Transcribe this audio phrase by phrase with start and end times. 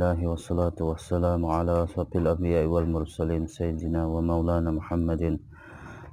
[0.00, 5.36] الحمد لله والصلاة والسلام على أشرف الأنبياء والمرسلين سيدنا ومولانا محمد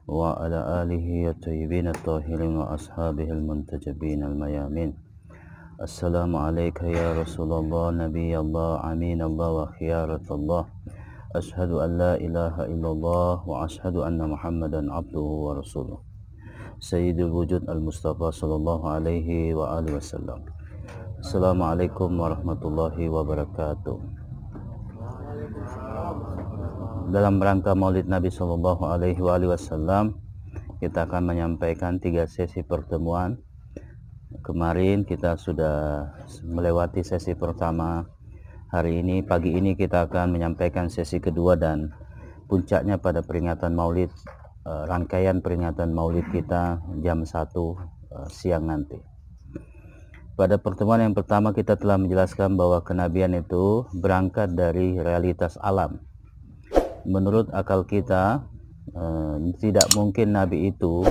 [0.08, 4.92] وعلى آله الطيبين الطاهرين وأصحابه المنتجبين الميامين.
[5.80, 10.64] السلام عليك يا رسول الله نبي الله أمين الله وخيارة الله.
[11.36, 16.00] أشهد أن لا إله إلا الله وأشهد أن محمدا عبده ورسوله.
[16.84, 20.57] سيد الوجود المصطفى صلى الله عليه وآله وسلم.
[21.18, 23.98] Assalamualaikum warahmatullahi wabarakatuh.
[27.10, 30.14] Dalam rangka Maulid Nabi Shallallahu Alaihi Wasallam,
[30.78, 33.42] kita akan menyampaikan tiga sesi pertemuan.
[34.46, 36.06] Kemarin kita sudah
[36.46, 38.06] melewati sesi pertama.
[38.70, 41.98] Hari ini pagi ini kita akan menyampaikan sesi kedua dan
[42.46, 44.14] puncaknya pada peringatan Maulid
[44.70, 49.17] eh, rangkaian peringatan Maulid kita jam 1 eh, siang nanti.
[50.38, 55.98] Pada pertemuan yang pertama kita telah menjelaskan bahwa kenabian itu berangkat dari realitas alam.
[57.10, 58.46] Menurut akal kita,
[58.94, 61.02] eh, tidak mungkin nabi itu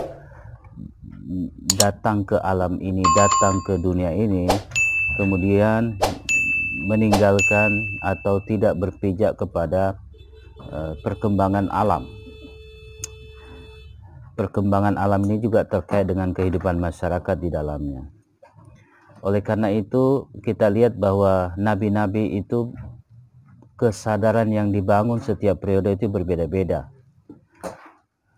[1.75, 4.47] datang ke alam ini, datang ke dunia ini,
[5.19, 5.99] kemudian
[6.87, 9.99] meninggalkan atau tidak berpijak kepada
[10.71, 12.07] eh, perkembangan alam.
[14.39, 18.16] Perkembangan alam ini juga terkait dengan kehidupan masyarakat di dalamnya
[19.27, 22.71] oleh karena itu kita lihat bahwa nabi-nabi itu
[23.75, 26.95] kesadaran yang dibangun setiap periode itu berbeda-beda.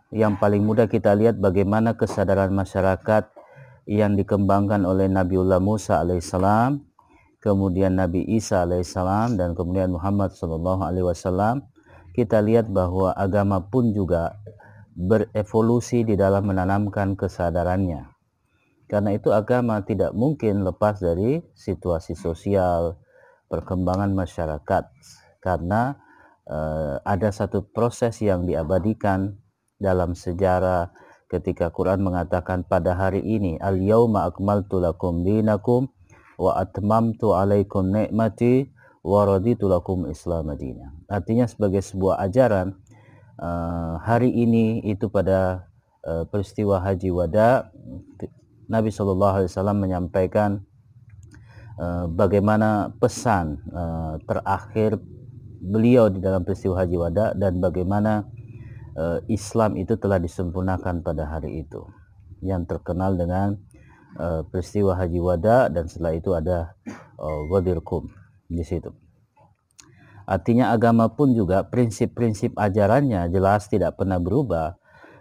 [0.08, 3.28] Yang paling mudah kita lihat bagaimana kesadaran masyarakat
[3.84, 6.80] yang dikembangkan oleh Nabiullah Musa alaihissalam,
[7.44, 11.68] kemudian Nabi Isa alaihissalam dan kemudian Muhammad sallallahu alaihi wasallam.
[12.16, 14.40] Kita lihat bahwa agama pun juga
[14.96, 18.17] berevolusi di dalam menanamkan kesadarannya
[18.88, 22.96] karena itu agama tidak mungkin lepas dari situasi sosial,
[23.52, 24.88] perkembangan masyarakat.
[25.44, 26.00] Karena
[26.48, 29.36] uh, ada satu proses yang diabadikan
[29.76, 30.90] dalam sejarah
[31.28, 35.92] ketika Quran mengatakan pada hari ini al-yauma akmaltu lakum dinakum
[36.40, 38.72] wa atmamtu alaikum ni'mati
[39.04, 40.96] wa raditu lakum islam madina.
[41.12, 42.72] Artinya sebagai sebuah ajaran
[43.36, 45.68] uh, hari ini itu pada
[46.08, 47.68] uh, peristiwa haji wada
[48.68, 50.60] Nabi Shallallahu Alaihi Wasallam menyampaikan
[51.80, 55.00] uh, bagaimana pesan uh, terakhir
[55.58, 58.28] beliau di dalam peristiwa Haji Wada dan bagaimana
[58.94, 61.82] uh, Islam itu telah disempurnakan pada hari itu
[62.44, 63.56] yang terkenal dengan
[64.20, 66.76] uh, peristiwa Haji Wada dan setelah itu ada
[67.18, 68.12] uh, Wadirkum
[68.46, 68.92] di situ.
[70.28, 74.76] Artinya agama pun juga prinsip-prinsip ajarannya jelas tidak pernah berubah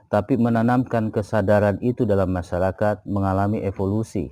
[0.08, 4.32] tapi menanamkan kesadaran itu dalam masyarakat mengalami evolusi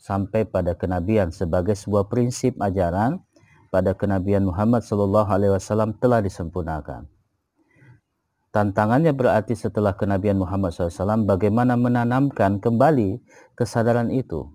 [0.00, 3.20] sampai pada kenabian sebagai sebuah prinsip ajaran
[3.68, 7.08] pada kenabian Muhammad Shallallahu Alaihi Wasallam telah disempurnakan.
[8.56, 13.20] Tantangannya berarti setelah kenabian Muhammad SAW bagaimana menanamkan kembali
[13.52, 14.48] kesadaran itu.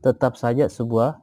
[0.00, 1.20] Tetap saja sebuah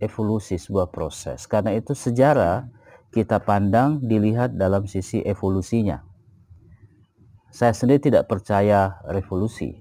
[0.00, 1.44] evolusi, sebuah proses.
[1.44, 2.72] Karena itu sejarah
[3.12, 6.05] kita pandang dilihat dalam sisi evolusinya
[7.50, 9.80] saya sendiri tidak percaya revolusi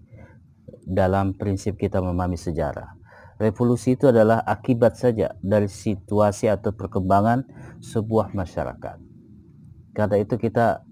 [0.85, 2.93] dalam prinsip kita memahami sejarah.
[3.35, 7.43] Revolusi itu adalah akibat saja dari situasi atau perkembangan
[7.83, 8.97] sebuah masyarakat.
[9.91, 10.87] Karena itu kita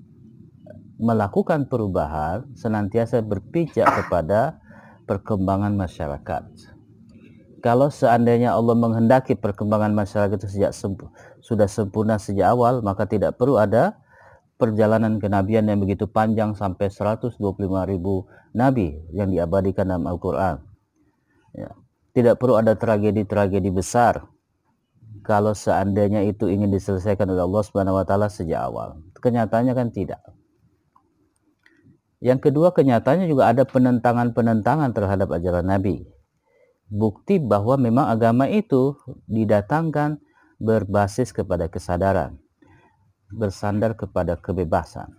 [0.99, 4.59] melakukan perubahan senantiasa berpijak kepada
[5.07, 6.43] perkembangan masyarakat.
[7.63, 10.75] Kalau seandainya Allah menghendaki perkembangan masyarakat itu sejak
[11.39, 14.02] sudah sempurna sejak awal, maka tidak perlu ada
[14.63, 17.35] perjalanan kenabian yang begitu panjang sampai 125
[17.83, 20.63] ribu nabi yang diabadikan dalam Al-Quran.
[21.51, 21.75] Ya.
[22.15, 24.23] Tidak perlu ada tragedi-tragedi besar
[25.27, 29.03] kalau seandainya itu ingin diselesaikan oleh Allah Subhanahu wa taala sejak awal.
[29.19, 30.23] Kenyataannya kan tidak.
[32.23, 36.07] Yang kedua kenyataannya juga ada penentangan-penentangan terhadap ajaran Nabi.
[36.87, 38.95] Bukti bahwa memang agama itu
[39.27, 40.23] didatangkan
[40.61, 42.42] berbasis kepada kesadaran
[43.33, 45.09] bersandar kepada kebebasan.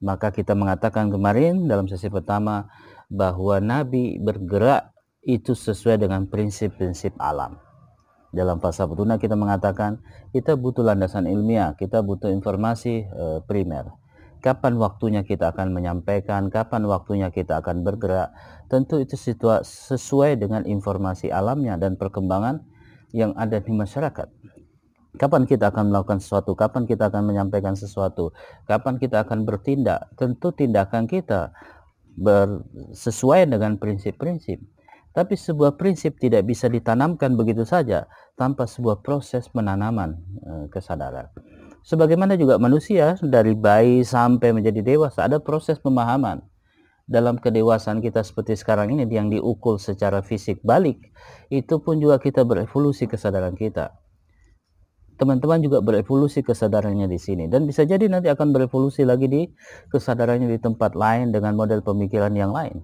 [0.00, 2.72] Maka kita mengatakan kemarin dalam sesi pertama
[3.12, 7.60] bahwa Nabi bergerak itu sesuai dengan prinsip-prinsip alam.
[8.30, 13.90] Dalam fasa petuna kita mengatakan kita butuh landasan ilmiah, kita butuh informasi e, primer.
[14.40, 18.32] Kapan waktunya kita akan menyampaikan, kapan waktunya kita akan bergerak,
[18.72, 19.18] tentu itu
[19.60, 22.64] sesuai dengan informasi alamnya dan perkembangan
[23.12, 24.32] yang ada di masyarakat.
[25.18, 26.54] Kapan kita akan melakukan sesuatu?
[26.54, 28.30] Kapan kita akan menyampaikan sesuatu?
[28.70, 30.06] Kapan kita akan bertindak?
[30.14, 31.50] Tentu tindakan kita
[32.94, 34.62] sesuai dengan prinsip-prinsip.
[35.10, 38.06] Tapi sebuah prinsip tidak bisa ditanamkan begitu saja
[38.38, 41.26] tanpa sebuah proses penanaman e, kesadaran.
[41.82, 46.46] Sebagaimana juga manusia dari bayi sampai menjadi dewasa ada proses pemahaman.
[47.10, 51.10] Dalam kedewasaan kita seperti sekarang ini yang diukur secara fisik balik,
[51.50, 53.98] itu pun juga kita berevolusi kesadaran kita.
[55.20, 59.44] Teman-teman juga berevolusi kesadarannya di sini dan bisa jadi nanti akan berevolusi lagi di
[59.92, 62.80] kesadarannya di tempat lain dengan model pemikiran yang lain.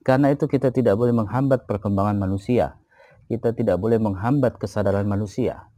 [0.00, 2.80] Karena itu kita tidak boleh menghambat perkembangan manusia.
[3.28, 5.68] Kita tidak boleh menghambat kesadaran manusia.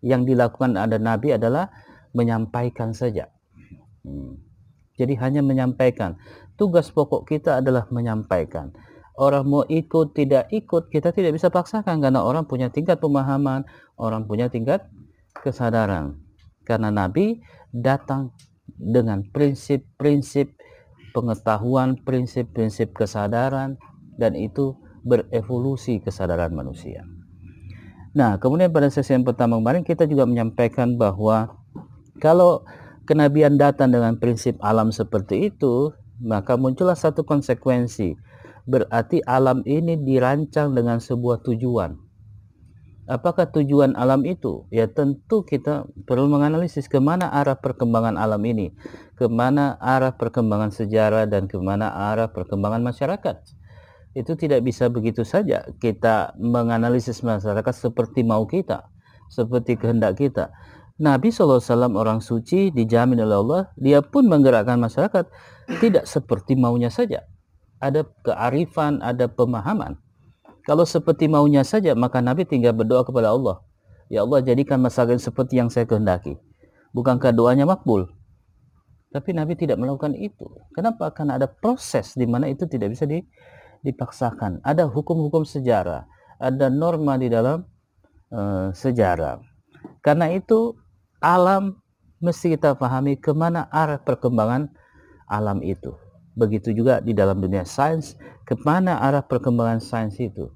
[0.00, 1.68] Yang dilakukan ada Nabi adalah
[2.16, 3.28] menyampaikan saja.
[4.00, 4.40] Hmm.
[4.96, 6.16] Jadi hanya menyampaikan.
[6.56, 8.72] Tugas pokok kita adalah menyampaikan.
[9.12, 13.68] Orang mau ikut, tidak ikut, kita tidak bisa paksakan karena orang punya tingkat pemahaman,
[14.00, 14.88] orang punya tingkat
[15.32, 16.18] kesadaran.
[16.66, 17.40] Karena Nabi
[17.70, 18.34] datang
[18.66, 20.54] dengan prinsip-prinsip
[21.10, 23.76] pengetahuan prinsip-prinsip kesadaran
[24.14, 27.02] dan itu berevolusi kesadaran manusia.
[28.10, 31.54] Nah, kemudian pada sesi yang pertama kemarin kita juga menyampaikan bahwa
[32.18, 32.66] kalau
[33.06, 38.18] kenabian datang dengan prinsip alam seperti itu, maka muncullah satu konsekuensi.
[38.66, 42.09] Berarti alam ini dirancang dengan sebuah tujuan.
[43.10, 44.70] Apakah tujuan alam itu?
[44.70, 48.70] Ya tentu kita perlu menganalisis ke mana arah perkembangan alam ini
[49.18, 53.42] ke mana arah perkembangan sejarah dan ke mana arah perkembangan masyarakat.
[54.14, 58.86] Itu tidak bisa begitu saja kita menganalisis masyarakat seperti mau kita,
[59.26, 60.54] seperti kehendak kita.
[61.02, 61.60] Nabi SAW
[61.98, 65.26] orang suci dijamin oleh Allah, dia pun menggerakkan masyarakat
[65.82, 67.26] tidak seperti maunya saja.
[67.82, 69.98] Ada kearifan, ada pemahaman.
[70.68, 73.64] Kalau seperti maunya saja, maka Nabi tinggal berdoa kepada Allah.
[74.10, 76.36] Ya Allah, jadikan masyarakat seperti yang saya kehendaki.
[76.90, 78.10] Bukankah doanya makbul?
[79.10, 80.46] Tapi Nabi tidak melakukan itu.
[80.74, 81.10] Kenapa?
[81.10, 83.06] Karena ada proses di mana itu tidak bisa
[83.82, 84.62] dipaksakan.
[84.62, 86.06] Ada hukum-hukum sejarah,
[86.38, 87.66] ada norma di dalam
[88.30, 89.42] uh, sejarah.
[90.02, 90.78] Karena itu
[91.18, 91.78] alam
[92.22, 94.70] mesti kita pahami ke mana arah perkembangan
[95.26, 95.94] alam itu.
[96.38, 98.14] Begitu juga di dalam dunia sains,
[98.46, 100.50] ke mana arah perkembangan sains itu.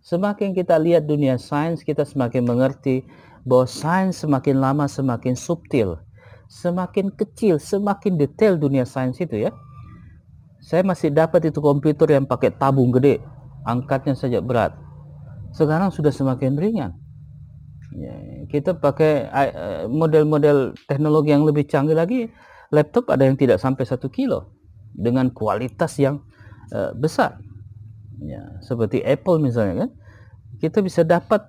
[0.00, 3.04] Semakin kita lihat dunia sains, kita semakin mengerti
[3.44, 6.00] bahwa sains semakin lama semakin subtil
[6.50, 9.54] semakin kecil, semakin detail dunia sains itu ya.
[10.60, 13.22] Saya masih dapat itu komputer yang pakai tabung gede,
[13.64, 14.74] angkatnya saja berat.
[15.54, 16.92] Sekarang sudah semakin ringan.
[17.90, 18.14] Ya,
[18.50, 22.28] kita pakai eh, model-model teknologi yang lebih canggih lagi,
[22.74, 24.59] laptop ada yang tidak sampai satu kilo
[24.94, 26.22] dengan kualitas yang
[26.74, 27.38] uh, besar.
[28.20, 29.90] Ya, seperti Apple misalnya kan,
[30.60, 31.48] kita bisa dapat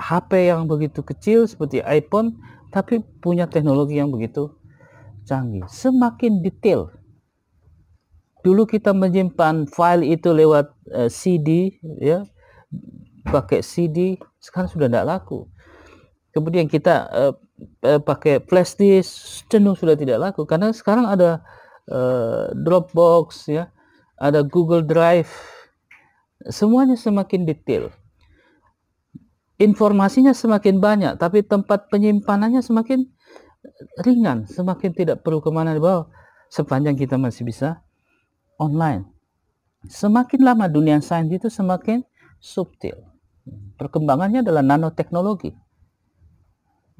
[0.00, 2.40] HP yang begitu kecil seperti iPhone
[2.72, 4.56] tapi punya teknologi yang begitu
[5.28, 5.68] canggih.
[5.68, 6.90] Semakin detail.
[8.42, 12.26] Dulu kita menyimpan file itu lewat uh, eh, CD, ya,
[13.28, 15.46] pakai CD, sekarang sudah tidak laku.
[16.34, 17.34] Kemudian kita uh,
[18.02, 21.44] pakai flash disk, cenderung sudah tidak laku karena sekarang ada
[21.88, 23.72] uh, Dropbox, ya,
[24.20, 25.32] ada Google Drive,
[26.50, 27.90] semuanya semakin detail
[29.62, 33.06] informasinya semakin banyak, tapi tempat penyimpanannya semakin
[34.02, 36.10] ringan, semakin tidak perlu ke mana dibawa,
[36.50, 37.78] sepanjang kita masih bisa
[38.58, 39.06] online.
[39.86, 42.02] Semakin lama dunia sains itu semakin
[42.42, 43.06] subtil.
[43.78, 45.54] Perkembangannya adalah nanoteknologi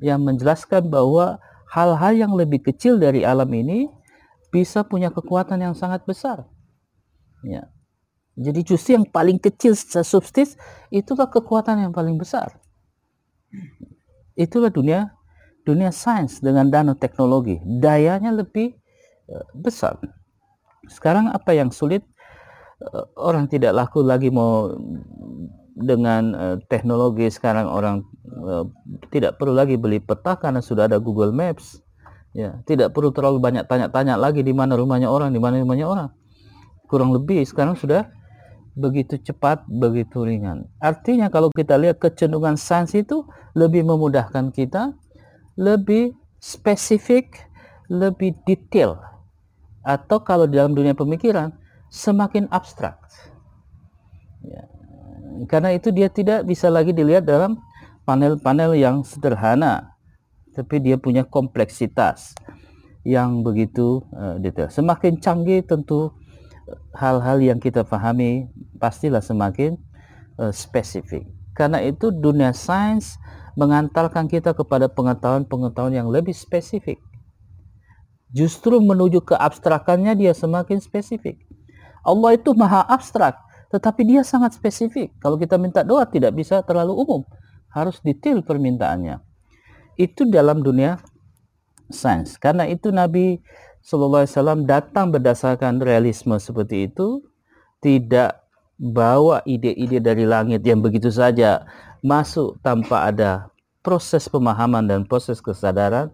[0.02, 1.38] yang menjelaskan bahwa
[1.70, 3.86] hal-hal yang lebih kecil dari alam ini
[4.52, 6.44] bisa punya kekuatan yang sangat besar.
[7.42, 7.72] Ya.
[8.36, 10.56] Jadi justru yang paling kecil secara substis
[10.92, 12.60] itulah kekuatan yang paling besar.
[14.36, 15.12] Itulah dunia
[15.62, 16.66] dunia sains dengan
[16.96, 18.76] teknologi Dayanya lebih
[19.28, 20.00] uh, besar.
[20.88, 22.04] Sekarang apa yang sulit
[22.80, 24.72] uh, orang tidak laku lagi mau
[25.76, 28.04] dengan uh, teknologi sekarang orang
[29.12, 31.84] tidak perlu lagi beli peta karena sudah ada Google Maps.
[32.32, 36.08] Ya, tidak perlu terlalu banyak tanya-tanya lagi di mana rumahnya orang, di mana rumahnya orang.
[36.88, 38.08] Kurang lebih sekarang sudah
[38.72, 40.64] begitu cepat, begitu ringan.
[40.80, 44.96] Artinya kalau kita lihat kecenderungan sains itu lebih memudahkan kita,
[45.60, 47.52] lebih spesifik,
[47.92, 48.96] lebih detail.
[49.84, 51.52] Atau kalau dalam dunia pemikiran,
[51.92, 52.96] semakin abstrak.
[54.40, 54.64] Ya.
[55.52, 57.60] Karena itu dia tidak bisa lagi dilihat dalam
[58.08, 59.91] panel-panel yang sederhana,
[60.52, 62.36] tapi dia punya kompleksitas
[63.02, 64.70] yang begitu uh, detail.
[64.70, 66.14] Semakin canggih tentu
[66.94, 68.46] hal-hal yang kita pahami
[68.78, 69.74] pastilah semakin
[70.38, 71.26] uh, spesifik.
[71.52, 73.18] Karena itu dunia sains
[73.58, 76.96] mengantarkan kita kepada pengetahuan-pengetahuan yang lebih spesifik.
[78.32, 81.36] Justru menuju ke abstrakannya dia semakin spesifik.
[82.00, 83.36] Allah itu maha abstrak,
[83.72, 85.16] Tetapi dia sangat spesifik.
[85.16, 87.24] Kalau kita minta doa tidak bisa terlalu umum.
[87.72, 89.31] Harus detail permintaannya.
[90.02, 90.98] Itu dalam dunia
[91.86, 92.34] sains.
[92.34, 93.38] Karena itu Nabi
[93.78, 97.22] SAW datang berdasarkan realisme seperti itu.
[97.78, 98.30] Tidak
[98.82, 101.62] bawa ide-ide dari langit yang begitu saja
[102.02, 103.46] masuk tanpa ada
[103.86, 106.10] proses pemahaman dan proses kesadaran.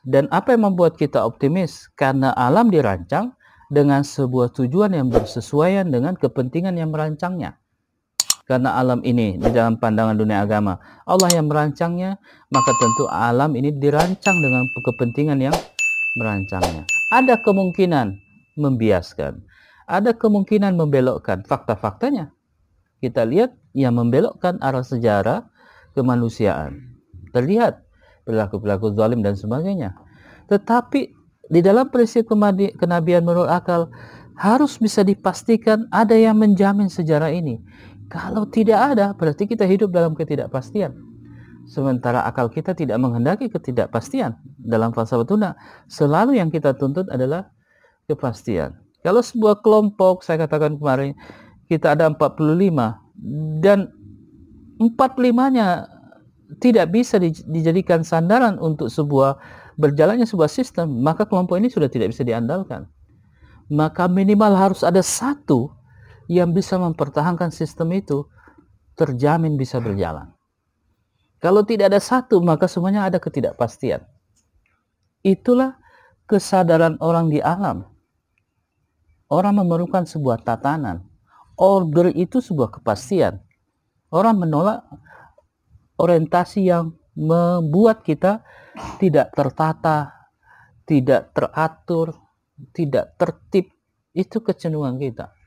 [0.00, 1.92] Dan apa yang membuat kita optimis?
[1.92, 3.36] Karena alam dirancang
[3.68, 7.60] dengan sebuah tujuan yang bersesuaian dengan kepentingan yang merancangnya.
[8.50, 12.18] Karena alam ini di dalam pandangan dunia agama, Allah yang merancangnya,
[12.50, 15.54] maka tentu alam ini dirancang dengan kepentingan yang
[16.18, 16.82] merancangnya.
[17.14, 18.18] Ada kemungkinan
[18.58, 19.46] membiaskan,
[19.86, 22.34] ada kemungkinan membelokkan fakta-faktanya.
[22.98, 25.46] Kita lihat yang membelokkan arah sejarah
[25.94, 26.98] kemanusiaan.
[27.30, 27.86] Terlihat
[28.26, 29.94] perilaku-perilaku zalim dan sebagainya.
[30.50, 31.00] Tetapi
[31.46, 33.94] di dalam prinsip kenabian menurut akal
[34.40, 37.60] harus bisa dipastikan ada yang menjamin sejarah ini.
[38.10, 40.98] Kalau tidak ada, berarti kita hidup dalam ketidakpastian.
[41.70, 44.34] Sementara akal kita tidak menghendaki ketidakpastian.
[44.58, 45.50] Dalam falsafah tuna,
[45.86, 47.54] selalu yang kita tuntut adalah
[48.10, 48.74] kepastian.
[49.06, 51.14] Kalau sebuah kelompok, saya katakan kemarin,
[51.70, 52.98] kita ada 45,
[53.62, 53.94] dan
[54.82, 55.86] 45-nya
[56.58, 59.38] tidak bisa dijadikan sandaran untuk sebuah
[59.78, 62.90] berjalannya sebuah sistem, maka kelompok ini sudah tidak bisa diandalkan.
[63.70, 65.70] Maka minimal harus ada satu
[66.30, 68.22] yang bisa mempertahankan sistem itu
[68.94, 70.30] terjamin bisa berjalan.
[71.42, 74.06] Kalau tidak ada satu, maka semuanya ada ketidakpastian.
[75.26, 75.74] Itulah
[76.30, 77.82] kesadaran orang di alam.
[79.26, 81.02] Orang memerlukan sebuah tatanan.
[81.58, 83.42] Order itu sebuah kepastian.
[84.14, 84.86] Orang menolak
[85.98, 88.46] orientasi yang membuat kita
[89.02, 90.30] tidak tertata,
[90.86, 92.14] tidak teratur,
[92.70, 93.66] tidak tertib.
[94.14, 95.39] Itu kecenderungan kita.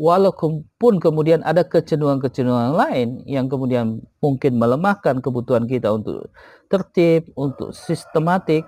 [0.00, 6.32] Walaupun kemudian ada kecenderungan-kecenderungan lain yang kemudian mungkin melemahkan kebutuhan kita untuk
[6.72, 8.64] tertib, untuk sistematik,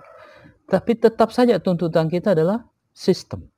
[0.69, 3.49] tapi tetap saja tuntutan kita adalah sistem.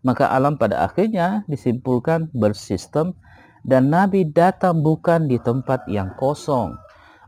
[0.00, 3.12] Maka alam pada akhirnya disimpulkan bersistem
[3.66, 6.78] dan Nabi datang bukan di tempat yang kosong,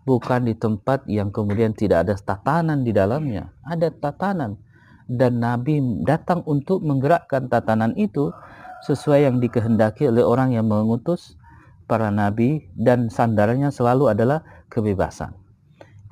[0.07, 3.51] bukan di tempat yang kemudian tidak ada tatanan di dalamnya.
[3.67, 4.55] Ada tatanan.
[5.09, 8.31] Dan Nabi datang untuk menggerakkan tatanan itu
[8.87, 11.35] sesuai yang dikehendaki oleh orang yang mengutus
[11.89, 15.35] para nabi dan sandarannya selalu adalah kebebasan,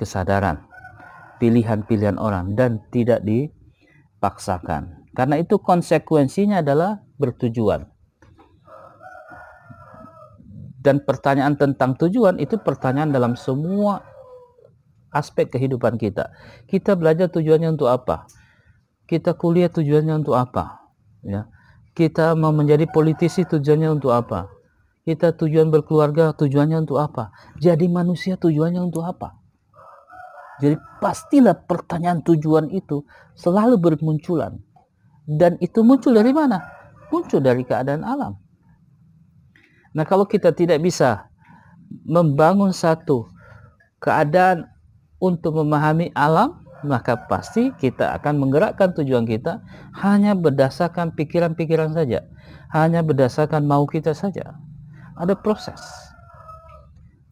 [0.01, 0.65] kesadaran,
[1.39, 5.07] pilihan-pilihan orang dan tidak dipaksakan.
[5.13, 7.89] Karena itu konsekuensinya adalah bertujuan
[10.87, 14.07] dan pertanyaan tentang tujuan itu pertanyaan dalam semua
[15.11, 16.31] aspek kehidupan kita.
[16.71, 18.31] Kita belajar tujuannya untuk apa?
[19.11, 20.87] Kita kuliah tujuannya untuk apa?
[21.27, 21.51] Ya.
[21.97, 24.53] Kita mau menjadi politisi tujuannya untuk apa?
[25.09, 27.33] Kita tujuan berkeluarga tujuannya untuk apa?
[27.57, 29.33] Jadi manusia tujuannya untuk apa?
[30.61, 33.01] Jadi pastilah pertanyaan tujuan itu
[33.33, 34.61] selalu bermunculan.
[35.25, 36.61] Dan itu muncul dari mana?
[37.09, 38.37] Muncul dari keadaan alam.
[39.97, 41.33] Nah, kalau kita tidak bisa
[42.05, 43.25] membangun satu
[44.03, 44.69] keadaan
[45.17, 49.61] untuk memahami alam, maka pasti kita akan menggerakkan tujuan kita
[49.99, 52.23] hanya berdasarkan pikiran-pikiran saja,
[52.71, 54.55] hanya berdasarkan mau kita saja.
[55.19, 55.83] Ada proses.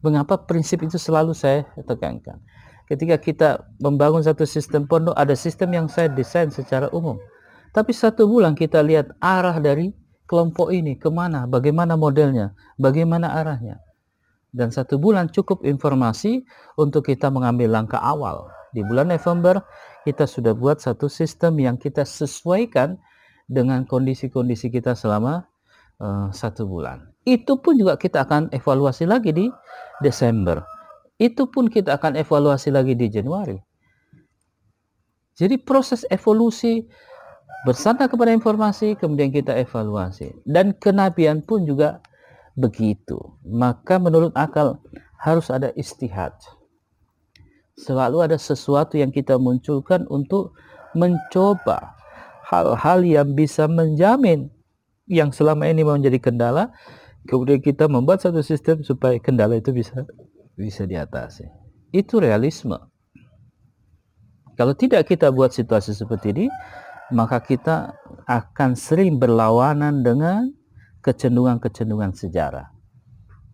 [0.03, 2.37] Mengapa prinsip itu selalu saya tekankan?
[2.85, 3.49] Ketika kita
[3.81, 7.17] membangun satu sistem pondok, ada sistem yang saya desain secara umum.
[7.73, 9.89] Tapi satu bulan kita lihat arah dari
[10.29, 13.81] kelompok ini ke mana, bagaimana modelnya, bagaimana arahnya.
[14.55, 16.45] Dan satu bulan cukup informasi
[16.79, 18.47] untuk kita mengambil langkah awal.
[18.75, 19.63] Di bulan November
[20.03, 22.99] kita sudah buat satu sistem yang kita sesuaikan
[23.47, 25.47] dengan kondisi-kondisi kita selama
[26.03, 27.07] uh, satu bulan.
[27.23, 29.47] Itu pun juga kita akan evaluasi lagi di
[30.03, 30.59] Desember.
[31.15, 33.55] Itu pun kita akan evaluasi lagi di Januari.
[35.39, 36.83] Jadi proses evolusi
[37.65, 41.97] bersandar kepada informasi kemudian kita evaluasi dan kenabian pun juga
[42.53, 44.77] begitu maka menurut akal
[45.17, 46.37] harus ada istihad
[47.75, 50.55] selalu ada sesuatu yang kita munculkan untuk
[50.95, 51.95] mencoba
[52.47, 54.47] hal-hal yang bisa menjamin
[55.05, 56.71] yang selama ini menjadi kendala
[57.27, 60.07] kemudian kita membuat satu sistem supaya kendala itu bisa
[60.55, 61.45] bisa diatasi
[61.91, 62.79] itu realisme
[64.55, 66.47] kalau tidak kita buat situasi seperti ini
[67.13, 67.93] maka kita
[68.25, 70.49] akan sering berlawanan dengan
[71.05, 72.73] kecenderungan-kecenderungan sejarah.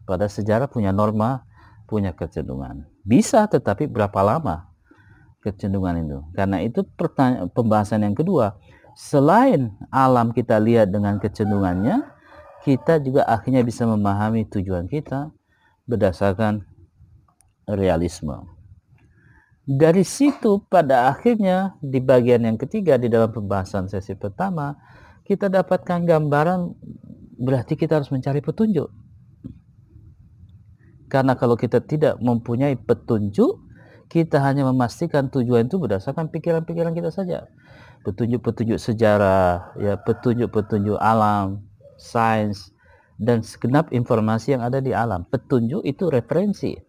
[0.07, 1.43] Pada sejarah punya norma,
[1.83, 2.87] punya kecenderungan.
[3.01, 4.69] Bisa tetapi berapa lama
[5.41, 6.19] kecenderungan itu?
[6.37, 8.57] Karena itu pertanyaan pembahasan yang kedua.
[8.93, 12.05] Selain alam kita lihat dengan kecenderungannya,
[12.61, 15.33] kita juga akhirnya bisa memahami tujuan kita
[15.89, 16.61] berdasarkan
[17.65, 18.45] realisme.
[19.65, 24.73] Dari situ pada akhirnya di bagian yang ketiga di dalam pembahasan sesi pertama
[25.21, 26.75] kita dapatkan gambaran
[27.39, 28.89] berarti kita harus mencari petunjuk.
[31.11, 33.59] Karena kalau kita tidak mempunyai petunjuk,
[34.07, 37.51] kita hanya memastikan tujuan itu berdasarkan pikiran-pikiran kita saja.
[38.07, 41.67] Petunjuk-petunjuk sejarah, ya petunjuk-petunjuk alam,
[41.99, 42.71] sains,
[43.19, 45.27] dan segenap informasi yang ada di alam.
[45.27, 46.79] Petunjuk itu referensi.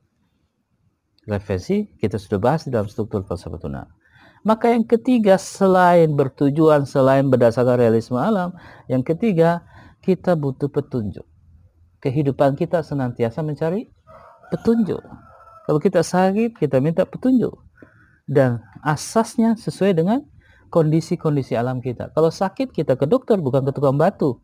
[1.26, 3.83] Referensi kita sudah bahas di dalam struktur falsafah tuna.
[4.43, 8.55] Maka yang ketiga selain bertujuan, selain berdasarkan realisme alam,
[8.87, 9.67] yang ketiga
[10.02, 11.26] kita butuh petunjuk.
[12.02, 13.87] Kehidupan kita senantiasa mencari
[14.52, 15.00] petunjuk.
[15.64, 17.56] Kalau kita sakit, kita minta petunjuk.
[18.28, 20.21] Dan asasnya sesuai dengan
[20.68, 22.12] kondisi-kondisi alam kita.
[22.12, 24.37] Kalau sakit, kita ke dokter, bukan ke tukang batu.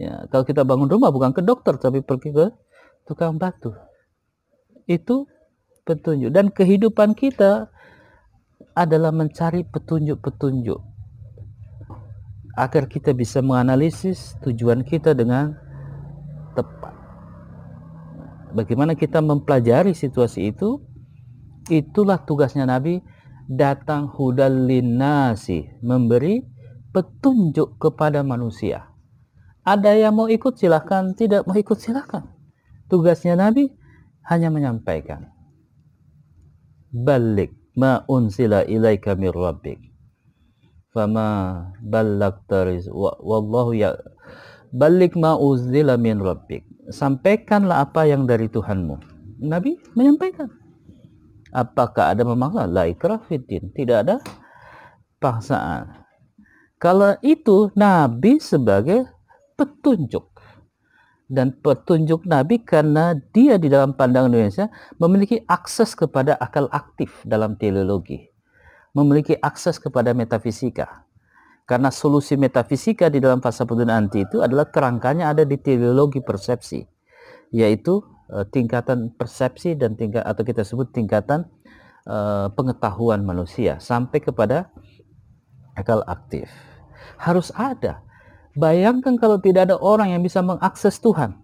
[0.00, 2.46] Ya, kalau kita bangun rumah, bukan ke dokter, tapi pergi ke
[3.04, 3.76] tukang batu.
[4.88, 5.28] Itu
[5.84, 6.32] petunjuk.
[6.32, 7.68] Dan kehidupan kita
[8.72, 10.80] adalah mencari petunjuk-petunjuk
[12.56, 15.56] agar kita bisa menganalisis tujuan kita dengan
[16.52, 16.89] tepat
[18.52, 20.82] bagaimana kita mempelajari situasi itu?
[21.70, 22.98] Itulah tugasnya Nabi
[23.50, 26.42] datang hudal linasi memberi
[26.90, 28.90] petunjuk kepada manusia.
[29.66, 32.26] Ada yang mau ikut silahkan tidak mau ikut silahkan
[32.90, 33.70] tugasnya Nabi
[34.26, 35.30] hanya menyampaikan.
[36.90, 39.78] Balik ma unsila ilaika mir rabbik.
[40.90, 42.66] Fama ballagta
[43.22, 43.94] wallahu ya
[44.74, 48.98] balik ma uzila min rabbik sampaikanlah apa yang dari Tuhanmu.
[49.40, 50.50] Nabi menyampaikan.
[51.50, 52.68] Apakah ada memaksa?
[52.70, 54.22] La ikrah Tidak ada
[55.18, 56.06] paksaan.
[56.78, 59.08] Kalau itu Nabi sebagai
[59.58, 60.28] petunjuk.
[61.30, 64.66] Dan petunjuk Nabi karena dia di dalam pandangan Indonesia
[64.98, 68.26] memiliki akses kepada akal aktif dalam teleologi.
[68.98, 71.06] Memiliki akses kepada metafisika.
[71.70, 76.82] Karena solusi metafisika di dalam fasa petunjuk anti itu adalah kerangkanya ada di teleologi persepsi,
[77.54, 78.02] yaitu
[78.34, 81.46] uh, tingkatan persepsi dan tingkat atau kita sebut tingkatan
[82.10, 84.74] uh, pengetahuan manusia sampai kepada
[85.78, 86.50] akal aktif.
[87.22, 88.02] Harus ada.
[88.58, 91.38] Bayangkan kalau tidak ada orang yang bisa mengakses Tuhan,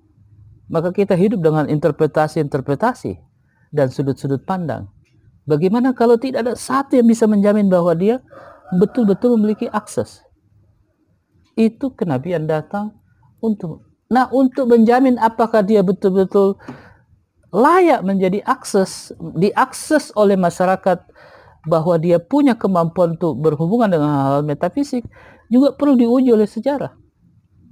[0.67, 3.15] maka kita hidup dengan interpretasi-interpretasi
[3.71, 4.91] dan sudut-sudut pandang.
[5.47, 8.19] Bagaimana kalau tidak ada satu yang bisa menjamin bahwa dia
[8.75, 10.27] betul-betul memiliki akses.
[11.55, 12.99] Itu kenabian datang
[13.39, 16.55] untuk Nah, untuk menjamin apakah dia betul-betul
[17.51, 21.03] layak menjadi akses, diakses oleh masyarakat
[21.67, 25.03] bahwa dia punya kemampuan untuk berhubungan dengan hal-hal metafisik
[25.51, 26.95] juga perlu diuji oleh sejarah.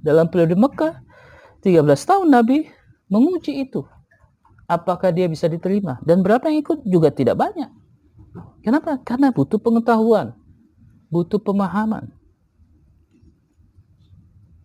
[0.03, 0.99] Dalam periode Mekah,
[1.63, 2.67] 13 tahun Nabi
[3.07, 3.87] menguji itu.
[4.67, 6.01] Apakah dia bisa diterima?
[6.03, 7.71] Dan berapa yang ikut juga tidak banyak.
[8.59, 8.99] Kenapa?
[9.07, 10.35] Karena butuh pengetahuan
[11.15, 12.11] butuh pemahaman.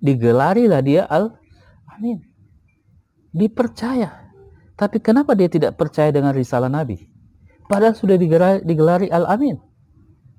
[0.03, 2.27] Digelarilah dia Al-Amin.
[3.31, 4.35] Dipercaya.
[4.75, 6.99] Tapi kenapa dia tidak percaya dengan risalah Nabi?
[7.71, 9.55] Padahal sudah digelari, digelari Al-Amin.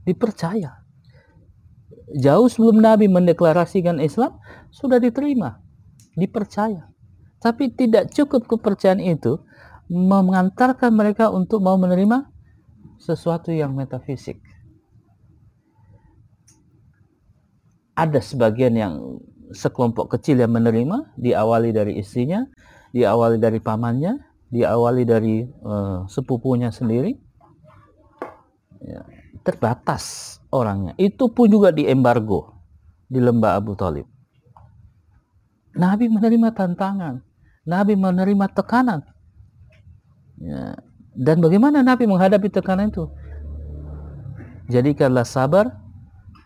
[0.04, 0.84] Dipercaya.
[2.12, 4.36] Jauh sebelum Nabi mendeklarasikan Islam,
[4.68, 5.64] sudah diterima.
[6.20, 6.92] Dipercaya.
[7.40, 9.40] Tapi tidak cukup kepercayaan itu
[9.88, 12.28] mengantarkan mereka untuk mau menerima
[13.00, 14.51] sesuatu yang metafisik.
[18.02, 19.22] Ada sebagian yang
[19.54, 22.50] sekelompok kecil yang menerima diawali dari istrinya
[22.98, 24.18] diawali dari pamannya
[24.52, 27.16] diawali dari uh, sepupunya sendiri.
[28.82, 29.06] Ya,
[29.46, 30.98] terbatas orangnya.
[30.98, 32.58] Itu pun juga di embargo
[33.06, 34.10] di lembah Abu Talib.
[35.78, 37.24] Nabi menerima tantangan
[37.66, 39.02] Nabi menerima tekanan.
[40.42, 40.74] Ya.
[41.14, 43.06] dan bagaimana Nabi menghadapi tekanan itu?
[44.74, 45.78] Jadikanlah sabar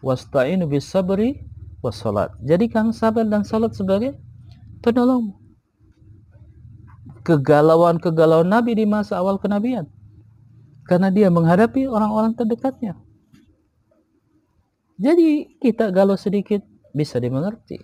[0.06, 1.42] wasta'inu bis sabri
[1.82, 2.30] was salat.
[2.46, 4.14] Jadikan sabar dan salat sebagai
[4.86, 5.34] penolong.
[7.26, 9.90] Kegalauan-kegalauan Nabi di masa awal kenabian.
[10.86, 12.94] Karena dia menghadapi orang-orang terdekatnya.
[15.02, 16.62] Jadi kita galau sedikit
[16.94, 17.82] bisa dimengerti.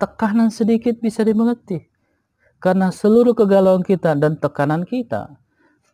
[0.00, 1.84] Tekanan sedikit bisa dimengerti.
[2.56, 5.36] Karena seluruh kegalauan kita dan tekanan kita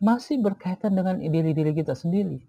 [0.03, 2.43] masih berkaitan dengan diri-diri kita sendiri.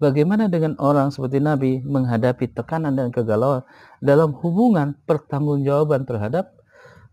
[0.00, 3.62] Bagaimana dengan orang seperti Nabi menghadapi tekanan dan kegalauan
[4.00, 6.56] dalam hubungan pertanggungjawaban terhadap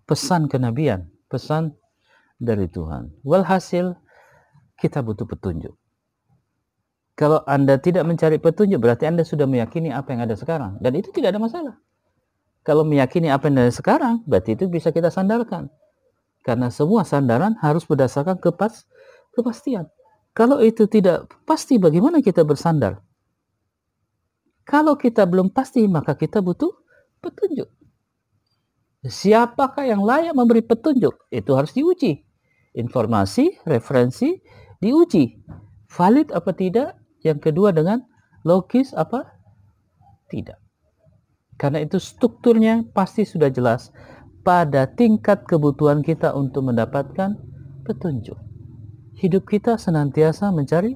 [0.08, 1.78] pesan kenabian, pesan
[2.42, 3.14] dari Tuhan.
[3.22, 3.94] Walhasil
[4.80, 5.76] kita butuh petunjuk.
[7.20, 10.80] Kalau Anda tidak mencari petunjuk, berarti Anda sudah meyakini apa yang ada sekarang.
[10.80, 11.76] Dan itu tidak ada masalah.
[12.64, 15.68] Kalau meyakini apa yang ada sekarang, berarti itu bisa kita sandarkan.
[16.48, 18.88] Karena semua sandaran harus berdasarkan kepas,
[19.34, 19.88] kepastian.
[20.34, 23.02] Kalau itu tidak pasti, bagaimana kita bersandar?
[24.64, 26.70] Kalau kita belum pasti, maka kita butuh
[27.20, 27.68] petunjuk.
[29.00, 31.28] Siapakah yang layak memberi petunjuk?
[31.32, 32.22] Itu harus diuji.
[32.78, 34.38] Informasi, referensi,
[34.78, 35.42] diuji.
[35.90, 37.00] Valid apa tidak?
[37.26, 38.06] Yang kedua dengan
[38.46, 39.26] logis apa?
[40.30, 40.60] Tidak.
[41.60, 43.92] Karena itu strukturnya pasti sudah jelas
[44.48, 47.36] pada tingkat kebutuhan kita untuk mendapatkan
[47.84, 48.49] petunjuk.
[49.20, 50.96] Hidup kita senantiasa mencari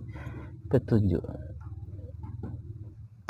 [0.72, 1.24] petunjuk.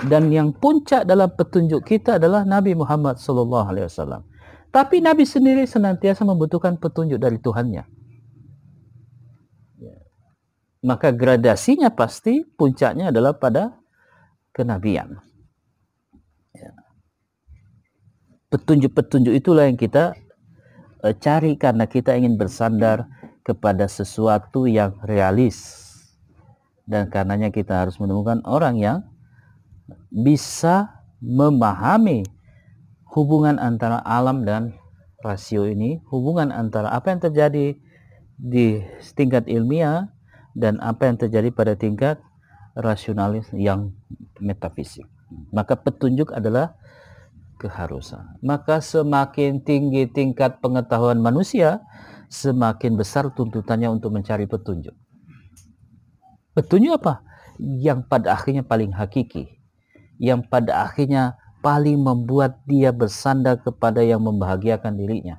[0.04, 4.22] Dan yang puncak dalam petunjuk kita adalah Nabi Muhammad SAW.
[4.70, 8.04] Tapi Nabi sendiri senantiasa membutuhkan petunjuk dari Tuhannya
[10.84, 13.80] maka gradasinya pasti puncaknya adalah pada
[14.52, 15.16] kenabian.
[16.52, 16.72] Ya.
[18.52, 20.14] Petunjuk-petunjuk itulah yang kita
[21.02, 23.08] uh, cari karena kita ingin bersandar
[23.44, 25.84] kepada sesuatu yang realis.
[26.84, 28.98] Dan karenanya kita harus menemukan orang yang
[30.12, 32.28] bisa memahami
[33.14, 34.76] hubungan antara alam dan
[35.24, 37.80] rasio ini, hubungan antara apa yang terjadi
[38.36, 38.84] di
[39.16, 40.12] tingkat ilmiah
[40.58, 42.20] dan apa yang terjadi pada tingkat
[42.76, 43.94] rasionalis yang
[44.42, 45.06] metafisik.
[45.54, 46.76] Maka petunjuk adalah
[47.58, 48.38] keharusan.
[48.44, 51.86] Maka semakin tinggi tingkat pengetahuan manusia,
[52.34, 54.98] semakin besar tuntutannya untuk mencari petunjuk.
[56.58, 57.22] Petunjuk apa?
[57.62, 59.62] Yang pada akhirnya paling hakiki.
[60.18, 65.38] Yang pada akhirnya paling membuat dia bersandar kepada yang membahagiakan dirinya.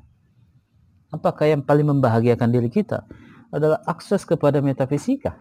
[1.11, 3.07] Apakah yang paling membahagiakan diri kita?
[3.55, 5.39] adalah akses kepada metafisika.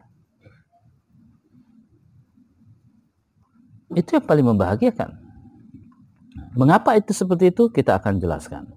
[3.97, 5.17] Itu yang paling membahagiakan.
[6.53, 7.73] Mengapa itu seperti itu?
[7.73, 8.69] Kita akan jelaskan.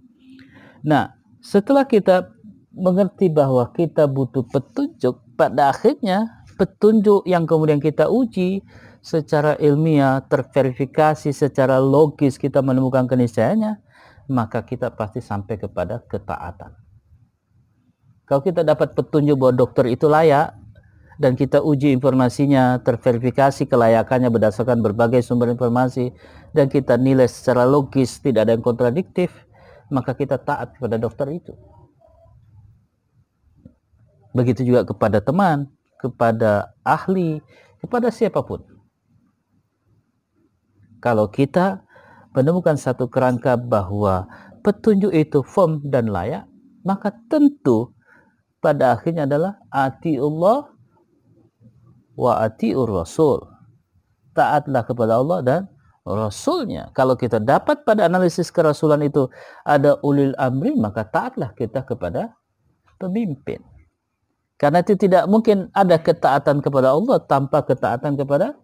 [0.80, 1.12] Nah,
[1.44, 2.32] setelah kita
[2.76, 8.60] mengerti bahwa kita butuh petunjuk, pada akhirnya petunjuk yang kemudian kita uji
[9.00, 13.80] secara ilmiah, terverifikasi secara logis, kita menemukan keniscayaannya,
[14.28, 16.74] maka kita pasti sampai kepada ketaatan.
[18.26, 20.52] Kalau kita dapat petunjuk bahwa dokter itu layak
[21.16, 26.10] dan kita uji informasinya, terverifikasi kelayakannya berdasarkan berbagai sumber informasi
[26.50, 29.30] dan kita nilai secara logis tidak ada yang kontradiktif,
[29.88, 31.54] maka kita taat kepada dokter itu.
[34.36, 37.40] Begitu juga kepada teman, kepada ahli,
[37.80, 38.60] kepada siapa pun.
[41.00, 41.80] Kalau kita
[42.36, 44.28] menemukan satu kerangka bahwa
[44.60, 46.44] petunjuk itu firm dan layak,
[46.84, 47.96] maka tentu
[48.60, 50.68] pada akhirnya adalah Allah
[52.12, 53.40] wa atiur rasul.
[54.36, 55.62] Taatlah kepada Allah dan
[56.06, 56.94] Rasulnya.
[56.94, 59.26] Kalau kita dapat pada analisis kerasulan itu
[59.66, 62.38] ada ulil amri, maka taatlah kita kepada
[63.02, 63.58] pemimpin.
[64.56, 68.56] Karena itu tidak mungkin ada ketaatan kepada Allah tanpa ketaatan kepada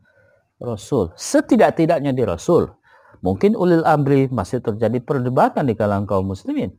[0.57, 1.13] Rasul.
[1.21, 2.73] Setidak-tidaknya di Rasul.
[3.21, 6.73] Mungkin ulil amri masih terjadi perdebatan di kalangan kaum muslimin.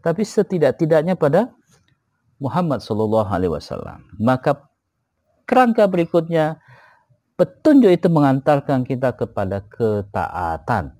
[0.00, 1.52] Tapi setidak-tidaknya pada
[2.40, 4.00] Muhammad Shallallahu Alaihi Wasallam.
[4.18, 4.64] Maka
[5.44, 6.58] kerangka berikutnya
[7.36, 10.96] petunjuk itu mengantarkan kita kepada ketaatan.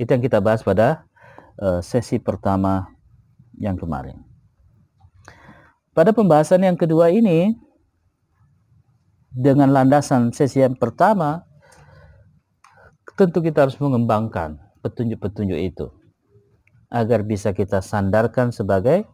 [0.00, 1.04] Itu yang kita bahas pada
[1.60, 2.88] uh, sesi pertama
[3.60, 4.31] yang kemarin.
[5.92, 7.52] Pada pembahasan yang kedua ini,
[9.28, 11.44] dengan landasan sesi yang pertama,
[13.16, 15.92] tentu kita harus mengembangkan petunjuk-petunjuk itu
[16.88, 19.04] agar bisa kita sandarkan sebagai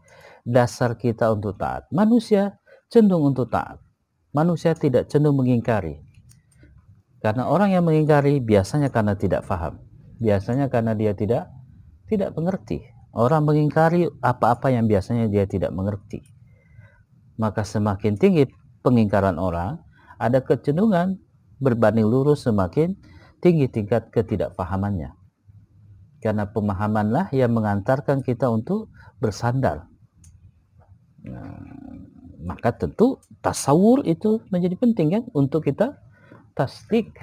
[0.46, 1.90] dasar kita untuk taat.
[1.90, 3.82] Manusia cenderung untuk taat.
[4.30, 5.98] Manusia tidak cenderung mengingkari.
[7.18, 9.82] Karena orang yang mengingkari biasanya karena tidak faham.
[10.22, 11.50] Biasanya karena dia tidak
[12.06, 12.86] tidak mengerti.
[13.10, 16.37] Orang mengingkari apa-apa yang biasanya dia tidak mengerti.
[17.38, 18.50] Maka semakin tinggi
[18.82, 19.78] pengingkaran orang,
[20.18, 21.22] ada kecenderungan
[21.62, 22.98] berbanding lurus semakin
[23.38, 25.14] tinggi tingkat ketidakfahamannya.
[26.18, 28.90] Karena pemahamanlah yang mengantarkan kita untuk
[29.22, 29.86] bersandar.
[31.22, 31.62] Nah,
[32.42, 35.94] maka tentu tasawur itu menjadi penting kan untuk kita
[36.58, 37.14] tasdik.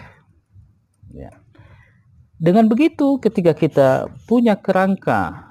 [1.11, 1.31] Ya.
[2.35, 5.43] Dengan begitu ketika kita punya kerangka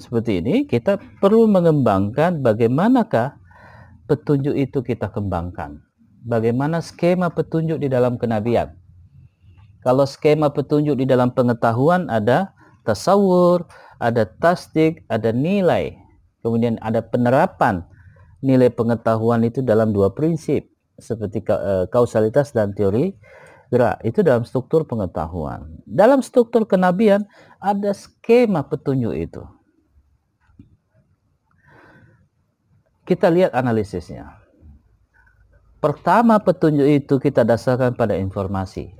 [0.00, 3.40] seperti ini, kita perlu mengembangkan bagaimanakah
[4.12, 5.80] petunjuk itu kita kembangkan.
[6.28, 8.76] Bagaimana skema petunjuk di dalam kenabian.
[9.80, 12.52] Kalau skema petunjuk di dalam pengetahuan ada
[12.84, 13.64] tasawur,
[13.96, 15.96] ada tasdik, ada nilai.
[16.44, 17.88] Kemudian ada penerapan
[18.44, 20.68] nilai pengetahuan itu dalam dua prinsip.
[21.02, 23.16] seperti eh, kausalitas dan teori
[23.72, 25.80] gerak itu dalam struktur pengetahuan.
[25.88, 27.24] Dalam struktur kenabian
[27.58, 29.42] ada skema petunjuk itu.
[33.02, 34.38] Kita lihat analisisnya.
[35.82, 38.94] Pertama petunjuk itu kita dasarkan pada informasi.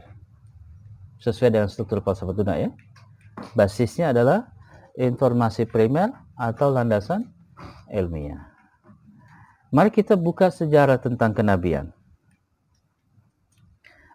[1.23, 2.75] Sesuai dengan struktur falsafah tuna ya.
[3.55, 4.51] Basisnya adalah
[4.99, 7.31] informasi primer atau landasan
[7.95, 8.51] ilmiah.
[9.71, 11.95] Mari kita buka sejarah tentang kenabian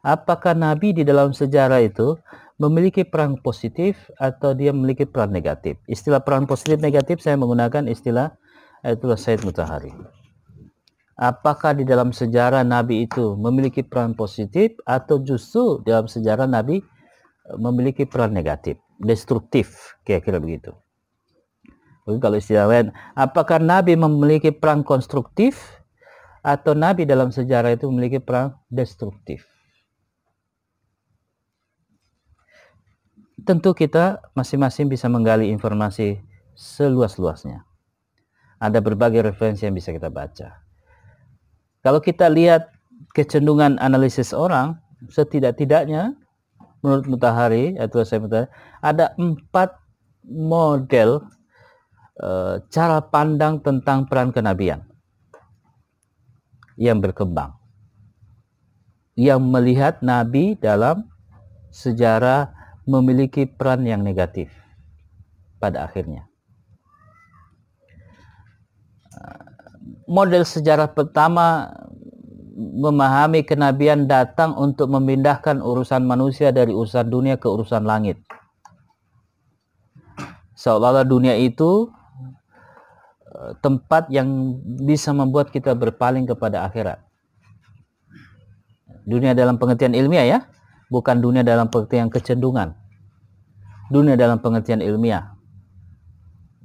[0.07, 2.15] apakah Nabi di dalam sejarah itu
[2.55, 5.75] memiliki peran positif atau dia memiliki peran negatif.
[5.85, 8.33] Istilah peran positif negatif saya menggunakan istilah
[8.85, 9.93] Ayatullah Said Mutahari.
[11.17, 17.57] Apakah di dalam sejarah Nabi itu memiliki peran positif atau justru dalam sejarah Nabi eh,
[17.57, 20.77] memiliki peran negatif, destruktif, kira-kira begitu.
[22.05, 25.81] Mungkin kalau istilah lain, apakah Nabi memiliki peran konstruktif
[26.45, 29.57] atau Nabi dalam sejarah itu memiliki peran destruktif?
[33.47, 36.19] tentu kita masing-masing bisa menggali informasi
[36.57, 37.66] seluas-luasnya.
[38.57, 40.65] Ada berbagai referensi yang bisa kita baca.
[41.85, 42.73] Kalau kita lihat
[43.13, 44.81] kecenderungan analisis orang,
[45.13, 46.17] setidak-tidaknya
[46.81, 48.49] menurut Mutahari atau saya Mutahari,
[48.81, 49.77] ada empat
[50.25, 51.23] model
[52.17, 52.29] e,
[52.73, 54.83] cara pandang tentang peran kenabian
[56.77, 57.57] yang berkembang.
[59.17, 61.09] Yang melihat Nabi dalam
[61.73, 62.53] sejarah
[62.85, 64.53] memiliki peran yang negatif
[65.57, 66.26] pada akhirnya.
[70.07, 71.67] Model sejarah pertama
[72.57, 78.17] memahami kenabian datang untuk memindahkan urusan manusia dari urusan dunia ke urusan langit.
[80.57, 81.91] Seolah-olah dunia itu
[83.29, 87.03] eh, tempat yang bisa membuat kita berpaling kepada akhirat.
[89.05, 90.39] Dunia dalam pengertian ilmiah ya,
[90.89, 92.73] bukan dunia dalam pengertian kecenderungan.
[93.93, 95.35] Dunia dalam pengertian ilmiah.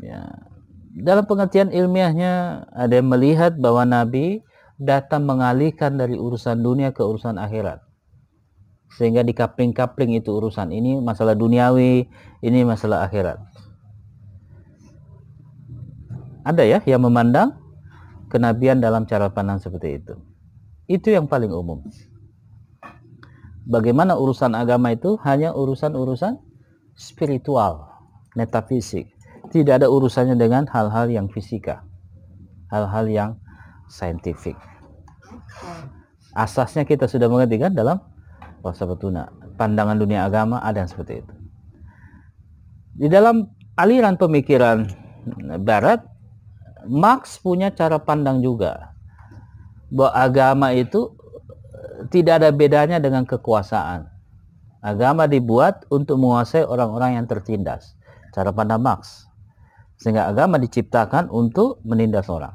[0.03, 0.52] Ya.
[0.93, 4.45] Dalam pengertian ilmiahnya ada yang melihat bahwa Nabi
[4.77, 7.81] datang mengalihkan dari urusan dunia ke urusan akhirat.
[8.93, 12.13] Sehingga dikapling-kapling itu urusan ini masalah duniawi,
[12.45, 13.41] ini masalah akhirat.
[16.45, 17.57] Ada ya yang memandang
[18.29, 20.15] kenabian dalam cara pandang seperti itu.
[20.91, 21.81] Itu yang paling umum
[23.67, 26.39] bagaimana urusan agama itu hanya urusan-urusan
[26.99, 27.89] spiritual,
[28.35, 29.11] metafisik.
[29.53, 31.85] Tidak ada urusannya dengan hal-hal yang fisika,
[32.73, 33.31] hal-hal yang
[33.93, 34.57] saintifik.
[36.33, 38.01] Asasnya kita sudah mengerti kan dalam
[38.65, 39.29] bahasa betuna.
[39.61, 41.35] Pandangan dunia agama ada yang seperti itu.
[42.97, 44.89] Di dalam aliran pemikiran
[45.61, 46.01] barat,
[46.89, 48.97] Marx punya cara pandang juga
[49.93, 51.13] bahwa agama itu
[52.09, 54.09] tidak ada bedanya dengan kekuasaan.
[54.83, 57.95] Agama dibuat untuk menguasai orang-orang yang tertindas.
[58.35, 59.22] Cara pandang Marx.
[60.03, 62.51] Sehingga agama diciptakan untuk menindas orang.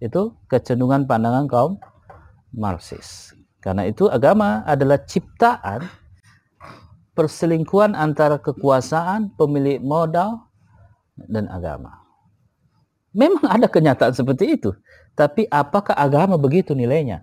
[0.00, 1.72] Itu kecenderungan pandangan kaum
[2.56, 3.36] Marxis.
[3.60, 5.84] Karena itu agama adalah ciptaan
[7.12, 10.48] perselingkuhan antara kekuasaan, pemilik modal,
[11.16, 12.02] dan agama.
[13.14, 14.74] Memang ada kenyataan seperti itu.
[15.14, 17.22] Tapi apakah agama begitu nilainya?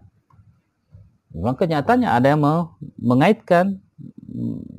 [1.36, 3.84] Memang kenyataannya ada yang mau mengaitkan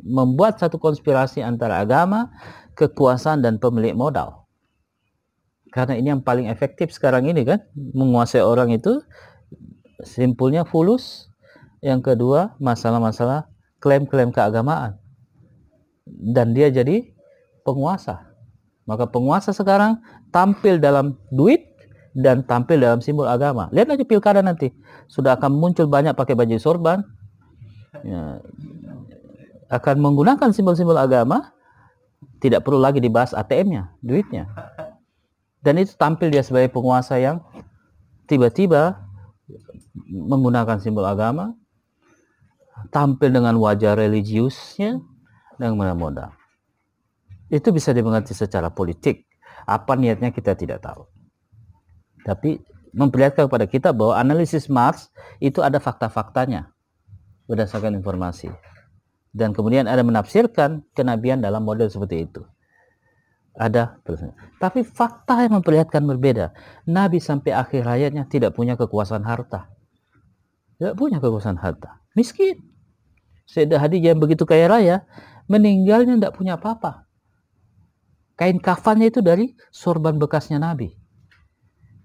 [0.02, 2.32] membuat satu konspirasi antara agama,
[2.74, 4.46] kekuasaan dan pemilik modal.
[5.72, 9.00] Karena ini yang paling efektif sekarang ini kan, menguasai orang itu
[10.04, 11.32] simpulnya fulus.
[11.82, 13.48] Yang kedua, masalah-masalah
[13.82, 15.00] klaim-klaim keagamaan.
[16.06, 17.10] Dan dia jadi
[17.64, 18.30] penguasa.
[18.84, 19.98] Maka penguasa sekarang
[20.30, 21.72] tampil dalam duit
[22.12, 23.72] dan tampil dalam simbol agama.
[23.72, 24.70] Lihat aja pilkada nanti.
[25.08, 27.00] Sudah akan muncul banyak pakai baju sorban.
[28.04, 28.42] Ya,
[29.72, 31.56] akan menggunakan simbol-simbol agama.
[32.42, 34.50] Tidak perlu lagi dibahas ATM-nya, duitnya.
[35.62, 37.38] Dan itu tampil dia sebagai penguasa yang
[38.26, 38.98] tiba-tiba
[40.10, 41.54] menggunakan simbol agama.
[42.90, 44.98] Tampil dengan wajah religiusnya
[45.54, 46.34] dan modal.
[47.46, 49.22] Itu bisa dimengerti secara politik.
[49.62, 51.06] Apa niatnya kita tidak tahu.
[52.26, 52.58] Tapi
[52.90, 56.74] memperlihatkan kepada kita bahwa analisis Marx itu ada fakta-faktanya
[57.46, 58.50] berdasarkan informasi.
[59.32, 62.44] Dan kemudian ada menafsirkan kenabian dalam model seperti itu.
[63.52, 64.00] Ada
[64.56, 66.56] Tapi fakta yang memperlihatkan berbeda.
[66.88, 69.68] Nabi sampai akhir hayatnya tidak punya kekuasaan harta.
[70.80, 72.00] Tidak punya kekuasaan harta.
[72.16, 72.60] Miskin.
[73.48, 74.96] Sayyidah Hadijah yang begitu kaya raya,
[75.52, 77.04] meninggalnya tidak punya apa-apa.
[78.32, 80.88] Kain kafannya itu dari sorban bekasnya Nabi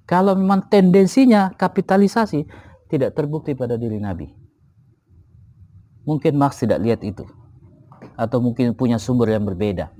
[0.03, 2.43] Kalau memang tendensinya kapitalisasi
[2.91, 4.46] tidak terbukti pada diri Nabi.
[6.07, 7.27] Mungkin Marx tidak lihat itu.
[8.15, 9.91] Atau mungkin punya sumber yang berbeda.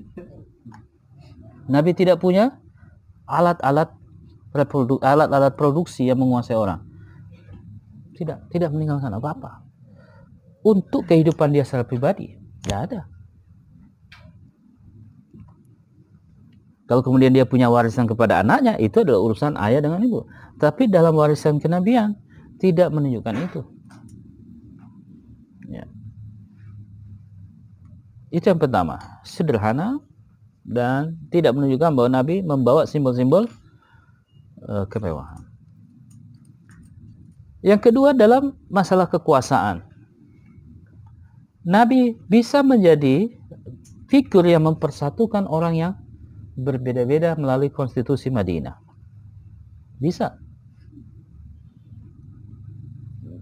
[1.68, 2.56] Nabi tidak punya
[3.28, 3.92] alat-alat
[5.04, 6.80] alat-alat produksi yang menguasai orang.
[8.16, 9.62] Tidak, tidak meninggalkan apa-apa.
[10.64, 13.00] Untuk kehidupan dia secara pribadi, tidak ada.
[16.88, 20.24] Kalau kemudian dia punya warisan kepada anaknya, itu adalah urusan ayah dengan ibu.
[20.56, 22.16] Tapi dalam warisan kenabian,
[22.56, 23.60] tidak menunjukkan itu.
[25.68, 25.84] Ya.
[28.28, 30.00] Itu yang pertama, sederhana
[30.68, 33.48] dan tidak menunjukkan bahwa Nabi membawa simbol-simbol
[34.68, 35.48] uh, kemewahan.
[37.64, 39.82] Yang kedua dalam masalah kekuasaan.
[41.64, 43.32] Nabi bisa menjadi
[44.08, 45.92] figur yang mempersatukan orang yang
[46.56, 48.76] berbeda-beda melalui konstitusi Madinah.
[49.98, 50.36] Bisa.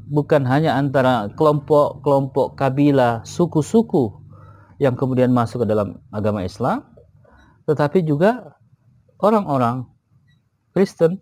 [0.06, 4.25] Bukan hanya antara kelompok-kelompok kabilah, suku-suku
[4.76, 6.84] yang kemudian masuk ke dalam agama Islam,
[7.66, 8.56] tetapi juga
[9.18, 9.88] orang-orang
[10.76, 11.18] Kristen,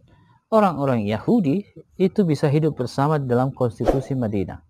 [0.50, 1.62] orang-orang Yahudi
[1.96, 4.60] itu bisa hidup bersama dalam konstitusi Madinah.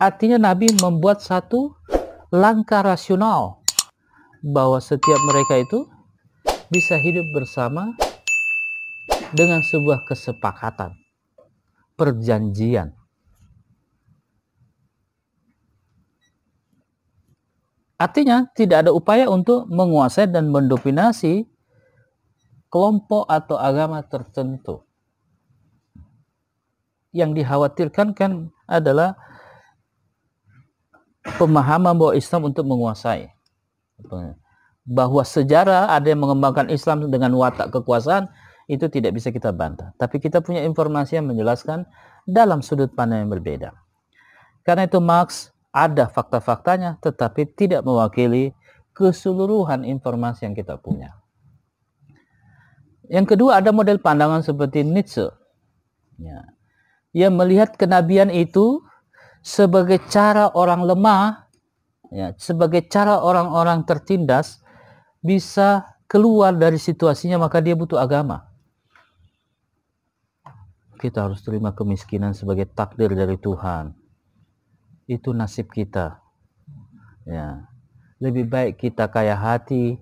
[0.00, 1.76] Artinya Nabi membuat satu
[2.32, 3.60] langkah rasional
[4.40, 5.84] bahwa setiap mereka itu
[6.72, 7.92] bisa hidup bersama
[9.34, 10.96] dengan sebuah kesepakatan,
[11.94, 12.99] perjanjian.
[18.00, 21.44] Artinya tidak ada upaya untuk menguasai dan mendominasi
[22.72, 24.80] kelompok atau agama tertentu.
[27.12, 29.20] Yang dikhawatirkan kan adalah
[31.36, 33.28] pemahaman bahwa Islam untuk menguasai
[34.90, 38.26] bahwa sejarah ada yang mengembangkan Islam dengan watak kekuasaan
[38.70, 39.92] itu tidak bisa kita bantah.
[39.98, 41.84] Tapi kita punya informasi yang menjelaskan
[42.24, 43.74] dalam sudut pandang yang berbeda.
[44.62, 48.54] Karena itu Marx ada fakta-faktanya tetapi tidak mewakili
[48.94, 51.14] keseluruhan informasi yang kita punya.
[53.10, 55.26] Yang kedua ada model pandangan seperti Nietzsche.
[56.22, 56.46] Ya.
[57.10, 58.86] Yang melihat kenabian itu
[59.42, 61.50] sebagai cara orang lemah
[62.14, 64.62] ya, sebagai cara orang-orang tertindas
[65.18, 68.46] bisa keluar dari situasinya maka dia butuh agama.
[71.00, 73.99] Kita harus terima kemiskinan sebagai takdir dari Tuhan.
[75.10, 76.22] Itu nasib kita.
[77.26, 77.66] Ya.
[78.22, 79.98] Lebih baik kita kaya hati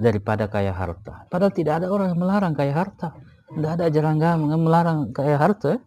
[0.00, 1.28] daripada kaya harta.
[1.28, 3.12] Padahal tidak ada orang yang melarang kaya harta.
[3.52, 5.82] Tidak ada ajaran agama yang melarang kaya harta.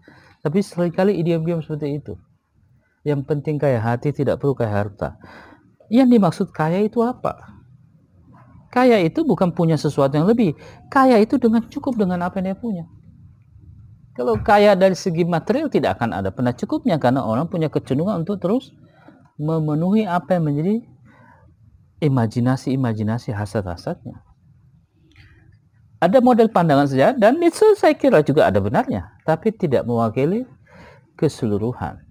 [0.45, 2.13] Tapi sering kali idiom-idiom seperti itu.
[3.01, 5.17] Yang penting kaya hati, tidak perlu kaya harta.
[5.89, 7.57] Yang dimaksud kaya itu apa?
[8.71, 10.53] Kaya itu bukan punya sesuatu yang lebih.
[10.87, 12.85] Kaya itu dengan cukup dengan apa yang dia punya.
[14.11, 18.43] Kalau kaya dari segi material tidak akan ada pernah cukupnya karena orang punya kecenderungan untuk
[18.43, 18.75] terus
[19.39, 20.75] memenuhi apa yang menjadi
[22.03, 24.19] imajinasi-imajinasi hasad-hasadnya.
[26.01, 30.49] Ada model pandangan saja dan itu saya kira juga ada benarnya, tapi tidak mewakili
[31.13, 32.01] keseluruhan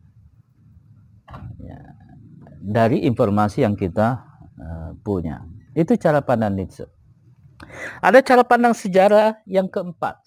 [2.60, 4.22] dari informasi yang kita
[4.60, 5.42] uh, punya.
[5.72, 6.86] Itu cara pandang Nietzsche.
[7.98, 10.20] Ada cara pandang sejarah yang keempat.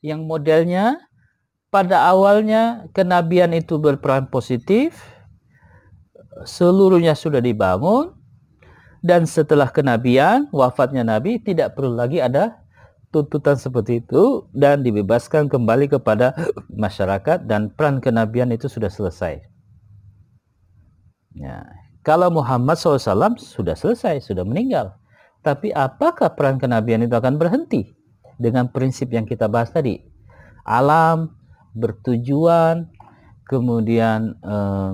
[0.00, 0.96] Yang modelnya
[1.68, 4.96] pada awalnya kenabian itu berperan positif,
[6.42, 8.16] seluruhnya sudah dibangun,
[9.00, 12.60] dan setelah kenabian, wafatnya Nabi, tidak perlu lagi ada
[13.10, 16.36] tuntutan seperti itu dan dibebaskan kembali kepada
[16.84, 19.40] masyarakat dan peran kenabian itu sudah selesai.
[21.34, 21.64] Ya.
[22.00, 24.96] Kalau Muhammad SAW sudah selesai, sudah meninggal.
[25.44, 27.92] Tapi apakah peran kenabian itu akan berhenti?
[28.40, 30.00] Dengan prinsip yang kita bahas tadi.
[30.64, 31.36] Alam,
[31.76, 32.88] bertujuan,
[33.44, 34.92] kemudian eh,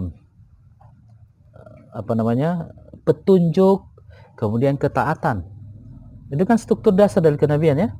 [1.96, 2.74] apa namanya
[3.06, 3.86] petunjuk,
[4.34, 5.46] kemudian ketaatan.
[6.28, 7.90] Itu kan struktur dasar dari kenabian ya.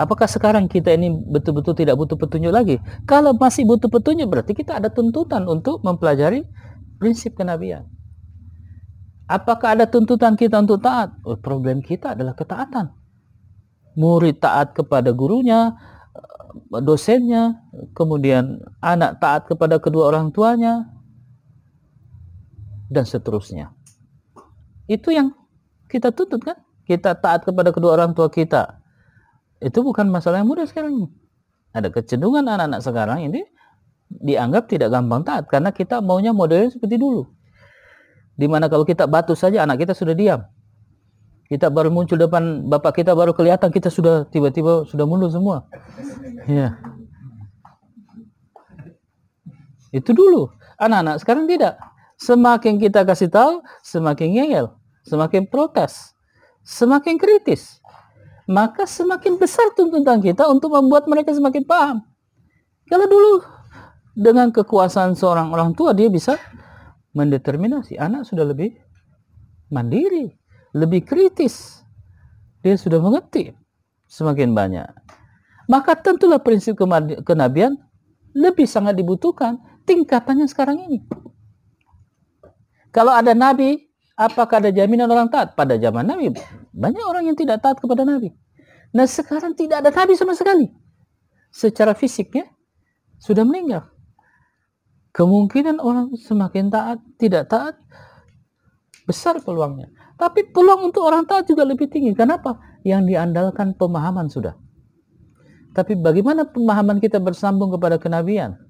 [0.00, 2.80] Apakah sekarang kita ini betul-betul tidak butuh petunjuk lagi?
[3.04, 6.42] Kalau masih butuh petunjuk berarti kita ada tuntutan untuk mempelajari
[6.96, 7.86] prinsip kenabian.
[9.28, 11.14] Apakah ada tuntutan kita untuk taat?
[11.22, 13.01] Oh, problem kita adalah ketaatan.
[13.92, 15.76] Murid taat kepada gurunya,
[16.80, 17.60] dosennya,
[17.92, 20.88] kemudian anak taat kepada kedua orang tuanya,
[22.92, 23.72] dan seterusnya.
[24.88, 25.32] Itu yang
[25.88, 26.60] kita tuntut kan?
[26.84, 28.80] Kita taat kepada kedua orang tua kita.
[29.62, 31.08] Itu bukan masalah yang mudah sekarang
[31.72, 33.40] Ada kecenderungan anak-anak sekarang ini
[34.12, 37.24] dianggap tidak gampang taat karena kita maunya modelnya seperti dulu.
[38.36, 40.44] Di mana kalau kita batu saja anak kita sudah diam.
[41.52, 45.68] Kita baru muncul depan bapak kita baru kelihatan kita sudah tiba-tiba sudah mundur semua.
[46.48, 46.80] Ya.
[49.92, 50.48] Itu dulu.
[50.80, 51.76] Anak-anak sekarang tidak.
[52.16, 54.72] Semakin kita kasih tahu, semakin ngeyel,
[55.04, 56.16] semakin protes,
[56.64, 57.84] semakin kritis.
[58.48, 62.00] Maka semakin besar tuntutan kita untuk membuat mereka semakin paham.
[62.88, 63.44] Kalau dulu
[64.16, 66.40] dengan kekuasaan seorang orang tua dia bisa
[67.12, 68.72] mendeterminasi anak sudah lebih
[69.68, 70.32] mandiri,
[70.72, 71.84] lebih kritis.
[72.64, 73.52] Dia sudah mengerti
[74.08, 74.88] semakin banyak.
[75.70, 76.76] Maka tentulah prinsip
[77.24, 77.78] kenabian
[78.32, 81.04] lebih sangat dibutuhkan tingkatannya sekarang ini.
[82.92, 85.56] Kalau ada nabi, apakah ada jaminan orang taat?
[85.56, 86.32] Pada zaman nabi,
[86.76, 88.36] banyak orang yang tidak taat kepada nabi.
[88.92, 90.68] Nah sekarang tidak ada nabi sama sekali.
[91.48, 92.48] Secara fisiknya
[93.16, 93.88] sudah meninggal.
[95.12, 97.76] Kemungkinan orang semakin taat, tidak taat,
[99.06, 99.90] besar peluangnya.
[100.16, 102.14] Tapi peluang untuk orang taat juga lebih tinggi.
[102.14, 102.58] Kenapa?
[102.86, 104.54] Yang diandalkan pemahaman sudah.
[105.72, 108.60] Tapi bagaimana pemahaman kita bersambung kepada kenabian?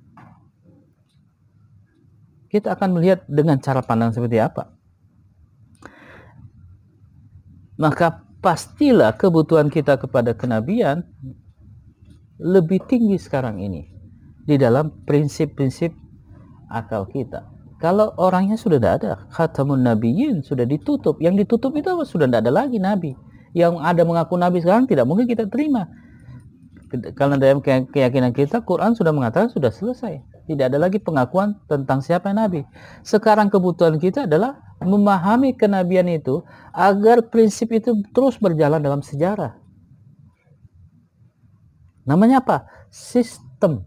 [2.48, 4.70] Kita akan melihat dengan cara pandang seperti apa.
[7.80, 11.02] Maka pastilah kebutuhan kita kepada kenabian
[12.38, 13.88] lebih tinggi sekarang ini
[14.42, 15.94] di dalam prinsip-prinsip
[16.70, 17.51] akal kita.
[17.82, 21.18] Kalau orangnya sudah tidak ada, khatamun nabiyyin sudah ditutup.
[21.18, 22.06] Yang ditutup itu apa?
[22.06, 23.18] Sudah tidak ada lagi nabi.
[23.58, 25.90] Yang ada mengaku nabi sekarang tidak mungkin kita terima.
[27.18, 30.22] Karena dalam keyakinan kita, Quran sudah mengatakan sudah selesai.
[30.46, 32.62] Tidak ada lagi pengakuan tentang siapa nabi.
[33.02, 39.58] Sekarang kebutuhan kita adalah memahami kenabian itu agar prinsip itu terus berjalan dalam sejarah.
[42.06, 42.62] Namanya apa?
[42.94, 43.82] Sistem.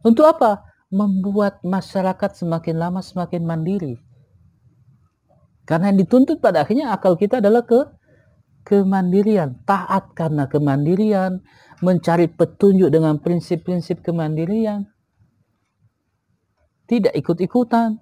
[0.00, 0.64] Untuk apa?
[0.90, 3.98] Membuat masyarakat semakin lama semakin mandiri.
[5.66, 7.90] Karena yang dituntut pada akhirnya akal kita adalah ke
[8.66, 11.42] kemandirian, taat karena kemandirian,
[11.82, 14.86] mencari petunjuk dengan prinsip-prinsip kemandirian.
[16.86, 17.98] Tidak ikut-ikutan,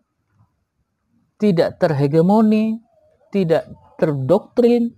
[1.40, 2.80] tidak terhegemoni,
[3.32, 4.92] tidak terdoktrin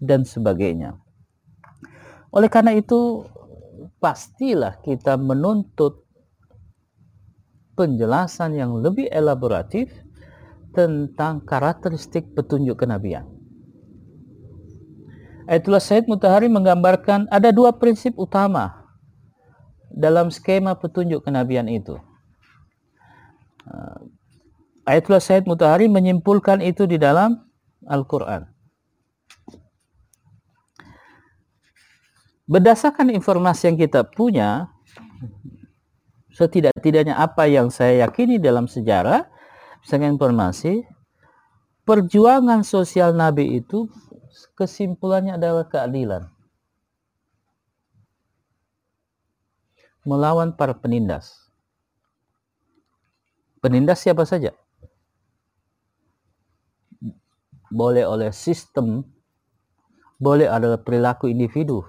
[0.00, 0.96] dan sebagainya.
[2.32, 3.28] Oleh karena itu
[4.00, 6.03] pastilah kita menuntut
[7.74, 9.90] penjelasan yang lebih elaboratif
[10.74, 13.26] tentang karakteristik petunjuk kenabian.
[15.44, 18.88] Ayatullah Said Mutahari menggambarkan ada dua prinsip utama
[19.92, 22.00] dalam skema petunjuk kenabian itu.
[23.68, 24.08] Uh,
[24.88, 27.44] Ayatullah Said Mutahari menyimpulkan itu di dalam
[27.84, 28.48] Al-Quran.
[32.44, 34.68] Berdasarkan informasi yang kita punya,
[36.34, 39.30] setidak-tidaknya apa yang saya yakini dalam sejarah,
[39.80, 40.82] misalnya informasi,
[41.86, 43.86] perjuangan sosial Nabi itu
[44.58, 46.26] kesimpulannya adalah keadilan.
[50.04, 51.48] Melawan para penindas.
[53.62, 54.52] Penindas siapa saja?
[57.72, 59.06] Boleh oleh sistem,
[60.20, 61.80] boleh adalah perilaku individu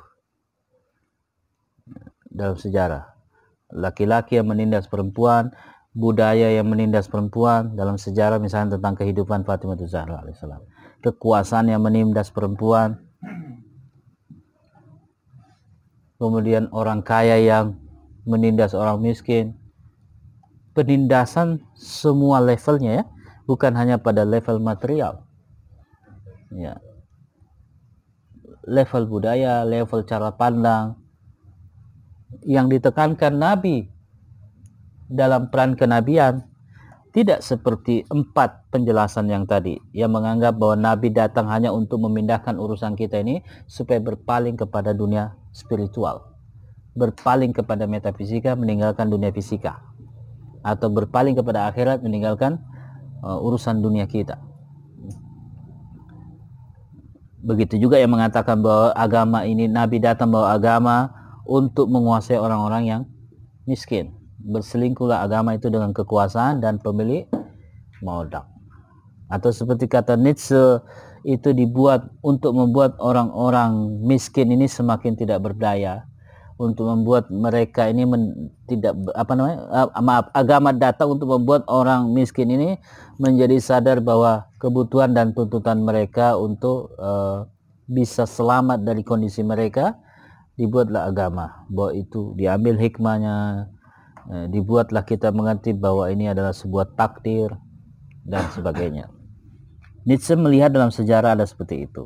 [2.31, 3.14] dalam sejarah
[3.75, 5.51] laki-laki yang menindas perempuan,
[5.91, 10.63] budaya yang menindas perempuan dalam sejarah misalnya tentang kehidupan Fatimah Zahra alaihissalam.
[11.03, 13.03] Kekuasaan yang menindas perempuan.
[16.15, 17.75] Kemudian orang kaya yang
[18.23, 19.59] menindas orang miskin.
[20.75, 23.03] Penindasan semua levelnya ya,
[23.47, 25.23] bukan hanya pada level material.
[26.51, 26.83] Ya.
[28.67, 30.99] Level budaya, level cara pandang,
[32.43, 33.87] yang ditekankan Nabi
[35.07, 36.43] dalam peran kenabian
[37.15, 42.99] tidak seperti empat penjelasan yang tadi yang menganggap bahwa Nabi datang hanya untuk memindahkan urusan
[42.99, 46.35] kita ini supaya berpaling kepada dunia spiritual
[46.95, 49.83] berpaling kepada metafisika meninggalkan dunia fisika
[50.65, 52.57] atau berpaling kepada akhirat meninggalkan
[53.21, 54.41] uh, urusan dunia kita.
[57.45, 61.13] Begitu juga yang mengatakan bahwa agama ini Nabi datang bawa agama
[61.45, 63.01] untuk menguasai orang-orang yang
[63.69, 64.13] miskin.
[64.45, 67.25] Berselingkuhlah agama itu dengan kekuasaan dan pemilik
[68.05, 68.45] modal.
[69.29, 70.81] Atau seperti kata Nietzsche
[71.25, 76.05] itu dibuat untuk membuat orang-orang miskin ini semakin tidak berdaya
[76.55, 82.47] untuk membuat mereka ini men, tidak apa namanya maaf agama datang untuk membuat orang miskin
[82.47, 82.79] ini
[83.19, 87.43] menjadi sadar bahwa kebutuhan dan tuntutan mereka untuk uh,
[87.89, 89.99] bisa selamat dari kondisi mereka
[90.55, 93.67] dibuatlah agama bahwa itu diambil hikmahnya
[94.31, 97.51] eh, dibuatlah kita mengerti bahwa ini adalah sebuah takdir
[98.25, 99.15] dan sebagainya
[100.05, 102.05] Nietzsche melihat dalam sejarah ada seperti itu.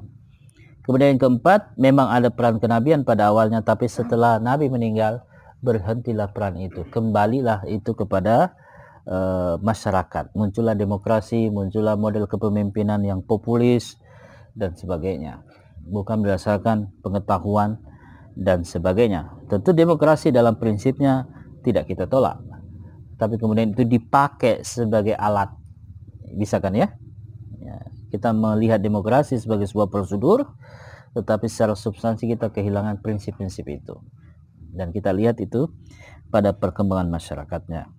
[0.87, 5.27] Kemudian yang keempat, memang ada peran kenabian pada awalnya, tapi setelah Nabi meninggal,
[5.59, 6.87] berhentilah peran itu.
[6.87, 8.55] Kembalilah itu kepada
[9.03, 10.31] uh, masyarakat.
[10.31, 13.99] Muncullah demokrasi, muncullah model kepemimpinan yang populis,
[14.55, 15.43] dan sebagainya.
[15.83, 17.83] Bukan berdasarkan pengetahuan
[18.39, 19.27] dan sebagainya.
[19.51, 21.27] Tentu demokrasi dalam prinsipnya
[21.59, 22.39] tidak kita tolak.
[23.19, 25.51] Tapi kemudian itu dipakai sebagai alat.
[26.39, 26.87] Bisa kan ya?
[27.59, 27.83] ya
[28.15, 30.47] kita melihat demokrasi sebagai sebuah prosedur,
[31.19, 33.99] tetapi secara substansi kita kehilangan prinsip-prinsip itu.
[34.71, 35.67] Dan kita lihat itu
[36.31, 37.91] pada perkembangan masyarakatnya.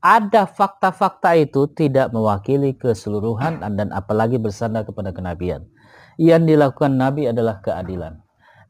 [0.00, 5.68] Ada fakta-fakta itu tidak mewakili keseluruhan dan apalagi bersandar kepada kenabian.
[6.16, 8.20] Yang dilakukan Nabi adalah keadilan.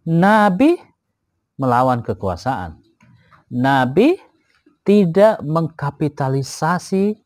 [0.09, 0.81] Nabi
[1.61, 2.81] melawan kekuasaan.
[3.53, 4.17] Nabi
[4.87, 7.19] tidak mengkapitalisasi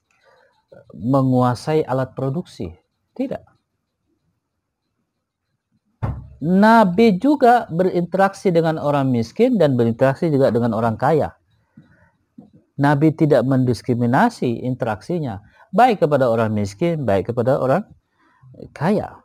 [0.95, 2.71] menguasai alat produksi.
[3.15, 3.55] Tidak.
[6.45, 11.33] Nabi juga berinteraksi dengan orang miskin dan berinteraksi juga dengan orang kaya.
[12.75, 15.41] Nabi tidak mendiskriminasi interaksinya,
[15.73, 17.87] baik kepada orang miskin, baik kepada orang
[18.77, 19.24] kaya.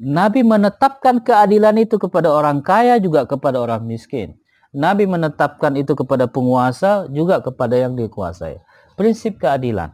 [0.00, 4.32] Nabi menetapkan keadilan itu kepada orang kaya juga kepada orang miskin.
[4.72, 8.64] Nabi menetapkan itu kepada penguasa juga kepada yang dikuasai.
[8.96, 9.92] Prinsip keadilan.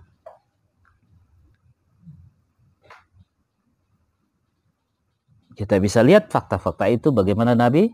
[5.58, 7.90] Kita bisa lihat fakta-fakta itu bagaimana Nabi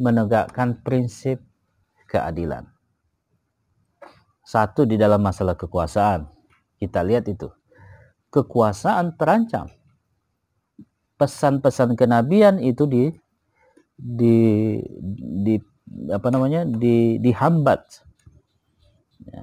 [0.00, 1.44] menegakkan prinsip
[2.08, 2.64] keadilan.
[4.40, 6.32] Satu di dalam masalah kekuasaan.
[6.80, 7.52] Kita lihat itu.
[8.32, 9.81] Kekuasaan terancam
[11.22, 13.14] pesan-pesan kenabian itu di
[13.94, 14.38] di
[15.46, 15.54] di
[16.10, 18.02] apa namanya di dihambat.
[19.22, 19.42] Ya,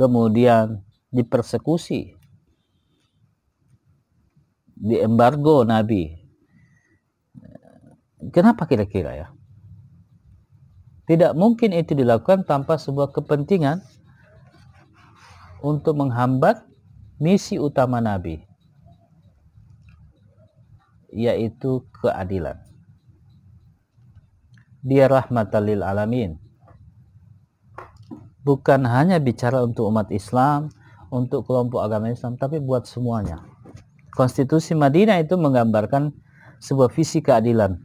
[0.00, 0.80] kemudian
[1.12, 2.16] dipersekusi.
[4.72, 6.16] Di embargo nabi.
[8.32, 9.28] Kenapa kira-kira ya?
[11.04, 13.84] Tidak mungkin itu dilakukan tanpa sebuah kepentingan
[15.60, 16.64] untuk menghambat
[17.20, 18.51] misi utama nabi
[21.12, 22.58] yaitu keadilan.
[24.82, 26.40] Dia rahmatalil alamin.
[28.42, 30.72] Bukan hanya bicara untuk umat Islam,
[31.14, 33.38] untuk kelompok agama Islam, tapi buat semuanya.
[34.10, 36.10] Konstitusi Madinah itu menggambarkan
[36.58, 37.78] sebuah visi keadilan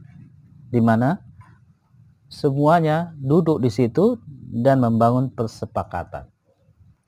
[0.68, 1.22] di mana
[2.28, 4.18] semuanya duduk di situ
[4.50, 6.28] dan membangun persepakatan.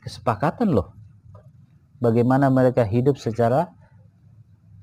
[0.00, 0.96] Kesepakatan loh.
[2.00, 3.68] Bagaimana mereka hidup secara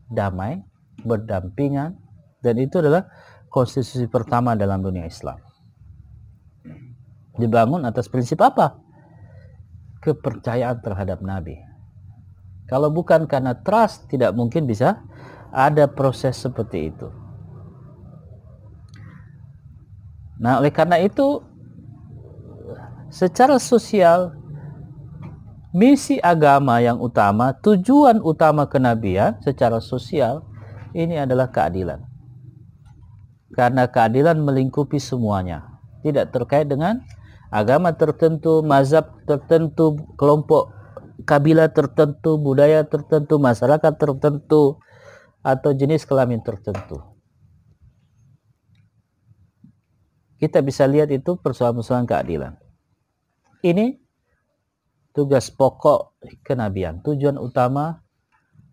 [0.06, 0.62] damai,
[1.08, 1.95] berdampingan
[2.43, 3.08] dan itu adalah
[3.47, 5.39] konstitusi pertama dalam dunia Islam.
[7.39, 8.78] Dibangun atas prinsip apa?
[10.03, 11.58] Kepercayaan terhadap Nabi.
[12.68, 14.99] Kalau bukan karena trust, tidak mungkin bisa
[15.55, 17.08] ada proses seperti itu.
[20.38, 21.41] Nah, oleh karena itu,
[23.10, 24.36] secara sosial,
[25.72, 30.45] misi agama yang utama, tujuan utama kenabian secara sosial
[30.96, 32.04] ini adalah keadilan.
[33.56, 35.80] Karena keadilan melingkupi semuanya.
[36.06, 37.02] Tidak terkait dengan
[37.50, 40.78] agama tertentu, mazhab tertentu, kelompok
[41.26, 44.80] kabilah tertentu, budaya tertentu, masyarakat tertentu,
[45.44, 47.04] atau jenis kelamin tertentu.
[50.38, 52.54] Kita bisa lihat itu persoalan-persoalan keadilan.
[53.66, 53.98] Ini
[55.12, 58.06] tugas pokok kenabian, tujuan utama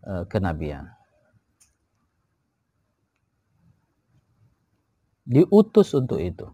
[0.04, 0.93] uh, kenabian.
[5.24, 6.48] Diutus untuk itu.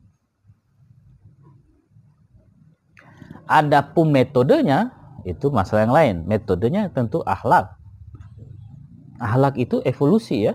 [3.50, 4.94] Adapun metodenya
[5.26, 6.16] itu masalah yang lain.
[6.26, 7.74] Metodenya tentu akhlak.
[9.18, 10.54] Akhlak itu evolusi ya.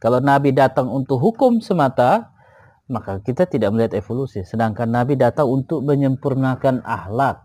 [0.00, 2.34] Kalau Nabi datang untuk hukum semata,
[2.88, 4.44] maka kita tidak melihat evolusi.
[4.44, 7.40] Sedangkan Nabi datang untuk menyempurnakan akhlak.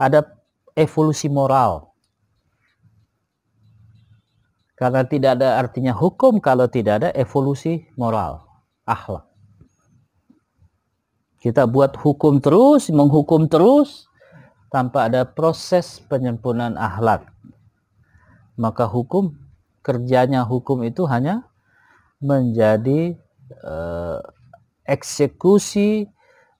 [0.00, 0.24] Ada
[0.76, 1.89] evolusi moral.
[4.80, 8.48] Karena tidak ada artinya hukum kalau tidak ada evolusi moral,
[8.88, 9.28] akhlak.
[11.36, 14.08] Kita buat hukum terus, menghukum terus,
[14.72, 17.28] tanpa ada proses penyempurnaan akhlak.
[18.56, 19.36] Maka hukum,
[19.84, 21.44] kerjanya hukum itu hanya
[22.20, 23.20] menjadi
[23.60, 24.20] uh,
[24.88, 26.08] eksekusi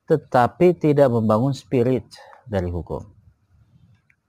[0.04, 2.04] tetapi tidak membangun spirit
[2.44, 3.06] dari hukum.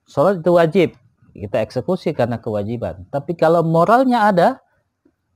[0.06, 0.89] Sholat itu wajib,
[1.32, 3.07] kita eksekusi karena kewajiban.
[3.09, 4.49] Tapi kalau moralnya ada,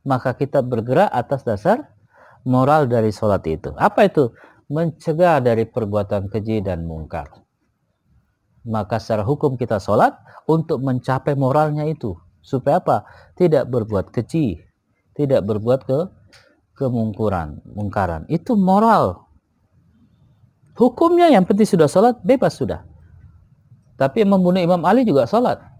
[0.05, 1.95] maka kita bergerak atas dasar
[2.45, 3.73] moral dari sholat itu.
[3.75, 4.31] Apa itu?
[4.69, 7.29] Mencegah dari perbuatan keji dan mungkar.
[8.65, 10.17] Maka secara hukum kita sholat
[10.49, 12.17] untuk mencapai moralnya itu.
[12.41, 13.05] Supaya apa?
[13.37, 14.61] Tidak berbuat keji,
[15.17, 15.99] tidak berbuat ke
[16.77, 18.25] kemungkuran, mungkaran.
[18.29, 19.25] Itu moral.
[20.77, 22.85] Hukumnya yang penting sudah sholat, bebas sudah.
[23.95, 25.74] Tapi membunuh Imam Ali juga sholat.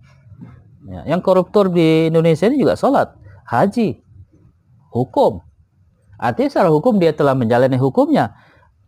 [0.85, 3.17] Ya, yang koruptor di Indonesia ini juga sholat.
[3.49, 4.01] Haji.
[4.93, 5.41] Hukum.
[6.15, 8.37] Artinya secara hukum dia telah menjalani hukumnya.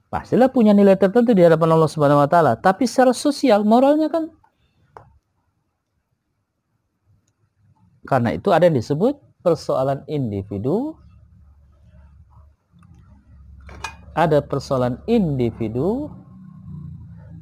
[0.08, 4.32] Pastilah punya nilai tertentu di hadapan Allah Subhanahu wa taala, tapi secara sosial moralnya kan
[8.08, 10.96] karena itu ada yang disebut persoalan individu
[14.16, 16.08] ada persoalan individu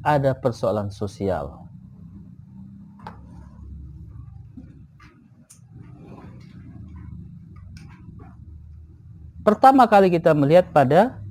[0.02, 1.65] ada persoalan sosial
[9.46, 11.22] pertama kali kita melihat pada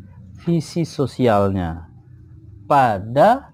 [0.48, 1.92] visi sosialnya,
[2.64, 3.52] pada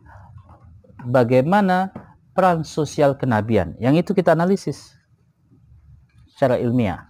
[1.01, 1.89] bagaimana
[2.37, 3.73] peran sosial kenabian.
[3.81, 4.93] Yang itu kita analisis
[6.29, 7.09] secara ilmiah.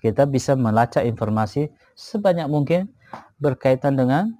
[0.00, 2.88] Kita bisa melacak informasi sebanyak mungkin
[3.36, 4.32] berkaitan dengan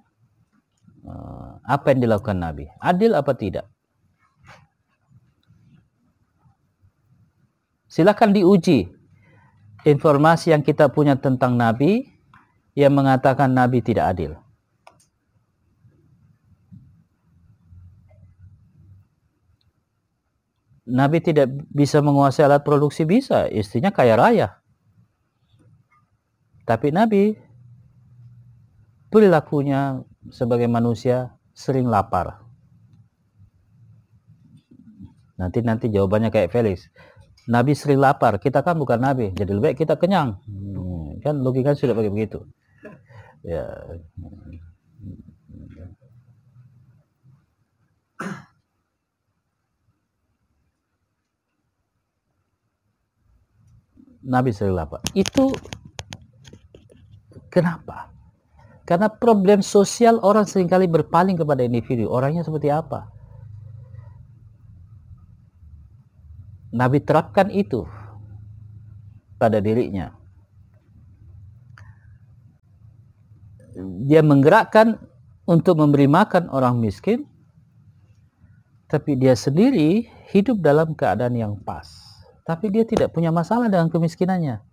[1.05, 2.65] uh, apa yang dilakukan Nabi.
[2.81, 3.69] Adil apa tidak?
[7.85, 8.96] Silakan diuji
[9.85, 12.09] informasi yang kita punya tentang Nabi
[12.73, 14.33] yang mengatakan Nabi tidak adil.
[20.87, 24.63] Nabi tidak bisa menguasai alat produksi bisa, istrinya kaya raya.
[26.63, 27.35] Tapi Nabi
[29.11, 29.99] perilakunya
[30.31, 32.39] sebagai manusia sering lapar.
[35.35, 36.87] Nanti nanti jawabannya kayak Felix.
[37.47, 40.35] Nabi sering lapar, kita kan bukan nabi, jadi lebih baik kita kenyang.
[40.43, 42.43] Hmm, kan logika sudah pakai begitu.
[43.39, 43.63] Ya.
[54.27, 54.99] Nabi sering lapar.
[55.15, 55.55] Itu
[57.47, 58.11] kenapa?
[58.83, 62.11] Karena problem sosial orang sering kali berpaling kepada individu.
[62.11, 63.16] Orangnya seperti apa?
[66.75, 67.87] Nabi terapkan itu
[69.39, 70.11] pada dirinya.
[74.09, 74.97] Dia menggerakkan
[75.45, 77.29] untuk memberi makan orang miskin,
[78.89, 81.87] tapi dia sendiri hidup dalam keadaan yang pas.
[82.43, 84.63] Tapi dia tidak punya masalah dengan kemiskinannya.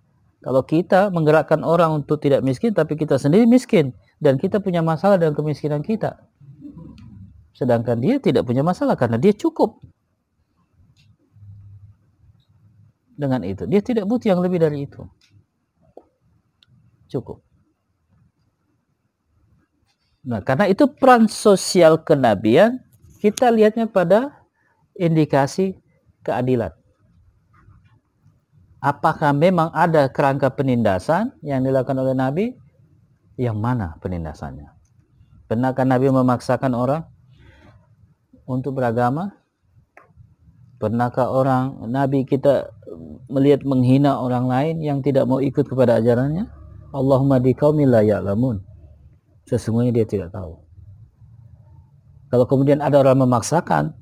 [0.44, 5.16] Kalau kita menggerakkan orang untuk tidak miskin, tapi kita sendiri miskin, dan kita punya masalah
[5.16, 6.20] dengan kemiskinan kita.
[7.54, 9.78] Sedangkan dia tidak punya masalah karena dia cukup.
[13.14, 13.64] Dengan itu.
[13.66, 15.02] Dia tidak butuh yang lebih dari itu.
[17.10, 17.42] Cukup.
[20.24, 22.80] Nah, karena itu peran sosial kenabian
[23.20, 24.44] kita lihatnya pada
[24.96, 25.76] indikasi
[26.24, 26.72] keadilan.
[28.84, 32.52] Apakah memang ada kerangka penindasan yang dilakukan oleh Nabi?
[33.40, 34.68] Yang mana penindasannya?
[35.48, 37.02] Benarkah Nabi memaksakan orang
[38.44, 39.40] untuk beragama?
[40.76, 42.68] Pernahkah orang Nabi kita
[43.28, 46.48] melihat menghina orang lain yang tidak mau ikut kepada ajarannya?
[46.94, 48.62] Allahumma di la ya'lamun.
[49.50, 50.62] Sesungguhnya dia tidak tahu.
[52.30, 53.94] Kalau kemudian ada orang memaksakan,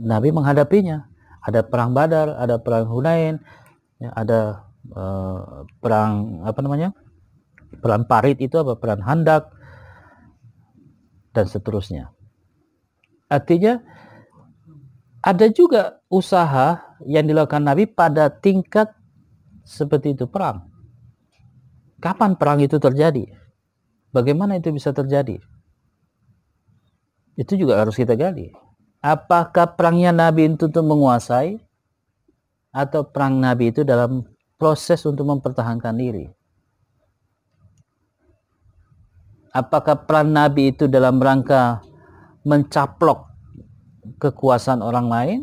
[0.00, 1.08] Nabi menghadapinya.
[1.40, 3.40] Ada perang Badar, ada perang Hunain,
[3.96, 6.92] ya, ada uh, perang apa namanya?
[7.80, 8.76] Perang Parit itu apa?
[8.76, 9.48] Perang Handak
[11.32, 12.12] dan seterusnya.
[13.30, 13.80] Artinya
[15.20, 18.88] ada juga usaha yang dilakukan Nabi pada tingkat
[19.64, 20.64] seperti itu perang.
[22.00, 23.28] Kapan perang itu terjadi?
[24.10, 25.36] Bagaimana itu bisa terjadi?
[27.36, 28.50] Itu juga harus kita gali.
[29.00, 31.60] Apakah perangnya Nabi itu untuk menguasai
[32.72, 34.24] atau perang Nabi itu dalam
[34.56, 36.28] proses untuk mempertahankan diri?
[39.52, 41.84] Apakah perang Nabi itu dalam rangka
[42.44, 43.29] mencaplok
[44.20, 45.40] kekuasaan orang lain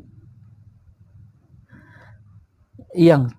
[2.97, 3.29] yang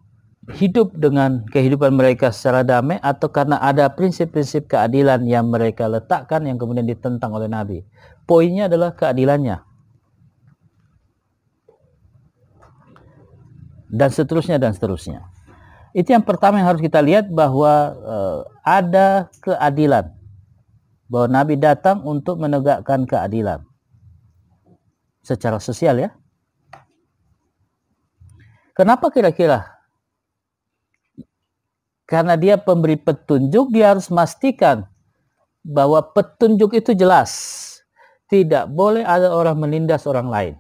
[0.49, 6.57] hidup dengan kehidupan mereka secara damai atau karena ada prinsip-prinsip keadilan yang mereka letakkan yang
[6.57, 7.85] kemudian ditentang oleh Nabi.
[8.25, 9.61] Poinnya adalah keadilannya.
[13.89, 15.25] Dan seterusnya dan seterusnya.
[15.97, 17.73] Itu yang pertama yang harus kita lihat bahwa
[18.05, 20.12] uh, ada keadilan.
[21.09, 23.68] Bahwa Nabi datang untuk menegakkan keadilan
[25.29, 26.11] secara sosial ya.
[28.72, 29.68] Kenapa kira-kira?
[32.09, 34.89] Karena dia pemberi petunjuk, dia harus memastikan
[35.61, 37.66] bahwa petunjuk itu jelas.
[38.33, 40.55] Tidak boleh ada orang menindas orang lain.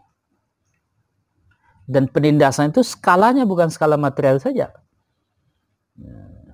[1.88, 4.76] Dan penindasan itu skalanya bukan skala material saja.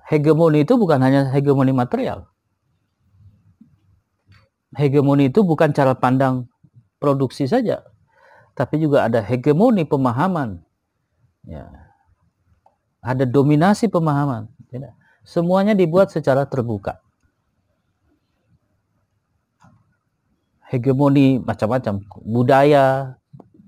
[0.07, 2.31] Hegemoni itu bukan hanya hegemoni material.
[4.75, 6.47] Hegemoni itu bukan cara pandang
[6.99, 7.83] produksi saja,
[8.55, 10.63] tapi juga ada hegemoni pemahaman.
[11.43, 11.91] Ya.
[13.03, 14.49] Ada dominasi pemahaman.
[15.27, 17.03] Semuanya dibuat secara terbuka.
[20.65, 23.17] Hegemoni macam-macam, budaya,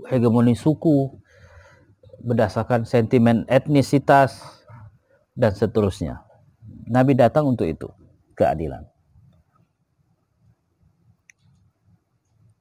[0.09, 1.13] hegemoni suku,
[2.25, 4.41] berdasarkan sentimen etnisitas
[5.37, 6.25] dan seterusnya.
[6.89, 7.91] Nabi datang untuk itu,
[8.33, 8.87] keadilan.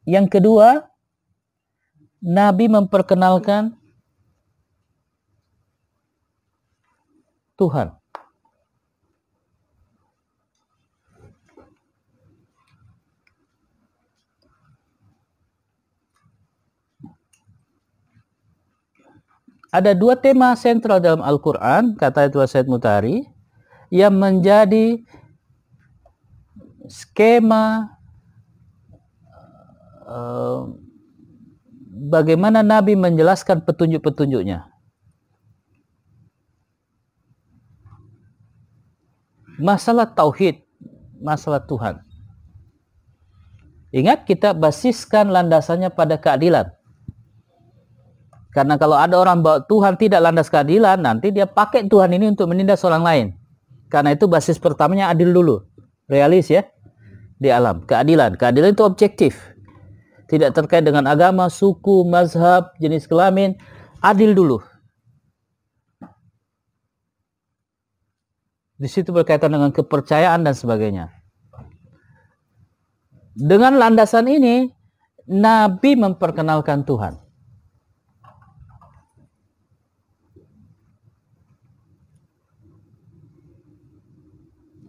[0.04, 0.86] Yang kedua,
[2.20, 3.76] Nabi memperkenalkan
[7.56, 7.96] Tuhan.
[19.76, 23.28] ada dua tema sentral dalam Al-Quran, kata itu Said Mutari,
[23.92, 25.04] yang menjadi
[26.88, 27.92] skema
[30.08, 30.72] uh,
[31.96, 34.68] bagaimana Nabi menjelaskan petunjuk-petunjuknya.
[39.56, 40.60] Masalah tauhid,
[41.16, 42.04] masalah Tuhan.
[43.96, 46.68] Ingat kita basiskan landasannya pada keadilan.
[48.52, 52.52] Karena kalau ada orang bawa Tuhan tidak landas keadilan, nanti dia pakai Tuhan ini untuk
[52.52, 53.26] menindas orang lain.
[53.88, 55.64] Karena itu basis pertamanya adil dulu.
[56.08, 56.68] Realis ya.
[57.36, 57.84] Di alam.
[57.84, 58.36] Keadilan.
[58.36, 59.55] Keadilan itu objektif.
[60.26, 63.54] Tidak terkait dengan agama, suku, mazhab, jenis kelamin.
[64.02, 64.58] Adil dulu.
[68.76, 71.08] Di situ berkaitan dengan kepercayaan dan sebagainya.
[73.36, 74.68] Dengan landasan ini,
[75.26, 77.26] Nabi memperkenalkan Tuhan.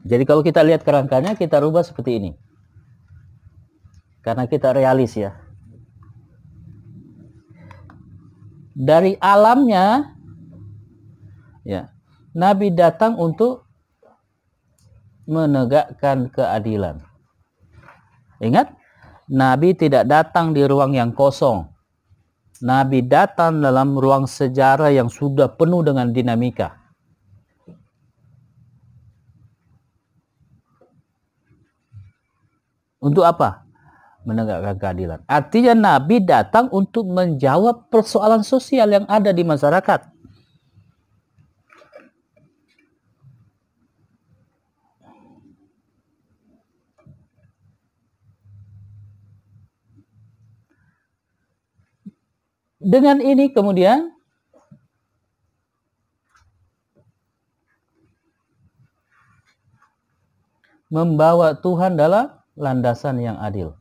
[0.08, 2.32] Jadi kalau kita lihat kerangkanya, kita rubah seperti ini.
[4.28, 5.40] Karena kita realis ya.
[8.76, 10.12] Dari alamnya,
[11.64, 11.88] ya,
[12.36, 13.64] Nabi datang untuk
[15.32, 17.00] menegakkan keadilan.
[18.44, 18.76] Ingat,
[19.32, 21.72] Nabi tidak datang di ruang yang kosong.
[22.60, 26.76] Nabi datang dalam ruang sejarah yang sudah penuh dengan dinamika.
[33.00, 33.67] Untuk apa?
[34.28, 35.20] Menegakkan keadilan.
[35.24, 40.04] Artinya Nabi datang untuk menjawab persoalan sosial yang ada di masyarakat.
[52.84, 54.12] Dengan ini kemudian
[60.92, 63.76] membawa Tuhan dalam landasan yang adil.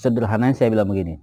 [0.00, 1.20] Sederhananya saya bilang begini.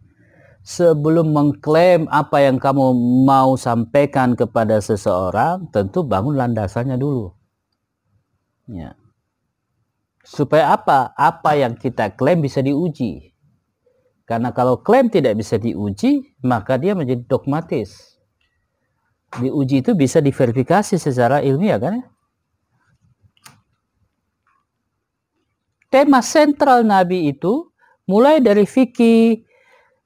[0.61, 2.93] Sebelum mengklaim apa yang kamu
[3.25, 7.33] mau sampaikan kepada seseorang, tentu bangun landasannya dulu.
[8.69, 8.93] Ya.
[10.21, 11.15] Supaya apa?
[11.17, 13.33] Apa yang kita klaim bisa diuji.
[14.27, 18.19] Karena kalau klaim tidak bisa diuji, maka dia menjadi dogmatis.
[19.39, 22.05] Diuji itu bisa diverifikasi secara ilmiah kan ya?
[25.87, 27.71] Tema sentral Nabi itu
[28.07, 29.43] mulai dari fikih,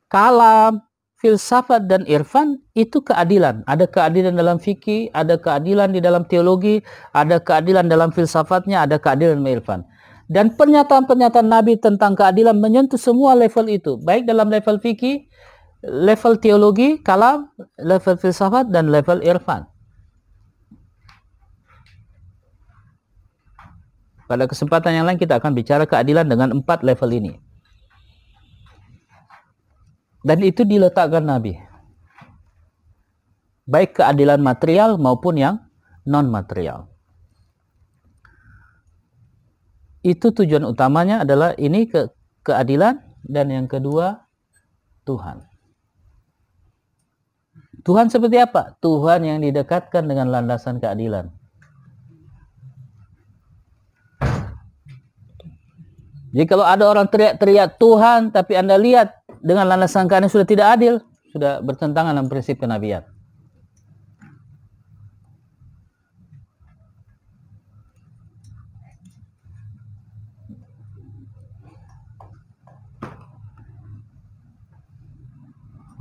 [0.09, 0.81] kalam,
[1.21, 3.61] filsafat dan irfan itu keadilan.
[3.69, 6.81] Ada keadilan dalam fikih, ada keadilan di dalam teologi,
[7.13, 9.81] ada keadilan dalam filsafatnya, ada keadilan dalam irfan.
[10.25, 15.29] Dan pernyataan-pernyataan Nabi tentang keadilan menyentuh semua level itu, baik dalam level fikih,
[15.85, 19.69] level teologi, kalam, level filsafat dan level irfan.
[24.25, 27.50] Pada kesempatan yang lain kita akan bicara keadilan dengan empat level ini.
[30.21, 31.57] Dan itu diletakkan Nabi.
[33.65, 35.55] Baik keadilan material maupun yang
[36.05, 36.91] non material.
[40.01, 42.09] itu tujuan utamanya adalah ini ke
[42.41, 44.25] keadilan dan yang kedua
[45.05, 45.45] Tuhan.
[47.81, 48.77] Tuhan seperti apa?
[48.77, 51.33] Tuhan yang didekatkan dengan landasan keadilan.
[56.31, 60.67] Jadi kalau ada orang teriak-teriak Tuhan tapi Anda lihat dengan landasan sangkaan yang sudah tidak
[60.77, 61.01] adil,
[61.33, 63.01] sudah bertentangan dengan prinsip kenabian.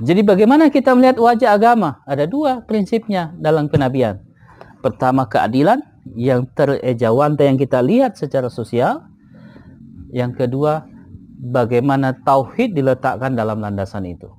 [0.01, 2.01] Jadi bagaimana kita melihat wajah agama?
[2.09, 4.17] Ada dua prinsipnya dalam kenabian.
[4.81, 5.77] Pertama keadilan
[6.17, 9.05] yang terejawanta yang kita lihat secara sosial.
[10.09, 10.89] Yang kedua
[11.41, 14.29] bagaimana tauhid diletakkan dalam landasan itu.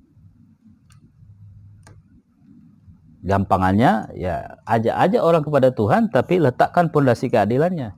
[3.23, 7.95] Gampangannya ya ajak aja orang kepada Tuhan tapi letakkan pondasi keadilannya.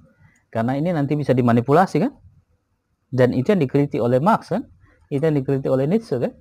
[0.49, 2.13] Karena ini nanti bisa dimanipulasi kan?
[3.13, 4.69] Dan itu yang dikritik oleh Marx kan?
[5.09, 6.33] Itu yang dikritik oleh Nietzsche kan?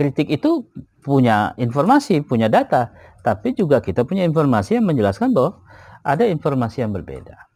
[0.00, 0.64] kritik itu
[1.04, 2.88] punya informasi, punya data,
[3.20, 5.60] tapi juga kita punya informasi yang menjelaskan bahwa
[6.00, 7.49] ada informasi yang berbeda.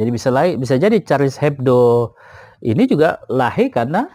[0.00, 2.16] Jadi bisa lain, bisa jadi Charles Hebdo
[2.64, 4.08] ini juga lahir karena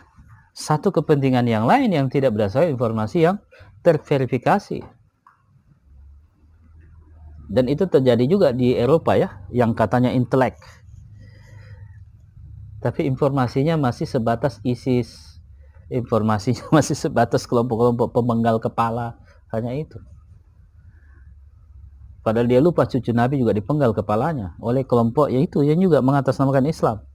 [0.49, 3.37] satu kepentingan yang lain yang tidak berdasarkan informasi yang
[3.85, 4.81] terverifikasi.
[7.45, 10.57] Dan itu terjadi juga di Eropa ya, yang katanya intelek.
[12.81, 15.37] Tapi informasinya masih sebatas ISIS,
[15.93, 19.21] informasinya masih sebatas kelompok-kelompok pemenggal kepala
[19.53, 20.01] hanya itu
[22.25, 27.05] padahal dia lupa cucu Nabi juga dipenggal kepalanya oleh kelompok yaitu yang juga mengatasnamakan Islam.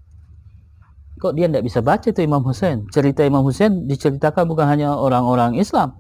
[1.19, 2.87] Kok dia tidak bisa baca itu Imam Hussein?
[2.95, 5.99] Cerita Imam Hussein diceritakan bukan hanya orang-orang Islam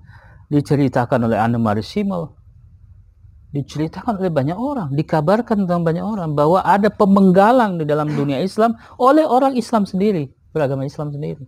[0.48, 2.38] diceritakan oleh Anna Marisimel
[3.50, 8.78] diceritakan oleh banyak orang dikabarkan tentang banyak orang bahwa ada pemenggalan di dalam dunia Islam
[8.94, 11.46] oleh orang Islam sendiri beragama Islam sendiri.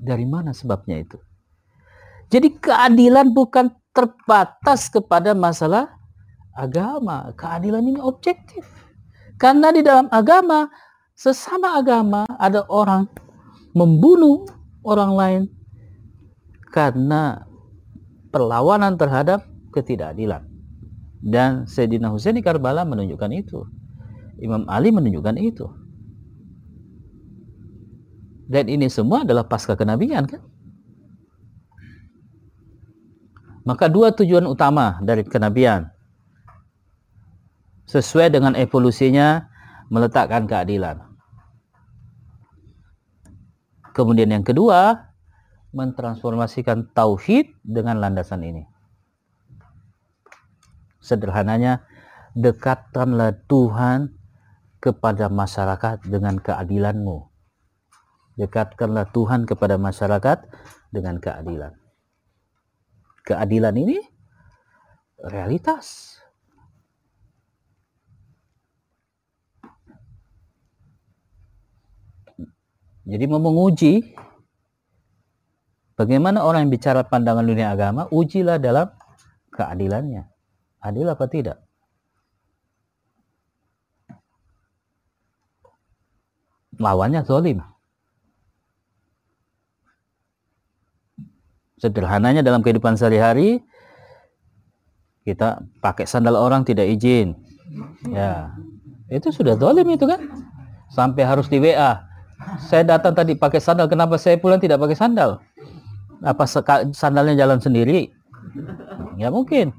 [0.00, 1.18] Dari mana sebabnya itu?
[2.30, 5.90] Jadi keadilan bukan terbatas kepada masalah
[6.54, 7.30] agama.
[7.34, 8.66] Keadilan ini objektif.
[9.40, 10.68] Karena di dalam agama,
[11.16, 13.08] sesama agama ada orang
[13.72, 14.44] membunuh
[14.84, 15.42] orang lain
[16.70, 17.44] karena
[18.30, 20.46] perlawanan terhadap ketidakadilan.
[21.20, 23.60] Dan Sayyidina Husain di Karbala menunjukkan itu.
[24.40, 25.68] Imam Ali menunjukkan itu.
[28.50, 30.40] Dan ini semua adalah pasca kenabian kan?
[33.66, 35.88] Maka dua tujuan utama dari kenabian
[37.90, 39.50] sesuai dengan evolusinya
[39.90, 41.02] meletakkan keadilan.
[43.90, 45.10] Kemudian yang kedua,
[45.74, 48.64] mentransformasikan tauhid dengan landasan ini.
[51.02, 51.82] Sederhananya,
[52.38, 54.14] dekatkanlah Tuhan
[54.78, 57.30] kepada masyarakat dengan keadilanmu
[58.40, 60.38] dekatkanlah Tuhan kepada masyarakat
[60.88, 61.79] dengan keadilan.
[63.26, 63.98] Keadilan ini
[65.20, 66.16] realitas.
[73.10, 74.14] Jadi mau menguji
[75.98, 78.86] bagaimana orang yang bicara pandangan dunia agama, ujilah dalam
[79.50, 80.30] keadilannya.
[80.80, 81.58] Adil apa tidak?
[86.80, 87.60] Lawannya zalim.
[91.80, 93.64] Sederhananya dalam kehidupan sehari-hari
[95.24, 97.34] kita pakai sandal orang tidak izin.
[98.12, 98.52] Ya
[99.08, 100.20] itu sudah dolim itu kan?
[100.92, 102.10] Sampai harus di WA
[102.60, 105.40] saya datang tadi pakai sandal kenapa saya pulang tidak pakai sandal?
[106.24, 106.44] Apa
[106.92, 108.12] sandalnya jalan sendiri?
[109.20, 109.72] Ya mungkin.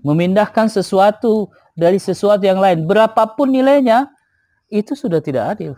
[0.00, 4.08] Memindahkan sesuatu dari sesuatu yang lain berapapun nilainya
[4.72, 5.76] itu sudah tidak adil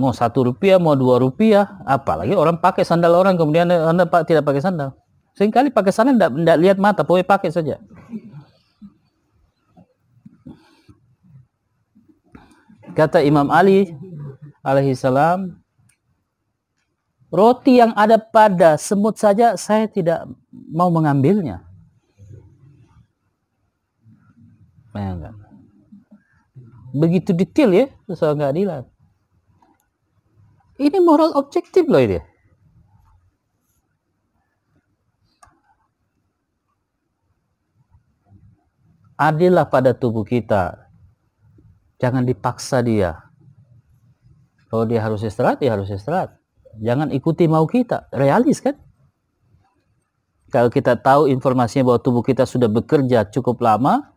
[0.00, 4.44] mau satu rupiah mau dua rupiah apalagi orang pakai sandal orang kemudian anda pak tidak
[4.48, 4.96] pakai sandal.
[5.36, 7.76] Seringkali pakai sandal tidak tidak lihat mata pokoknya pakai saja.
[12.92, 13.88] Kata Imam Ali
[14.60, 15.56] alaihi salam
[17.32, 21.64] roti yang ada pada semut saja saya tidak mau mengambilnya.
[26.92, 28.91] Begitu detail ya soal keadilan
[30.82, 32.18] ini moral objektif loh ini.
[39.14, 40.90] Adillah pada tubuh kita.
[42.02, 43.22] Jangan dipaksa dia.
[44.66, 46.34] Kalau dia harus istirahat, dia harus istirahat.
[46.82, 48.10] Jangan ikuti mau kita.
[48.10, 48.74] Realis kan?
[50.50, 54.10] Kalau kita tahu informasinya bahwa tubuh kita sudah bekerja cukup lama,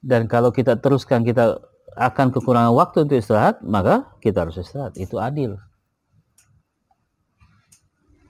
[0.00, 1.60] dan kalau kita teruskan kita
[1.94, 4.96] akan kekurangan waktu untuk istirahat, maka kita harus istirahat.
[4.96, 5.60] Itu adil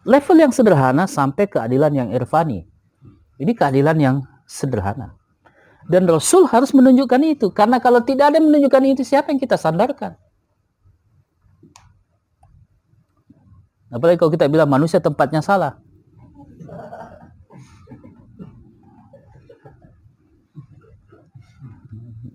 [0.03, 2.67] level yang sederhana sampai keadilan yang irfani.
[3.39, 5.19] Ini keadilan yang sederhana.
[5.91, 7.51] Dan Rasul harus menunjukkan itu.
[7.51, 10.15] Karena kalau tidak ada yang menunjukkan itu, siapa yang kita sandarkan?
[13.93, 15.83] Apalagi kalau kita bilang manusia tempatnya salah.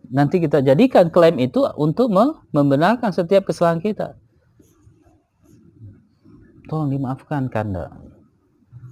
[0.08, 2.10] nanti kita jadikan klaim itu untuk
[2.52, 4.16] membenarkan setiap kesalahan kita.
[6.68, 7.90] Tolong dimaafkan Kanda.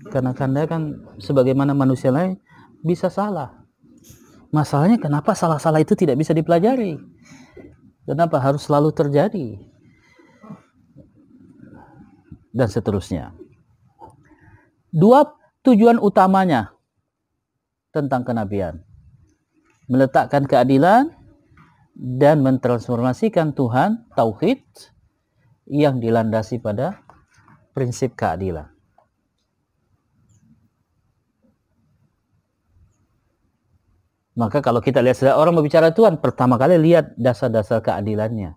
[0.10, 2.40] Karena Kanda kan sebagaimana manusia lain
[2.82, 3.64] bisa salah.
[4.56, 6.96] Masalahnya kenapa salah-salah itu tidak bisa dipelajari?
[8.08, 9.60] Kenapa harus selalu terjadi?
[12.56, 13.36] Dan seterusnya.
[14.96, 15.28] Dua
[15.68, 16.72] tujuan utamanya
[17.92, 18.80] tentang kenabian.
[19.92, 21.12] Meletakkan keadilan
[21.96, 24.64] dan mentransformasikan Tuhan, Tauhid,
[25.68, 27.05] yang dilandasi pada
[27.76, 28.72] prinsip keadilan.
[34.36, 38.56] Maka kalau kita lihat orang berbicara Tuhan, pertama kali lihat dasar-dasar keadilannya.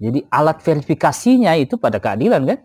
[0.00, 2.60] Jadi alat verifikasinya itu pada keadilan kan?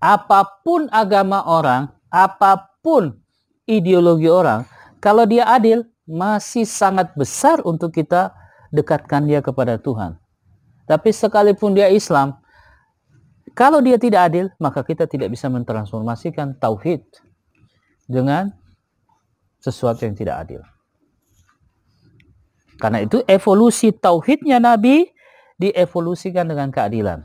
[0.00, 3.16] Apa pun agama orang, apa pun
[3.64, 4.68] ideologi orang,
[5.00, 8.36] kalau dia adil, masih sangat besar untuk kita
[8.68, 10.20] dekatkan dia kepada Tuhan.
[10.90, 12.34] Tapi sekalipun dia Islam,
[13.54, 17.06] kalau dia tidak adil, maka kita tidak bisa mentransformasikan tauhid
[18.10, 18.50] dengan
[19.62, 20.66] sesuatu yang tidak adil.
[22.82, 25.06] Karena itu evolusi tauhidnya Nabi
[25.62, 27.22] dievolusikan dengan keadilan.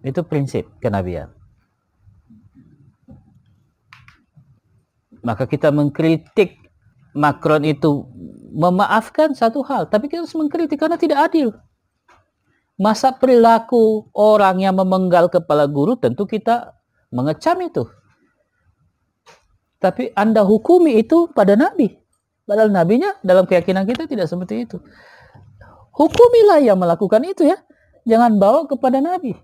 [0.00, 1.28] Itu prinsip kenabian.
[5.20, 6.56] Maka kita mengkritik
[7.12, 8.08] Macron itu
[8.56, 11.52] memaafkan satu hal, tapi kita harus mengkritik karena tidak adil.
[12.80, 16.72] Masa perilaku orang yang memenggal kepala guru tentu kita
[17.12, 17.84] mengecam itu.
[19.76, 21.92] Tapi Anda hukumi itu pada Nabi.
[22.48, 24.80] Padahal Nabinya dalam keyakinan kita tidak seperti itu.
[25.92, 27.60] Hukumilah yang melakukan itu ya.
[28.08, 29.36] Jangan bawa kepada Nabi.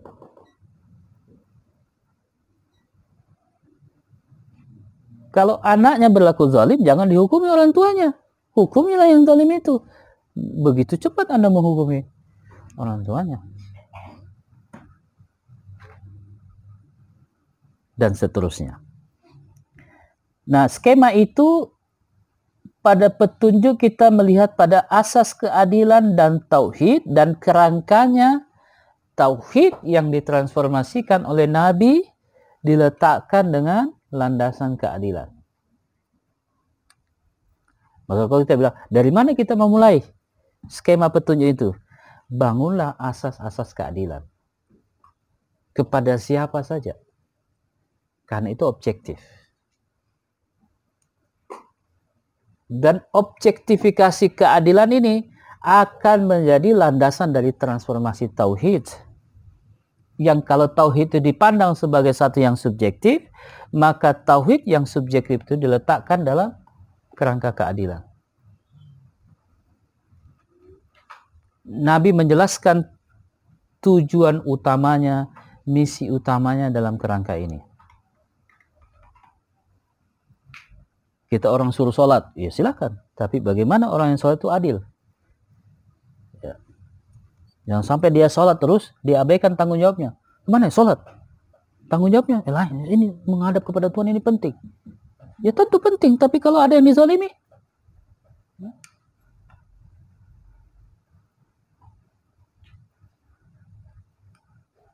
[5.37, 8.17] Kalau anaknya berlaku zalim, jangan dihukumi orang tuanya.
[8.57, 9.85] Hukumilah yang zalim itu.
[10.33, 12.16] Begitu cepat Anda menghukumi
[12.77, 13.41] orang tuanya.
[17.97, 18.81] Dan seterusnya.
[20.47, 21.73] Nah, skema itu
[22.85, 28.47] pada petunjuk kita melihat pada asas keadilan dan tauhid dan kerangkanya
[29.19, 32.05] tauhid yang ditransformasikan oleh nabi
[32.63, 35.33] diletakkan dengan landasan keadilan.
[38.07, 39.99] Maka kalau kita bilang, dari mana kita memulai
[40.71, 41.69] skema petunjuk itu?
[42.27, 44.27] Bangunlah asas-asas keadilan.
[45.71, 46.99] Kepada siapa saja.
[48.27, 49.23] Karena itu objektif.
[52.67, 55.15] Dan objektifikasi keadilan ini
[55.67, 58.87] akan menjadi landasan dari transformasi tauhid.
[60.17, 63.27] Yang kalau tauhid itu dipandang sebagai satu yang subjektif,
[63.75, 66.55] maka tauhid yang subjektif itu diletakkan dalam
[67.19, 68.06] kerangka keadilan.
[71.67, 72.87] Nabi menjelaskan
[73.83, 75.29] tujuan utamanya,
[75.67, 77.67] misi utamanya dalam kerangka ini.
[81.27, 83.03] kita orang suruh sholat, ya silakan.
[83.19, 84.77] Tapi bagaimana orang yang sholat itu adil?
[86.41, 86.55] Ya.
[87.67, 90.15] Jangan sampai dia sholat terus, diabaikan tanggung jawabnya.
[90.47, 91.03] Mana sholat?
[91.91, 92.69] Tanggung jawabnya, eh.
[92.95, 94.55] Ini menghadap kepada Tuhan ini penting.
[95.43, 97.29] Ya tentu penting, tapi kalau ada yang dizalimi,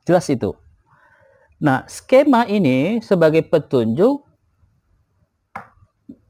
[0.03, 0.55] jelas itu.
[1.63, 4.27] Nah, skema ini sebagai petunjuk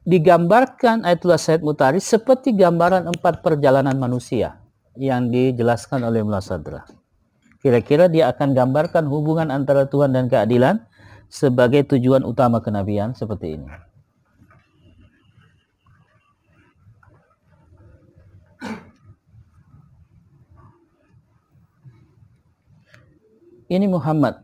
[0.04, 4.60] digambarkan Ayatullah Said Mutari seperti gambaran empat perjalanan manusia
[4.94, 6.86] yang dijelaskan oleh Mullah Sadra.
[7.64, 10.84] Kira-kira dia akan gambarkan hubungan antara Tuhan dan keadilan
[11.32, 13.66] sebagai tujuan utama kenabian seperti ini.
[23.68, 24.36] Ini Muhammad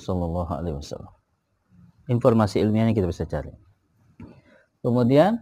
[0.00, 1.12] Sallallahu Alaihi Wasallam.
[2.08, 3.52] Informasi ilmiahnya kita bisa cari.
[4.80, 5.38] Kemudian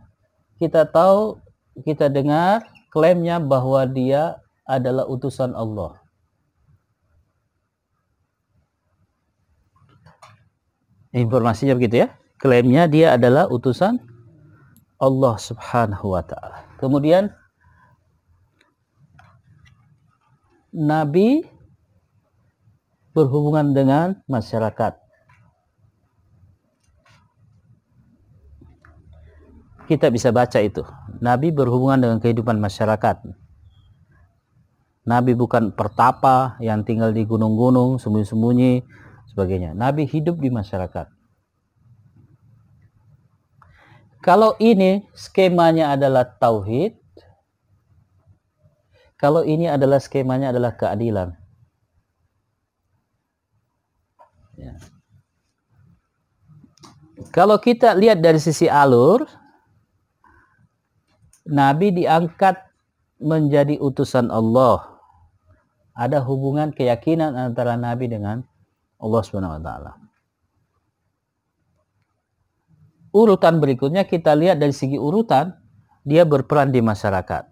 [0.59, 1.39] kita tahu,
[1.87, 6.03] kita dengar klaimnya bahwa dia adalah utusan Allah.
[11.15, 12.09] Informasinya begitu ya.
[12.43, 14.03] Klaimnya dia adalah utusan
[14.99, 16.67] Allah Subhanahu wa taala.
[16.83, 17.31] Kemudian
[20.75, 21.45] Nabi
[23.17, 24.95] berhubungan dengan masyarakat.
[29.89, 30.85] Kita bisa baca itu.
[31.25, 33.25] Nabi berhubungan dengan kehidupan masyarakat.
[35.09, 38.85] Nabi bukan pertapa yang tinggal di gunung-gunung, sembunyi-sembunyi,
[39.33, 39.73] sebagainya.
[39.73, 41.09] Nabi hidup di masyarakat.
[44.21, 47.01] Kalau ini skemanya adalah tauhid,
[49.19, 51.35] kalau ini adalah skemanya adalah keadilan.
[54.55, 54.79] Ya.
[57.35, 59.27] Kalau kita lihat dari sisi alur,
[61.51, 62.55] Nabi diangkat
[63.19, 64.87] menjadi utusan Allah.
[65.99, 68.47] Ada hubungan keyakinan antara Nabi dengan
[69.03, 69.93] Allah Subhanahu wa taala.
[73.11, 75.59] Urutan berikutnya kita lihat dari segi urutan
[76.07, 77.51] dia berperan di masyarakat.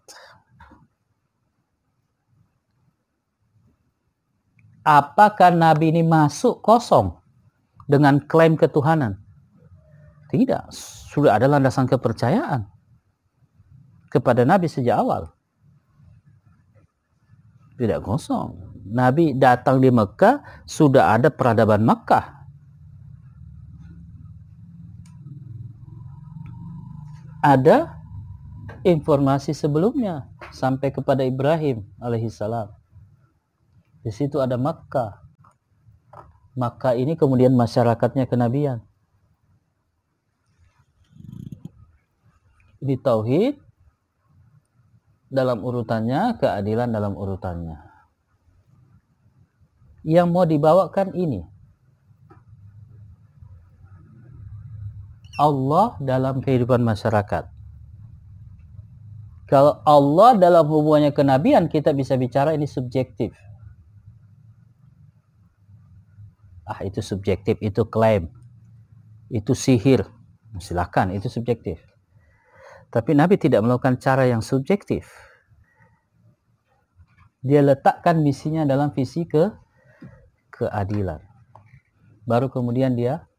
[4.86, 7.18] Apakah Nabi ini masuk kosong
[7.90, 9.18] dengan klaim ketuhanan?
[10.30, 10.70] Tidak,
[11.10, 12.70] sudah ada landasan kepercayaan
[14.14, 15.34] kepada Nabi sejak awal.
[17.74, 18.54] Tidak kosong.
[18.86, 22.46] Nabi datang di Mekah, sudah ada peradaban Mekah.
[27.42, 27.90] Ada
[28.86, 32.85] informasi sebelumnya sampai kepada Ibrahim alaihissalam.
[34.06, 35.18] Di situ ada Makkah.
[36.54, 38.86] Makkah ini kemudian masyarakatnya kenabian.
[42.78, 43.58] Ini tauhid,
[45.26, 47.82] dalam urutannya, keadilan dalam urutannya.
[50.06, 51.42] Yang mau dibawakan ini.
[55.34, 57.50] Allah dalam kehidupan masyarakat.
[59.50, 63.34] Kalau Allah dalam hubungannya kenabian, kita bisa bicara ini subjektif.
[66.66, 68.26] Ah, itu subjektif, itu klaim.
[69.30, 70.02] Itu sihir.
[70.58, 71.78] Silakan, itu subjektif.
[72.90, 75.06] Tapi Nabi tidak melakukan cara yang subjektif.
[77.46, 79.54] Dia letakkan misinya dalam visi ke
[80.50, 81.22] keadilan.
[82.26, 83.30] Baru kemudian dia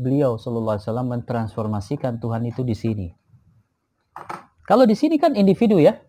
[0.00, 3.08] beliau sallallahu alaihi wasallam mentransformasikan Tuhan itu di sini.
[4.64, 6.00] Kalau di sini kan individu ya.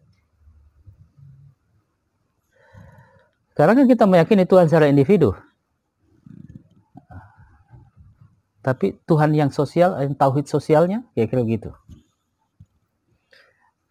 [3.55, 5.35] Karena kan kita meyakini Tuhan secara individu.
[8.65, 11.69] Tapi Tuhan yang sosial, yang tauhid sosialnya, kira-kira begitu.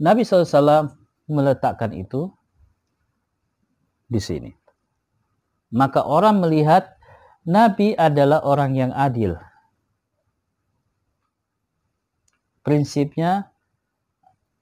[0.02, 0.90] Nabi SAW
[1.30, 2.34] meletakkan itu
[4.10, 4.50] di sini.
[5.70, 6.98] Maka orang melihat
[7.46, 9.38] Nabi adalah orang yang adil.
[12.66, 13.54] Prinsipnya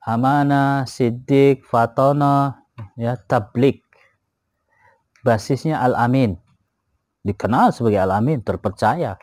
[0.05, 2.69] amanah, siddiq, fatona,
[3.01, 3.81] ya, tablik.
[5.25, 6.37] Basisnya al-amin.
[7.25, 9.17] Dikenal sebagai al-amin, terpercaya.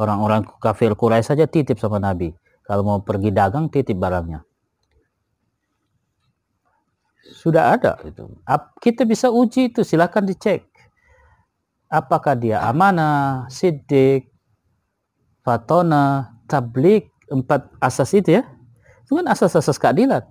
[0.00, 2.32] Orang-orang kafir Quraisy saja titip sama Nabi.
[2.64, 4.40] Kalau mau pergi dagang titip barangnya.
[7.36, 8.24] Sudah ada itu.
[8.80, 10.64] Kita bisa uji itu, silakan dicek.
[11.92, 14.32] Apakah dia amanah, sidik,
[15.44, 18.42] fatona, tablik, empat asas itu ya.
[19.04, 20.24] Itu kan asas-asas keadilan.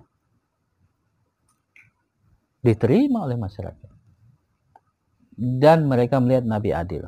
[2.64, 3.90] Diterima oleh masyarakat.
[5.38, 7.06] Dan mereka melihat Nabi adil.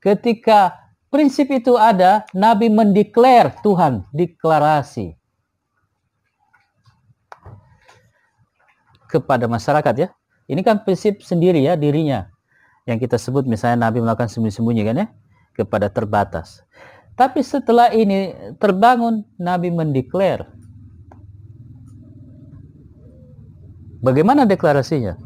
[0.00, 5.18] Ketika Prinsip itu ada, Nabi mendeklar Tuhan, deklarasi
[9.10, 10.08] kepada masyarakat ya.
[10.46, 12.30] Ini kan prinsip sendiri ya dirinya.
[12.86, 15.06] Yang kita sebut misalnya Nabi melakukan sembunyi-sembunyi kan ya,
[15.58, 16.62] kepada terbatas.
[17.18, 20.46] Tapi setelah ini terbangun, Nabi mendeklar.
[23.98, 25.18] Bagaimana deklarasinya?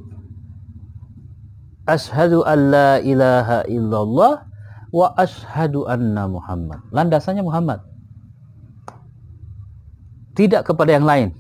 [1.85, 4.54] Ashadu an la ilaha illallah
[4.95, 6.79] wa ashadu anna Muhammad.
[6.95, 7.83] Landasannya Muhammad.
[10.39, 11.35] Tidak kepada yang lain.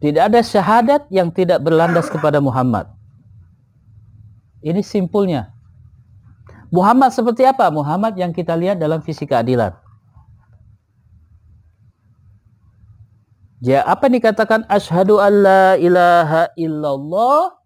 [0.00, 2.88] Tidak ada syahadat yang tidak berlandas kepada Muhammad.
[4.64, 5.52] Ini simpulnya.
[6.72, 7.68] Muhammad seperti apa?
[7.68, 9.76] Muhammad yang kita lihat dalam visi keadilan.
[13.60, 17.59] Ya, apa dikatakan asyhadu alla ilaha illallah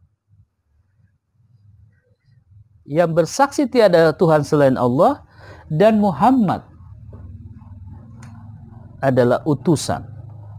[2.85, 5.24] yang bersaksi tiada Tuhan selain Allah
[5.73, 6.65] dan Muhammad
[9.01, 10.05] adalah utusan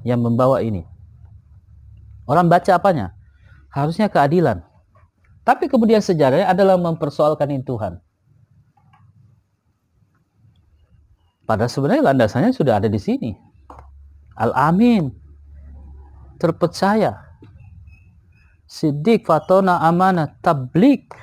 [0.06, 0.85] yang membawa ini.
[2.26, 3.14] Orang baca apanya?
[3.69, 4.65] Harusnya keadilan.
[5.45, 8.02] Tapi kemudian sejarahnya adalah mempersoalkan ini Tuhan.
[11.45, 13.38] Padahal sebenarnya landasannya sudah ada di sini.
[14.41, 15.14] Al-Amin.
[16.41, 17.22] Terpercaya.
[18.65, 21.14] Siddiq, Fatona, Amanah, Tablik.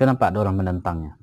[0.00, 1.20] Kenapa ada orang menentangnya?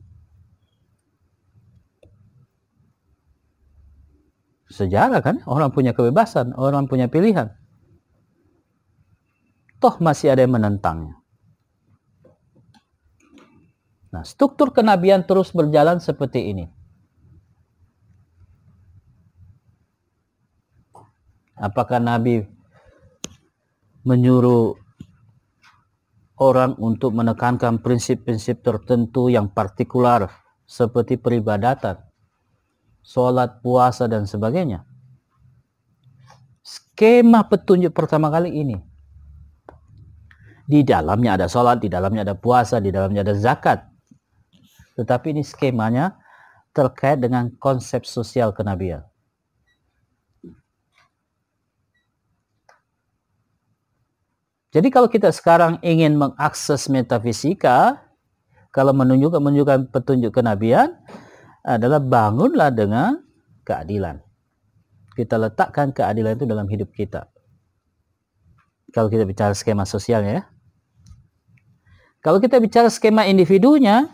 [4.69, 7.57] Sejarah kan, orang punya kebebasan, orang punya pilihan.
[9.81, 11.17] Toh masih ada yang menentangnya.
[14.13, 16.65] Nah, struktur kenabian terus berjalan seperti ini.
[21.57, 22.45] Apakah Nabi
[24.05, 24.77] menyuruh
[26.37, 30.29] orang untuk menekankan prinsip-prinsip tertentu yang partikular
[30.69, 31.97] seperti peribadatan,
[33.01, 34.85] sholat, puasa, dan sebagainya?
[36.61, 38.77] Skema petunjuk pertama kali ini.
[40.67, 43.87] Di dalamnya ada sholat, di dalamnya ada puasa, di dalamnya ada zakat.
[44.99, 46.19] Tetapi ini skemanya
[46.75, 49.07] terkait dengan konsep sosial kenabian.
[54.75, 58.03] Jadi kalau kita sekarang ingin mengakses metafisika,
[58.75, 60.91] kalau menunjukkan menunjukkan petunjuk kenabian
[61.63, 63.23] adalah bangunlah dengan
[63.63, 64.19] keadilan.
[65.15, 67.25] Kita letakkan keadilan itu dalam hidup kita.
[68.93, 70.43] Kalau kita bicara skema sosialnya ya.
[72.23, 74.07] Kalau kita bicara skema individunya,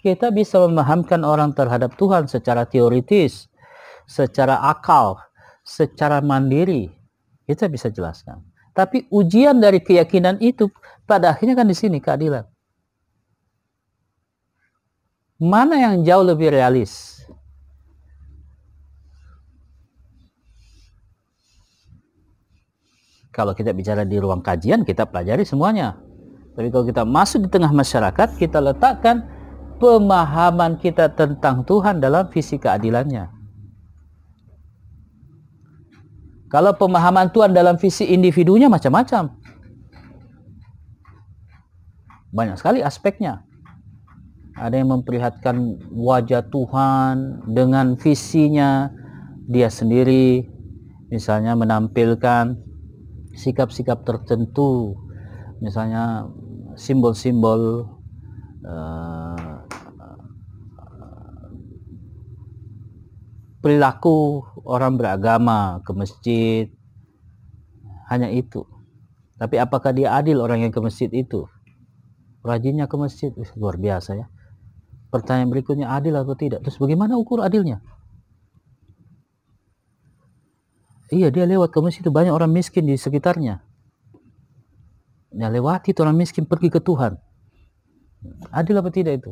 [0.00, 3.48] kita bisa memahamkan orang terhadap Tuhan secara teoritis,
[4.08, 5.20] secara akal,
[5.64, 6.92] secara mandiri.
[7.44, 8.49] Kita bisa jelaskan.
[8.70, 10.70] Tapi ujian dari keyakinan itu
[11.04, 12.46] pada akhirnya kan di sini keadilan.
[15.40, 17.24] Mana yang jauh lebih realis?
[23.32, 25.96] Kalau kita bicara di ruang kajian, kita pelajari semuanya.
[26.52, 29.24] Tapi kalau kita masuk di tengah masyarakat, kita letakkan
[29.80, 33.39] pemahaman kita tentang Tuhan dalam visi keadilannya.
[36.50, 39.38] Kalau pemahaman Tuhan dalam visi individunya macam-macam.
[42.34, 43.46] Banyak sekali aspeknya.
[44.58, 48.90] Ada yang memperlihatkan wajah Tuhan dengan visinya
[49.46, 50.42] dia sendiri.
[51.14, 52.58] Misalnya menampilkan
[53.38, 54.98] sikap-sikap tertentu.
[55.62, 56.26] Misalnya
[56.74, 57.86] simbol-simbol
[58.66, 59.29] uh,
[63.60, 66.66] perilaku orang beragama ke masjid.
[68.08, 68.66] Hanya itu.
[69.38, 71.46] Tapi apakah dia adil orang yang ke masjid itu?
[72.42, 73.30] Rajinnya ke masjid.
[73.54, 74.26] Luar biasa ya.
[75.12, 76.64] Pertanyaan berikutnya adil atau tidak?
[76.66, 77.78] Terus bagaimana ukur adilnya?
[81.10, 82.12] Iya dia lewat ke masjid itu.
[82.12, 83.62] Banyak orang miskin di sekitarnya.
[85.30, 87.14] Dia lewati itu orang miskin pergi ke Tuhan.
[88.50, 89.30] Adil apa tidak itu?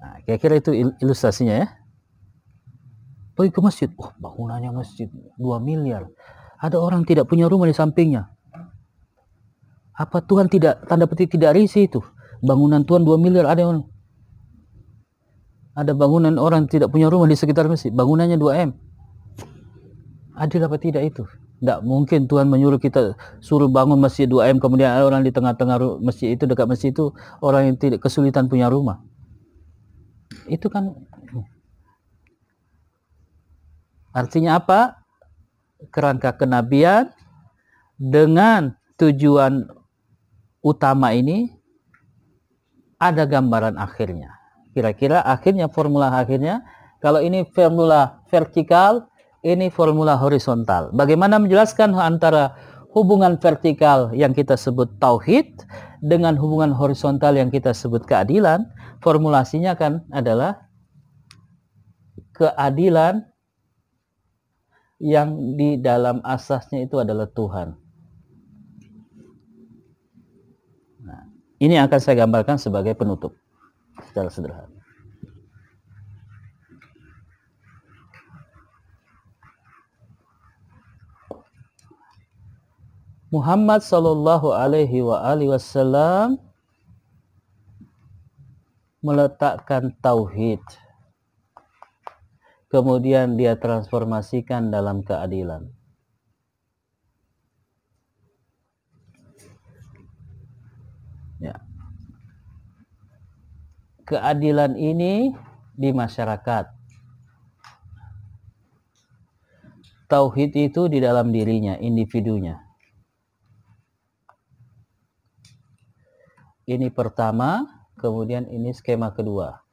[0.00, 1.83] Nah, kira-kira itu ilustrasinya ya
[3.34, 3.88] pergi ke masjid.
[3.98, 6.06] Oh, bangunannya masjid 2 miliar.
[6.62, 8.30] Ada orang tidak punya rumah di sampingnya.
[9.94, 12.00] Apa Tuhan tidak tanda petik tidak risih itu?
[12.42, 13.86] Bangunan Tuhan 2 miliar ada yang
[15.74, 18.70] ada bangunan orang tidak punya rumah di sekitar masjid, bangunannya 2 M.
[20.38, 21.26] Adil apa tidak itu?
[21.58, 25.98] Tidak mungkin Tuhan menyuruh kita suruh bangun masjid 2 M kemudian ada orang di tengah-tengah
[26.02, 27.10] masjid itu dekat masjid itu
[27.42, 29.02] orang yang tidak kesulitan punya rumah.
[30.46, 30.94] Itu kan
[34.14, 35.02] Artinya apa?
[35.90, 37.10] Kerangka kenabian
[37.98, 39.66] dengan tujuan
[40.62, 41.50] utama ini
[42.96, 44.32] ada gambaran akhirnya.
[44.72, 46.64] Kira-kira akhirnya formula akhirnya
[47.04, 49.12] kalau ini formula vertikal,
[49.44, 50.88] ini formula horizontal.
[50.96, 52.56] Bagaimana menjelaskan antara
[52.96, 55.52] hubungan vertikal yang kita sebut tauhid
[56.00, 58.64] dengan hubungan horizontal yang kita sebut keadilan?
[59.04, 60.64] Formulasinya kan adalah
[62.32, 63.33] keadilan
[65.04, 67.76] yang di dalam asasnya itu adalah Tuhan.
[71.04, 71.28] Nah,
[71.60, 73.36] ini akan saya gambarkan sebagai penutup
[74.08, 74.72] secara sederhana.
[83.28, 86.40] Muhammad sallallahu alaihi wa alihi wasallam
[89.04, 90.64] meletakkan tauhid
[92.74, 95.70] kemudian dia transformasikan dalam keadilan.
[101.38, 101.62] Ya.
[104.02, 105.30] Keadilan ini
[105.70, 106.74] di masyarakat.
[110.10, 112.58] Tauhid itu di dalam dirinya, individunya.
[116.66, 117.70] Ini pertama,
[118.02, 119.63] kemudian ini skema kedua.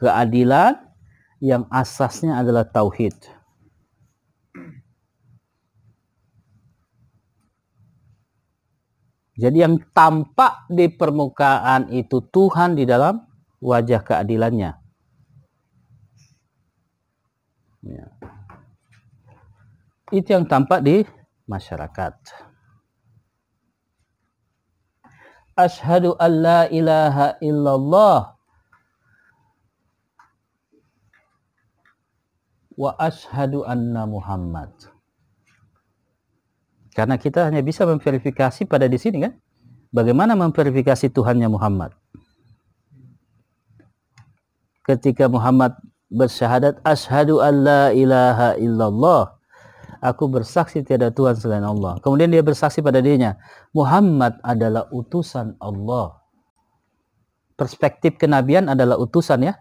[0.00, 0.80] Keadilan
[1.44, 3.12] yang asasnya adalah tauhid.
[9.40, 13.24] Jadi yang tampak di permukaan itu Tuhan di dalam
[13.64, 14.76] wajah keadilannya.
[17.80, 18.06] Ya.
[20.12, 21.08] Itu yang tampak di
[21.48, 22.14] masyarakat.
[25.56, 28.39] Ashadu an la ilaha illallah
[32.74, 34.70] wa ashadu anna Muhammad.
[36.94, 39.34] Karena kita hanya bisa memverifikasi pada di sini kan.
[39.90, 41.94] Bagaimana memverifikasi Tuhannya Muhammad?
[44.86, 45.74] Ketika Muhammad
[46.10, 49.40] bersyahadat ashadu an la ilaha illallah
[50.02, 52.00] aku bersaksi tiada Tuhan selain Allah.
[52.00, 53.36] Kemudian dia bersaksi pada dirinya,
[53.76, 56.18] Muhammad adalah utusan Allah.
[57.54, 59.54] Perspektif kenabian adalah utusan ya.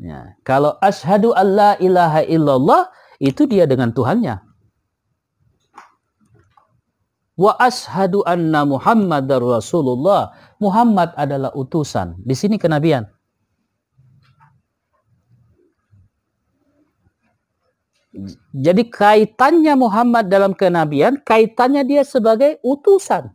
[0.00, 2.88] Ya, kalau ashadu alla ilaha illallah
[3.20, 4.40] itu dia dengan Tuhannya.
[7.36, 10.32] Wa ashadu anna Muhammadar Rasulullah.
[10.56, 12.16] Muhammad adalah utusan.
[12.20, 13.04] Di sini kenabian.
[18.56, 23.32] Jadi kaitannya Muhammad dalam kenabian, kaitannya dia sebagai utusan.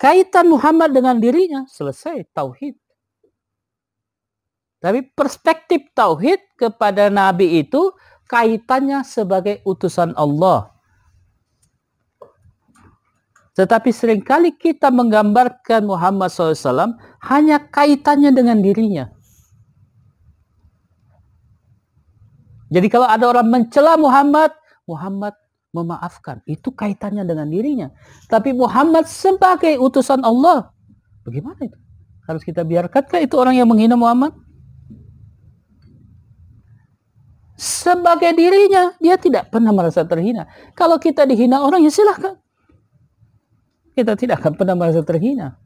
[0.00, 2.87] Kaitan Muhammad dengan dirinya selesai tauhid.
[4.78, 7.90] Tapi perspektif tauhid kepada nabi itu
[8.30, 10.70] kaitannya sebagai utusan Allah.
[13.58, 16.94] Tetapi sering kali kita menggambarkan Muhammad SAW
[17.26, 19.10] hanya kaitannya dengan dirinya.
[22.70, 24.54] Jadi kalau ada orang mencela Muhammad,
[24.86, 25.34] Muhammad
[25.74, 26.38] memaafkan.
[26.46, 27.90] Itu kaitannya dengan dirinya.
[28.30, 30.70] Tapi Muhammad sebagai utusan Allah,
[31.26, 31.78] bagaimana itu?
[32.28, 34.36] Harus kita biarkankah itu orang yang menghina Muhammad?
[37.78, 40.50] Sebagai dirinya dia tidak pernah merasa terhina.
[40.74, 42.34] Kalau kita dihina orang ya silahkan.
[43.94, 45.58] Kita tidak akan pernah merasa terhina.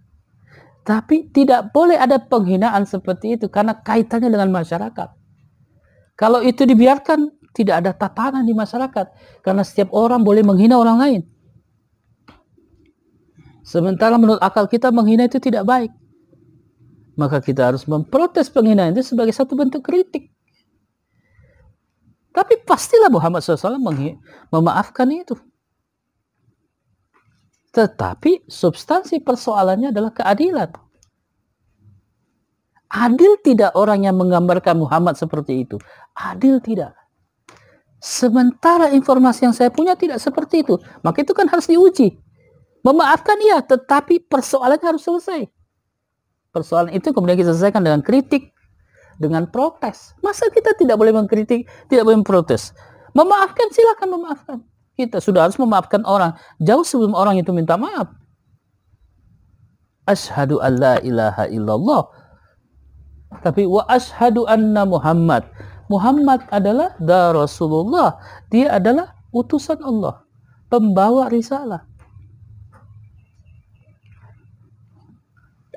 [0.83, 5.09] Tapi tidak boleh ada penghinaan seperti itu karena kaitannya dengan masyarakat.
[6.19, 9.07] Kalau itu dibiarkan tidak ada tatanan di masyarakat
[9.45, 11.23] karena setiap orang boleh menghina orang lain.
[13.63, 15.93] Sementara menurut akal kita menghina itu tidak baik.
[17.15, 20.33] Maka kita harus memprotes penghinaan itu sebagai satu bentuk kritik.
[22.33, 23.77] Tapi pastilah Muhammad SAW
[24.49, 25.37] memaafkan itu.
[27.73, 30.73] Tetapi substansi persoalannya adalah keadilan.
[32.93, 35.81] Adil tidak orang yang menggambarkan Muhammad seperti itu.
[36.13, 36.93] Adil tidak.
[37.97, 40.77] Sementara informasi yang saya punya tidak seperti itu.
[41.01, 42.21] Maka itu kan harus diuji.
[42.85, 45.49] Memaafkan iya, tetapi persoalannya harus selesai.
[46.53, 48.53] Persoalan itu kemudian kita selesaikan dengan kritik,
[49.21, 50.17] dengan protes.
[50.25, 52.73] Masa kita tidak boleh mengkritik, tidak boleh memprotes?
[53.13, 54.59] Memaafkan silakan memaafkan.
[54.93, 58.13] Kita sudah harus memaafkan orang jauh sebelum orang itu minta maaf.
[60.05, 62.03] Ashadu an la ilaha illallah.
[63.41, 65.49] Tapi wa ashadu anna Muhammad.
[65.89, 68.21] Muhammad adalah da Rasulullah.
[68.49, 70.25] Dia adalah utusan Allah.
[70.69, 71.85] Pembawa risalah.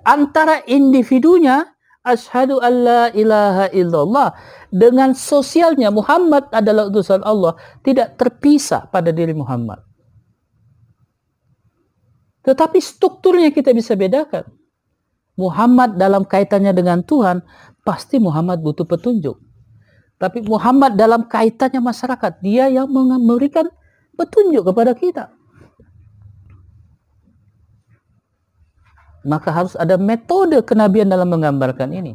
[0.06, 1.75] Antara individunya
[2.06, 4.38] Ashadu an la ilaha illallah.
[4.70, 7.58] Dengan sosialnya Muhammad adalah utusan Allah.
[7.82, 9.82] Tidak terpisah pada diri Muhammad.
[12.46, 14.46] Tetapi strukturnya kita bisa bedakan.
[15.36, 17.44] Muhammad dalam kaitannya dengan Tuhan,
[17.84, 19.36] pasti Muhammad butuh petunjuk.
[20.16, 23.68] Tapi Muhammad dalam kaitannya masyarakat, dia yang memberikan
[24.16, 25.35] petunjuk kepada kita.
[29.26, 32.14] Maka harus ada metode kenabian dalam menggambarkan ini.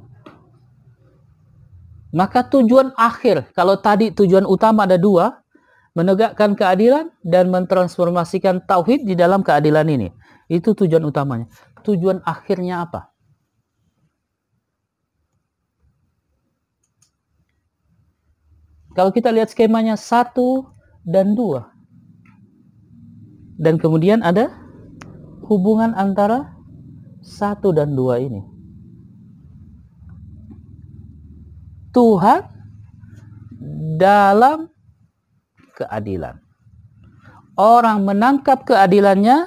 [2.11, 5.43] Maka tujuan akhir, kalau tadi tujuan utama ada dua,
[5.95, 10.09] menegakkan keadilan dan mentransformasikan tauhid di dalam keadilan ini.
[10.51, 11.47] Itu tujuan utamanya.
[11.83, 13.11] Tujuan akhirnya apa?
[18.95, 20.67] Kalau kita lihat skemanya satu
[21.07, 21.71] dan dua.
[23.55, 24.51] Dan kemudian ada
[25.47, 26.60] hubungan antara
[27.21, 28.41] satu dan dua ini.
[31.91, 32.47] Tuhan
[33.99, 34.71] dalam
[35.77, 36.39] keadilan.
[37.61, 39.45] Orang menangkap keadilannya,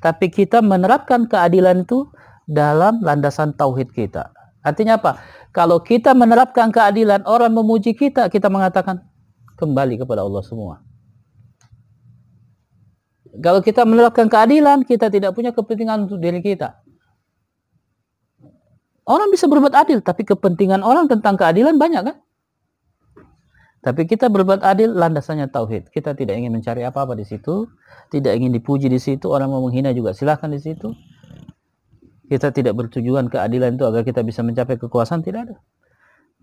[0.00, 2.08] tapi kita menerapkan keadilan itu
[2.48, 4.32] dalam landasan tauhid kita.
[4.64, 5.20] Artinya apa?
[5.52, 9.04] Kalau kita menerapkan keadilan, orang memuji kita, kita mengatakan
[9.58, 10.80] kembali kepada Allah semua.
[13.36, 16.85] Kalau kita menerapkan keadilan, kita tidak punya kepentingan untuk diri kita.
[19.06, 22.16] Orang bisa berbuat adil, tapi kepentingan orang tentang keadilan banyak kan?
[23.86, 25.94] Tapi kita berbuat adil landasannya tauhid.
[25.94, 27.70] Kita tidak ingin mencari apa-apa di situ,
[28.10, 30.90] tidak ingin dipuji di situ, orang mau menghina juga silahkan di situ.
[32.26, 35.56] Kita tidak bertujuan keadilan itu agar kita bisa mencapai kekuasaan, tidak ada.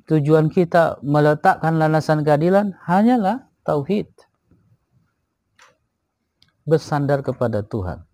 [0.07, 4.07] Tujuan kita meletakkan landasan keadilan hanyalah tauhid.
[6.63, 8.07] Bersandar kepada Tuhan.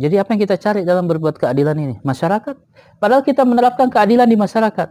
[0.00, 1.94] Jadi apa yang kita cari dalam berbuat keadilan ini?
[2.00, 2.56] Masyarakat.
[2.96, 4.88] Padahal kita menerapkan keadilan di masyarakat.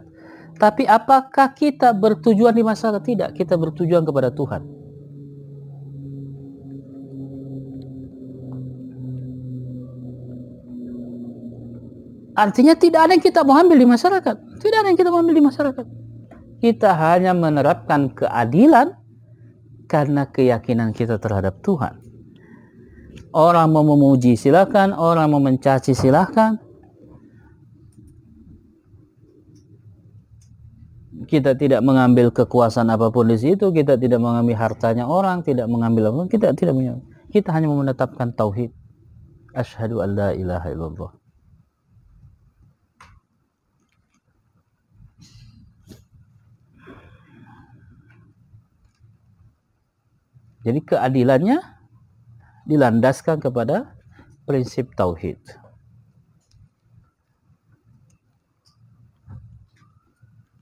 [0.54, 3.02] Tapi apakah kita bertujuan di masyarakat?
[3.02, 3.30] Tidak.
[3.34, 4.62] Kita bertujuan kepada Tuhan.
[12.38, 14.36] Artinya tidak ada yang kita mau ambil di masyarakat.
[14.62, 15.86] Tidak ada yang kita mau ambil di masyarakat.
[16.62, 18.94] Kita hanya menerapkan keadilan
[19.90, 22.09] karena keyakinan kita terhadap Tuhan.
[23.30, 26.58] Orang mau memuji silakan, orang mau mencaci silakan.
[31.30, 36.10] Kita tidak mengambil kekuasaan apa pun di situ, kita tidak mengambil hartanya orang, tidak mengambil
[36.10, 37.06] apa pun, kita tidak mengambil.
[37.30, 38.74] Kita hanya menetapkan tauhid.
[39.54, 41.10] Asyhadu an la ilaha illallah.
[50.60, 51.79] Jadi keadilannya
[52.70, 53.98] dilandaskan kepada
[54.46, 55.42] prinsip tauhid.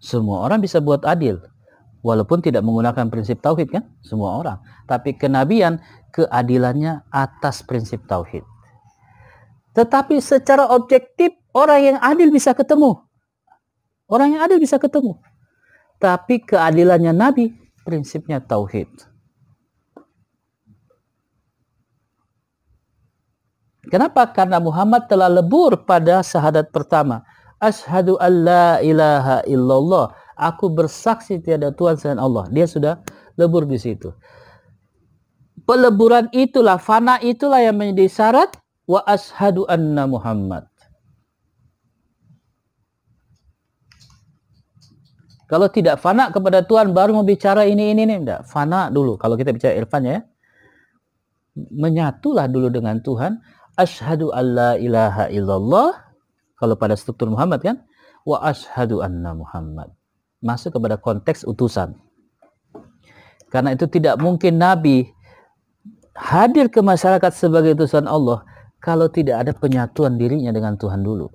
[0.01, 1.37] Semua orang bisa buat adil
[2.01, 3.85] walaupun tidak menggunakan prinsip tauhid kan?
[4.01, 4.59] Semua orang.
[4.89, 5.85] Tapi kenabian
[6.17, 8.41] keadilannya atas prinsip tauhid.
[9.77, 13.05] Tetapi secara objektif orang yang adil bisa ketemu.
[14.09, 15.21] Orang yang adil bisa ketemu.
[16.01, 17.53] Tapi keadilannya nabi
[17.85, 18.89] prinsipnya tauhid.
[23.89, 24.29] Kenapa?
[24.31, 27.25] Karena Muhammad telah lebur pada syahadat pertama.
[27.59, 30.13] Ashadu an la ilaha illallah.
[30.39, 32.47] Aku bersaksi tiada Tuhan selain Allah.
[32.53, 33.01] Dia sudah
[33.35, 34.13] lebur di situ.
[35.67, 38.51] Peleburan itulah, fana itulah yang menjadi syarat.
[38.89, 40.65] Wa ashadu anna Muhammad.
[45.49, 48.45] Kalau tidak fana kepada Tuhan baru mau bicara ini ini ini enggak.
[48.45, 50.21] Fana dulu kalau kita bicara irfan ya.
[51.57, 53.41] Menyatulah dulu dengan Tuhan
[53.79, 55.95] Ashadu an la ilaha illallah
[56.59, 57.77] kalau pada struktur Muhammad kan
[58.27, 59.95] wa ashadu anna Muhammad.
[60.43, 61.95] Masuk kepada konteks utusan.
[63.49, 65.07] Karena itu tidak mungkin Nabi
[66.19, 68.43] hadir ke masyarakat sebagai utusan Allah
[68.83, 71.31] kalau tidak ada penyatuan dirinya dengan Tuhan dulu.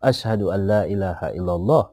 [0.00, 1.84] Ashadu an la ilaha illallah.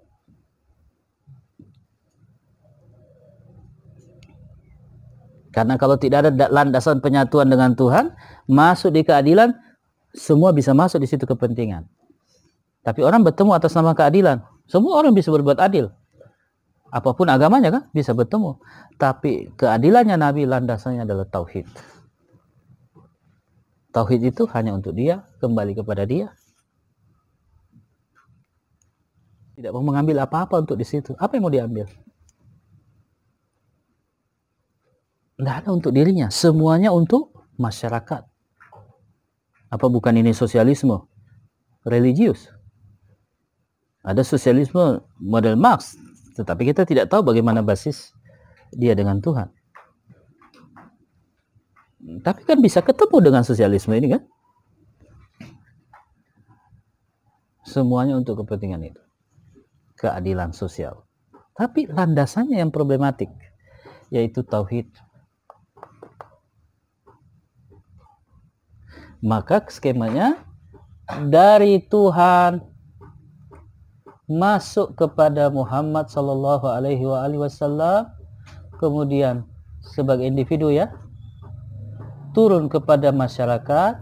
[5.56, 8.12] Karena kalau tidak ada landasan penyatuan dengan Tuhan,
[8.44, 9.56] masuk di keadilan,
[10.16, 11.86] semua bisa masuk di situ kepentingan.
[12.82, 14.42] Tapi orang bertemu atas nama keadilan.
[14.66, 15.92] Semua orang bisa berbuat adil.
[16.90, 18.56] Apa pun agamanya kan bisa bertemu.
[18.96, 21.68] Tapi keadilannya Nabi landasannya adalah tauhid.
[23.92, 26.32] Tauhid itu hanya untuk dia, kembali kepada dia.
[29.56, 31.16] Tidak mau mengambil apa-apa untuk di situ.
[31.16, 31.88] Apa yang mau diambil?
[35.40, 36.28] Tidak ada untuk dirinya.
[36.28, 38.35] Semuanya untuk masyarakat.
[39.76, 41.04] Apa bukan ini sosialisme
[41.84, 42.48] religius?
[44.08, 46.00] Ada sosialisme model Marx,
[46.40, 48.16] tetapi kita tidak tahu bagaimana basis
[48.72, 49.52] dia dengan Tuhan.
[52.24, 54.24] Tapi kan bisa ketemu dengan sosialisme ini kan?
[57.68, 59.02] Semuanya untuk kepentingan itu.
[60.00, 61.04] Keadilan sosial.
[61.58, 63.28] Tapi landasannya yang problematik,
[64.08, 64.88] yaitu tauhid
[69.26, 70.38] maka skemanya
[71.26, 72.62] dari Tuhan
[74.30, 77.02] masuk kepada Muhammad sallallahu alaihi
[77.42, 78.06] wasallam
[78.78, 79.50] kemudian
[79.82, 80.94] sebagai individu ya
[82.38, 83.98] turun kepada masyarakat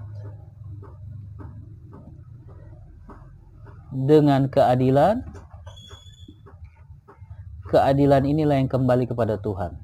[3.95, 5.23] dengan keadilan.
[7.69, 9.82] Keadilan inilah yang kembali kepada Tuhan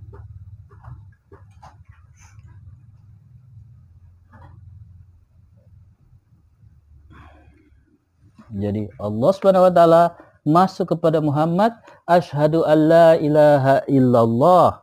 [8.50, 10.04] Jadi Allah Subhanahu wa taala
[10.42, 11.78] masuk kepada Muhammad
[12.10, 14.82] asyhadu alla ilaha illallah.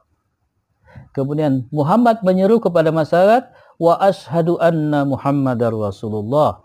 [1.17, 6.63] Kemudian Muhammad menyeru kepada masyarakat wa asyhadu anna Muhammadar Rasulullah.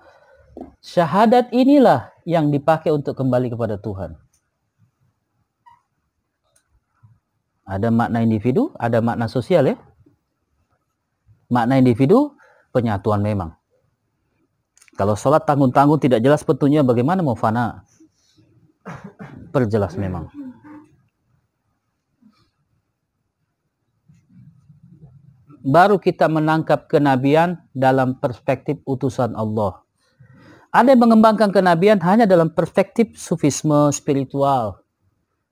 [0.83, 4.19] Syahadat inilah yang dipakai untuk kembali kepada Tuhan.
[7.65, 9.79] Ada makna individu, ada makna sosial ya.
[11.47, 12.35] Makna individu
[12.75, 13.60] penyatuan memang.
[14.95, 17.87] Kalau sholat tanggung-tanggung tidak jelas petunjuknya bagaimana mau fana?
[19.55, 20.27] Perjelas memang.
[25.61, 29.85] Baru kita menangkap kenabian dalam perspektif utusan Allah.
[30.73, 34.81] Ada yang mengembangkan kenabian hanya dalam perspektif sufisme spiritual.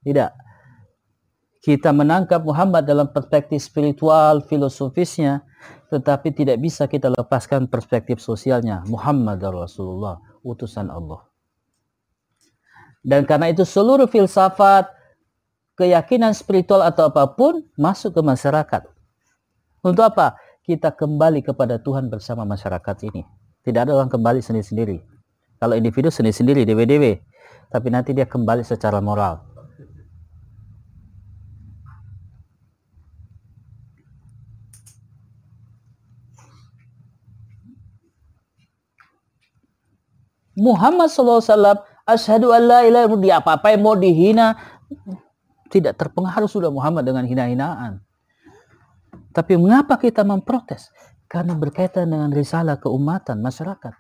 [0.02, 0.32] Tidak.
[1.60, 5.44] Kita menangkap Muhammad dalam perspektif spiritual, filosofisnya,
[5.90, 8.86] tetapi tidak bisa kita lepaskan perspektif sosialnya.
[8.86, 11.26] Muhammad Rasulullah, utusan Allah.
[13.02, 14.86] Dan karena itu seluruh filsafat,
[15.74, 18.84] keyakinan spiritual atau apa pun masuk ke masyarakat.
[19.82, 20.38] Untuk apa?
[20.62, 23.26] Kita kembali kepada Tuhan bersama masyarakat ini.
[23.66, 25.02] Tidak ada orang kembali sendiri-sendiri.
[25.58, 27.26] Kalau individu sendiri-sendiri, dewe-dewe.
[27.74, 29.49] Tapi nanti dia kembali secara moral.
[40.60, 41.40] Muhammad SAW
[42.04, 44.60] asyhadu an la ilaha dia apa-apa yang mau dihina
[45.70, 48.02] tidak terpengaruh sudah Muhammad dengan hina-hinaan.
[49.30, 50.90] Tapi mengapa kita memprotes?
[51.30, 53.94] Karena berkaitan dengan risalah keumatan masyarakat.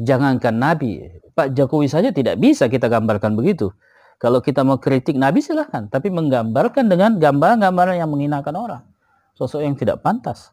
[0.00, 1.04] Jangankan Nabi,
[1.36, 3.68] Pak Jokowi saja tidak bisa kita gambarkan begitu.
[4.16, 8.82] Kalau kita mau kritik Nabi silahkan, tapi menggambarkan dengan gambar-gambar yang menghinakan orang.
[9.36, 10.52] Sosok yang tidak pantas.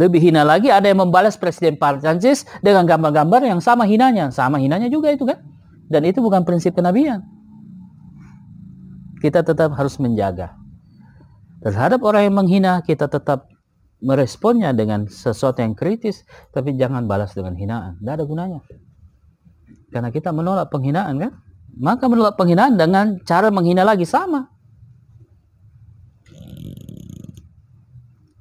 [0.00, 4.32] Lebih hina lagi ada yang membalas Presiden Prancis dengan gambar-gambar yang sama hinanya.
[4.32, 5.44] Sama hinanya juga itu kan.
[5.92, 7.20] Dan itu bukan prinsip kenabian.
[9.20, 10.56] Kita tetap harus menjaga.
[11.60, 13.44] Terhadap orang yang menghina, kita tetap
[14.00, 16.24] meresponnya dengan sesuatu yang kritis,
[16.56, 18.00] tapi jangan balas dengan hinaan.
[18.00, 18.64] Tidak ada gunanya.
[19.92, 21.32] Karena kita menolak penghinaan kan?
[21.76, 24.48] Maka menolak penghinaan dengan cara menghina lagi sama.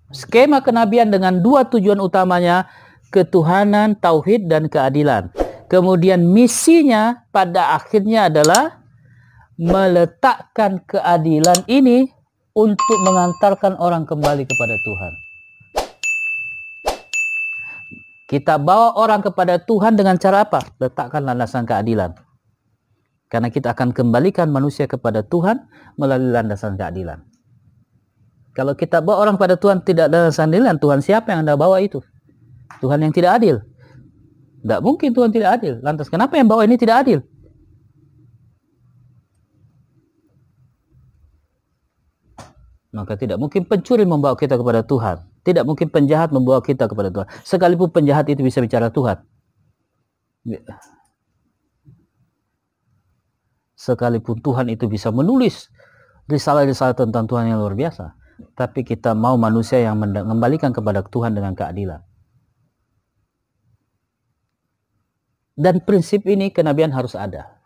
[0.09, 2.65] Skema kenabian dengan dua tujuan utamanya,
[3.13, 5.29] ketuhanan, tauhid, dan keadilan.
[5.69, 8.81] Kemudian misinya pada akhirnya adalah
[9.53, 12.09] meletakkan keadilan ini
[12.57, 15.13] untuk mengantarkan orang kembali kepada Tuhan.
[18.29, 20.61] Kita bawa orang kepada Tuhan dengan cara apa?
[20.81, 22.17] Letakkan landasan keadilan.
[23.29, 25.69] Karena kita akan kembalikan manusia kepada Tuhan
[26.01, 27.28] melalui landasan keadilan.
[28.59, 32.03] Kalau kita bawa orang pada Tuhan tidak ada sandilan, Tuhan siapa yang Anda bawa itu?
[32.83, 33.63] Tuhan yang tidak adil.
[34.59, 35.79] Tidak mungkin Tuhan tidak adil.
[35.79, 37.23] Lantas kenapa yang bawa ini tidak adil?
[42.91, 45.23] Maka tidak mungkin pencuri membawa kita kepada Tuhan.
[45.47, 47.31] Tidak mungkin penjahat membawa kita kepada Tuhan.
[47.47, 49.23] Sekalipun penjahat itu bisa bicara Tuhan.
[53.79, 55.71] Sekalipun Tuhan itu bisa menulis
[56.27, 58.18] risalah-risalah tentang Tuhan yang luar biasa
[58.53, 62.01] tapi kita mau manusia yang mengembalikan kepada Tuhan dengan keadilan.
[65.59, 67.59] Dan prinsip ini kenabian harus ada.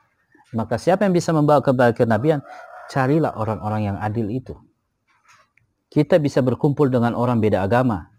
[0.53, 2.41] Maka siapa yang bisa membawa kepada kenabian,
[2.89, 4.57] carilah orang-orang yang adil itu.
[5.93, 8.09] Kita bisa berkumpul dengan orang beda agama,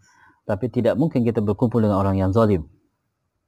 [0.47, 2.63] tapi tidak mungkin kita berkumpul dengan orang yang zalim.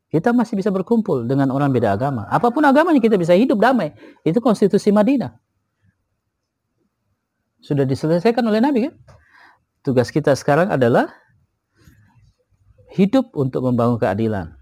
[0.07, 2.27] Kita masih bisa berkumpul dengan orang beda agama.
[2.27, 3.91] Apa pun agamanya kita bisa hidup damai.
[4.23, 5.46] Itu konstitusi Madinah.
[7.67, 8.95] Sudah diselesaikan oleh Nabi kan?
[9.83, 11.11] Tugas kita sekarang adalah
[12.95, 14.55] hidup untuk membangun keadilan.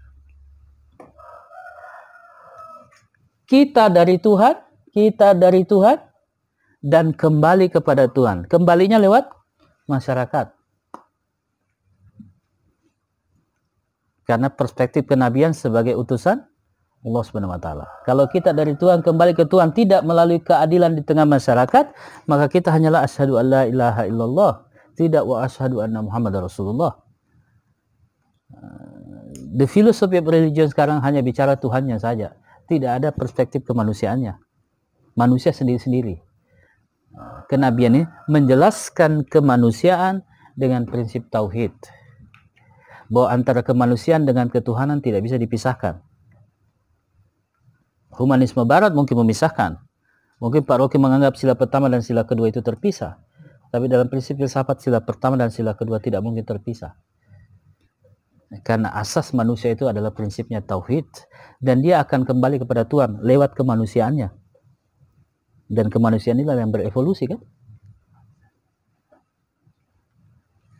[3.46, 4.58] Kita dari Tuhan,
[4.90, 6.02] kita dari Tuhan,
[6.82, 8.50] dan kembali kepada Tuhan.
[8.50, 9.30] Kembalinya lewat
[9.86, 10.50] masyarakat.
[14.26, 16.42] Karena perspektif kenabian sebagai utusan
[17.06, 17.86] Allah Subhanahu wa taala.
[18.02, 21.94] Kalau kita dari Tuhan kembali ke Tuhan tidak melalui keadilan di tengah masyarakat,
[22.26, 24.52] maka kita hanyalah asyhadu alla ilaha illallah,
[24.98, 26.98] tidak wa asyhadu anna Muhammad Rasulullah.
[29.54, 32.34] The philosophy of religion sekarang hanya bicara Tuhannya saja,
[32.66, 34.42] tidak ada perspektif kemanusiaannya.
[35.14, 36.20] Manusia sendiri-sendiri.
[37.46, 40.26] Kenabian ini menjelaskan kemanusiaan
[40.58, 41.72] dengan prinsip tauhid.
[43.06, 46.05] Bahwa antara kemanusiaan dengan ketuhanan tidak bisa dipisahkan
[48.16, 49.78] humanisme barat mungkin memisahkan.
[50.36, 53.20] Mungkin Pak Rocky menganggap sila pertama dan sila kedua itu terpisah.
[53.72, 56.96] Tapi dalam prinsip filsafat sila pertama dan sila kedua tidak mungkin terpisah.
[58.62, 61.08] Karena asas manusia itu adalah prinsipnya tauhid
[61.58, 64.28] dan dia akan kembali kepada Tuhan lewat kemanusiaannya.
[65.66, 67.40] Dan kemanusiaan inilah yang berevolusi kan?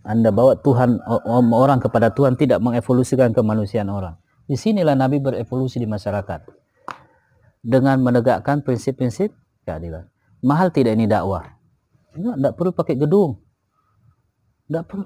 [0.06, 1.02] Anda bawa Tuhan
[1.34, 4.14] orang kepada Tuhan tidak mengevolusikan kemanusiaan orang.
[4.46, 6.55] Di sinilah Nabi berevolusi di masyarakat
[7.66, 9.34] dengan menegakkan prinsip-prinsip
[9.66, 10.06] keadilan.
[10.46, 11.58] Mahal tidak ini dakwah?
[12.14, 13.42] Tidak perlu pakai gedung.
[14.70, 15.04] Tidak perlu.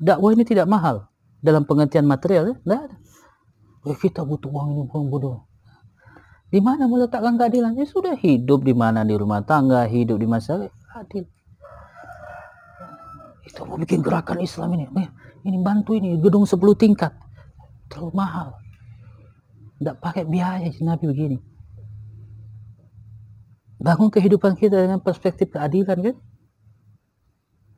[0.00, 1.12] Dakwah ini tidak mahal
[1.44, 2.56] dalam pengertian material.
[2.56, 2.96] Tidak ada.
[3.84, 5.44] Eh, kita butuh uang ini uang bodoh.
[6.48, 7.76] Di mana meletakkan keadilan?
[7.76, 11.28] Ya sudah hidup di mana di rumah tangga, hidup di masyarakat adil.
[13.44, 14.88] Itu mau bikin gerakan Islam ini.
[14.88, 15.08] Eh,
[15.44, 17.12] ini bantu ini gedung 10 tingkat.
[17.92, 18.56] Terlalu mahal.
[19.76, 21.53] Tidak pakai biaya Nabi begini.
[23.84, 26.16] Bangun kehidupan kita dengan perspektif keadilan kan?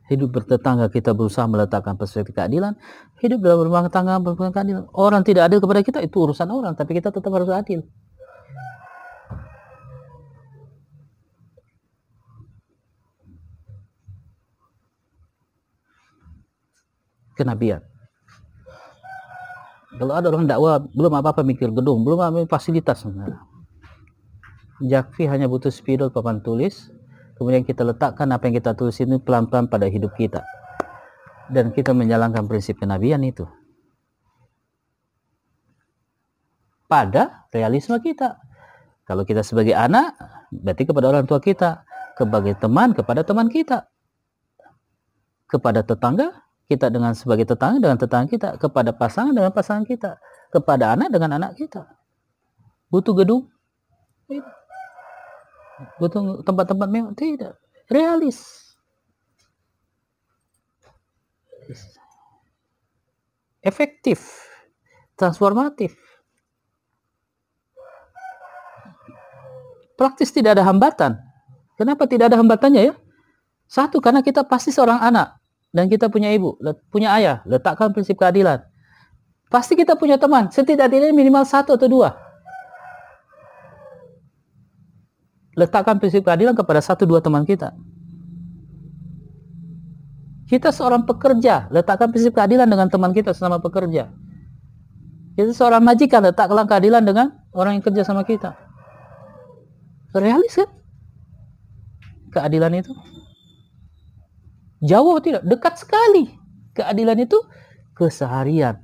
[0.06, 2.78] Hidup bertetangga kita berusaha meletakkan perspektif keadilan.
[3.18, 4.86] Hidup dalam rumah tangga berhubungan keadilan.
[4.94, 7.82] Orang tidak adil kepada kita itu urusan orang, tapi kita tetap harus adil.
[17.34, 17.82] Kenabian.
[19.98, 23.02] Kalau ada orang dakwah belum apa-apa mikir gedung, belum apa fasilitas.
[24.84, 26.92] Jakfi hanya butuh spidol papan tulis,
[27.40, 30.44] kemudian kita letakkan apa yang kita tulis ini pelan-pelan pada hidup kita.
[31.48, 33.46] Dan kita menjalankan prinsip kenabian itu.
[36.86, 38.36] Pada realisme kita.
[39.06, 40.12] Kalau kita sebagai anak,
[40.50, 41.86] berarti kepada orang tua kita.
[42.18, 43.86] Sebagai teman, kepada teman kita.
[45.46, 50.18] Kepada tetangga, kita dengan sebagai tetangga dengan tetangga kita, kepada pasangan dengan pasangan kita,
[50.50, 51.86] kepada anak dengan anak kita.
[52.90, 53.46] Butuh gedung?
[56.00, 57.12] Butuh tempat-tempat mewah?
[57.12, 57.52] Tidak.
[57.92, 58.72] Realis.
[63.60, 64.46] Efektif.
[65.16, 65.96] Transformatif.
[69.96, 71.16] Praktis tidak ada hambatan.
[71.80, 72.94] Kenapa tidak ada hambatannya ya?
[73.66, 75.40] Satu, karena kita pasti seorang anak
[75.72, 76.56] dan kita punya ibu,
[76.92, 78.62] punya ayah, letakkan prinsip keadilan.
[79.48, 82.25] Pasti kita punya teman, setidaknya minimal satu atau dua.
[85.56, 87.72] Letakkan prinsip keadilan kepada satu dua teman kita.
[90.46, 94.12] Kita seorang pekerja, letakkan prinsip keadilan dengan teman kita sesama pekerja.
[95.34, 98.54] Kita seorang majikan, letakkan keadilan dengan orang yang kerja sama kita.
[100.14, 100.70] Realis kan?
[102.30, 102.92] Keadilan itu.
[104.84, 105.42] Jauh tidak?
[105.44, 106.30] Dekat sekali.
[106.76, 107.36] Keadilan itu
[107.96, 108.80] keseharian.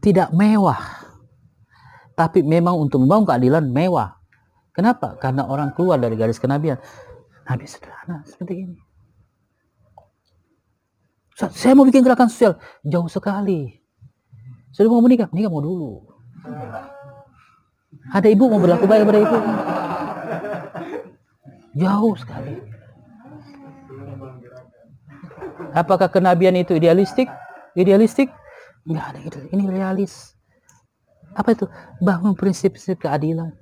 [0.00, 0.80] Tidak mewah.
[2.16, 4.15] Tapi memang untuk membangun keadilan mewah.
[4.76, 5.16] Kenapa?
[5.16, 6.76] Karena orang keluar dari garis kenabian.
[7.48, 8.76] Nabi sederhana seperti ini.
[11.36, 12.60] Saya mau bikin gerakan sosial.
[12.84, 13.72] Jauh sekali.
[14.76, 15.32] Sudah mau menikah?
[15.32, 16.04] Menikah mau dulu.
[18.12, 19.38] Ada ibu mau berlaku baik kepada ibu.
[21.76, 22.54] Jauh sekali.
[25.72, 27.28] Apakah kenabian itu idealistik?
[27.76, 28.28] Idealistik?
[28.84, 29.38] Enggak ada gitu.
[29.52, 30.36] Ini realis.
[31.36, 31.68] Apa itu?
[32.00, 33.52] Bangun prinsip-prinsip keadilan.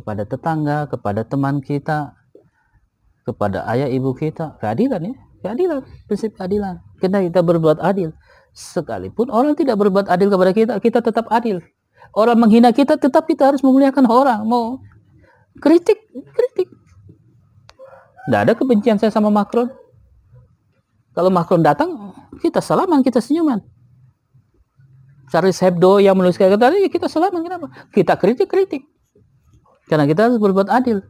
[0.00, 2.16] Kepada tetangga, kepada teman kita,
[3.28, 4.56] kepada ayah ibu kita.
[4.56, 5.14] Keadilan ya.
[5.44, 5.84] Keadilan.
[6.08, 6.80] Prinsip keadilan.
[6.96, 8.16] Kita kita berbuat adil.
[8.56, 11.62] Sekalipun orang tidak berbuat adil kepada kita, kita tetap adil.
[12.16, 14.42] Orang menghina kita, tetap kita harus memuliakan orang.
[14.42, 14.82] Mau
[15.62, 16.00] kritik,
[16.34, 16.66] kritik.
[18.26, 19.70] Tidak ada kebencian saya sama Macron.
[21.14, 23.62] Kalau Macron datang, kita salaman, kita senyuman.
[25.30, 27.70] Charles Hebdo yang menuliskan kata ya kita salaman kenapa?
[27.94, 28.82] Kita kritik-kritik.
[29.90, 31.02] Karena kita harus berbuat adil.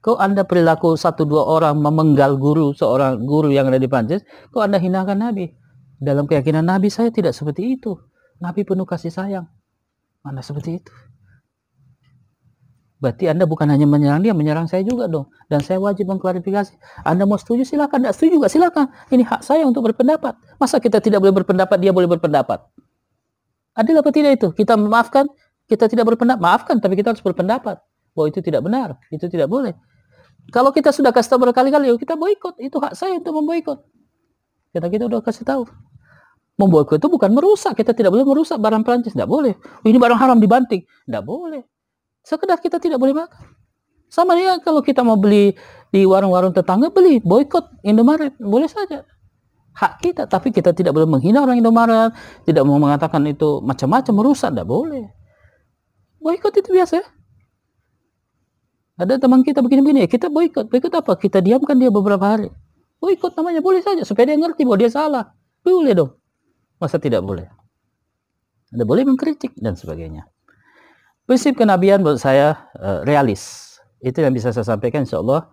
[0.00, 4.64] Kau Anda perilaku satu dua orang memenggal guru, seorang guru yang ada di Prancis, kau
[4.64, 5.52] Anda hinakan Nabi.
[6.00, 7.96] Dalam keyakinan Nabi saya tidak seperti itu.
[8.40, 9.44] Nabi penuh kasih sayang.
[10.24, 10.92] Mana seperti itu?
[13.00, 15.28] Berarti Anda bukan hanya menyerang dia, menyerang saya juga dong.
[15.52, 17.04] Dan saya wajib mengklarifikasi.
[17.04, 18.88] Anda mau setuju silakan, tidak setuju juga silakan.
[19.12, 20.32] Ini hak saya untuk berpendapat.
[20.56, 22.64] Masa kita tidak boleh berpendapat, dia boleh berpendapat?
[23.76, 24.48] Adil apa tidak itu?
[24.56, 25.28] Kita memaafkan,
[25.68, 26.40] kita tidak berpendapat.
[26.40, 27.84] Maafkan, tapi kita harus berpendapat.
[28.14, 29.74] Bahwa itu tidak benar, itu tidak boleh.
[30.54, 32.60] Kalau kita sudah kasih tahu berkali-kali, kita boikot.
[32.62, 33.78] Itu hak saya untuk memboikot.
[34.74, 35.66] Kita kita udah kasih tahu.
[36.60, 37.74] Memboikot itu bukan merusak.
[37.74, 39.16] Kita tidak boleh merusak barang Prancis.
[39.16, 39.56] Tidak boleh.
[39.82, 40.84] Ini barang haram dibanting.
[40.84, 41.64] Tidak boleh.
[42.22, 43.54] Sekedar kita tidak boleh makan.
[44.08, 45.58] Sama dia kalau kita mau beli
[45.90, 49.02] di warung-warung tetangga, beli, boykot Indomaret, boleh saja.
[49.74, 52.14] Hak kita, tapi kita tidak boleh menghina orang Indomaret,
[52.46, 55.10] tidak mau mengatakan itu macam-macam, merusak, tidak boleh.
[56.22, 57.02] Boykot itu biasa.
[58.94, 60.70] Ada teman kita begini-begini, kita boykot.
[60.70, 61.18] Boykot apa?
[61.18, 62.46] Kita diamkan dia beberapa hari.
[63.02, 64.06] Boykot namanya, boleh saja.
[64.06, 65.34] Supaya dia ngerti bahwa dia salah.
[65.66, 66.14] Boleh dong.
[66.78, 67.50] Masa tidak boleh?
[68.70, 70.30] Ada boleh mengkritik dan sebagainya.
[71.26, 73.74] Prinsip kenabian buat saya uh, realis.
[73.98, 75.50] Itu yang bisa saya sampaikan insya Allah.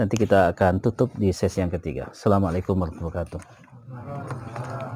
[0.00, 2.08] Nanti kita akan tutup di sesi yang ketiga.
[2.08, 4.88] Assalamualaikum warahmatullahi wabarakatuh.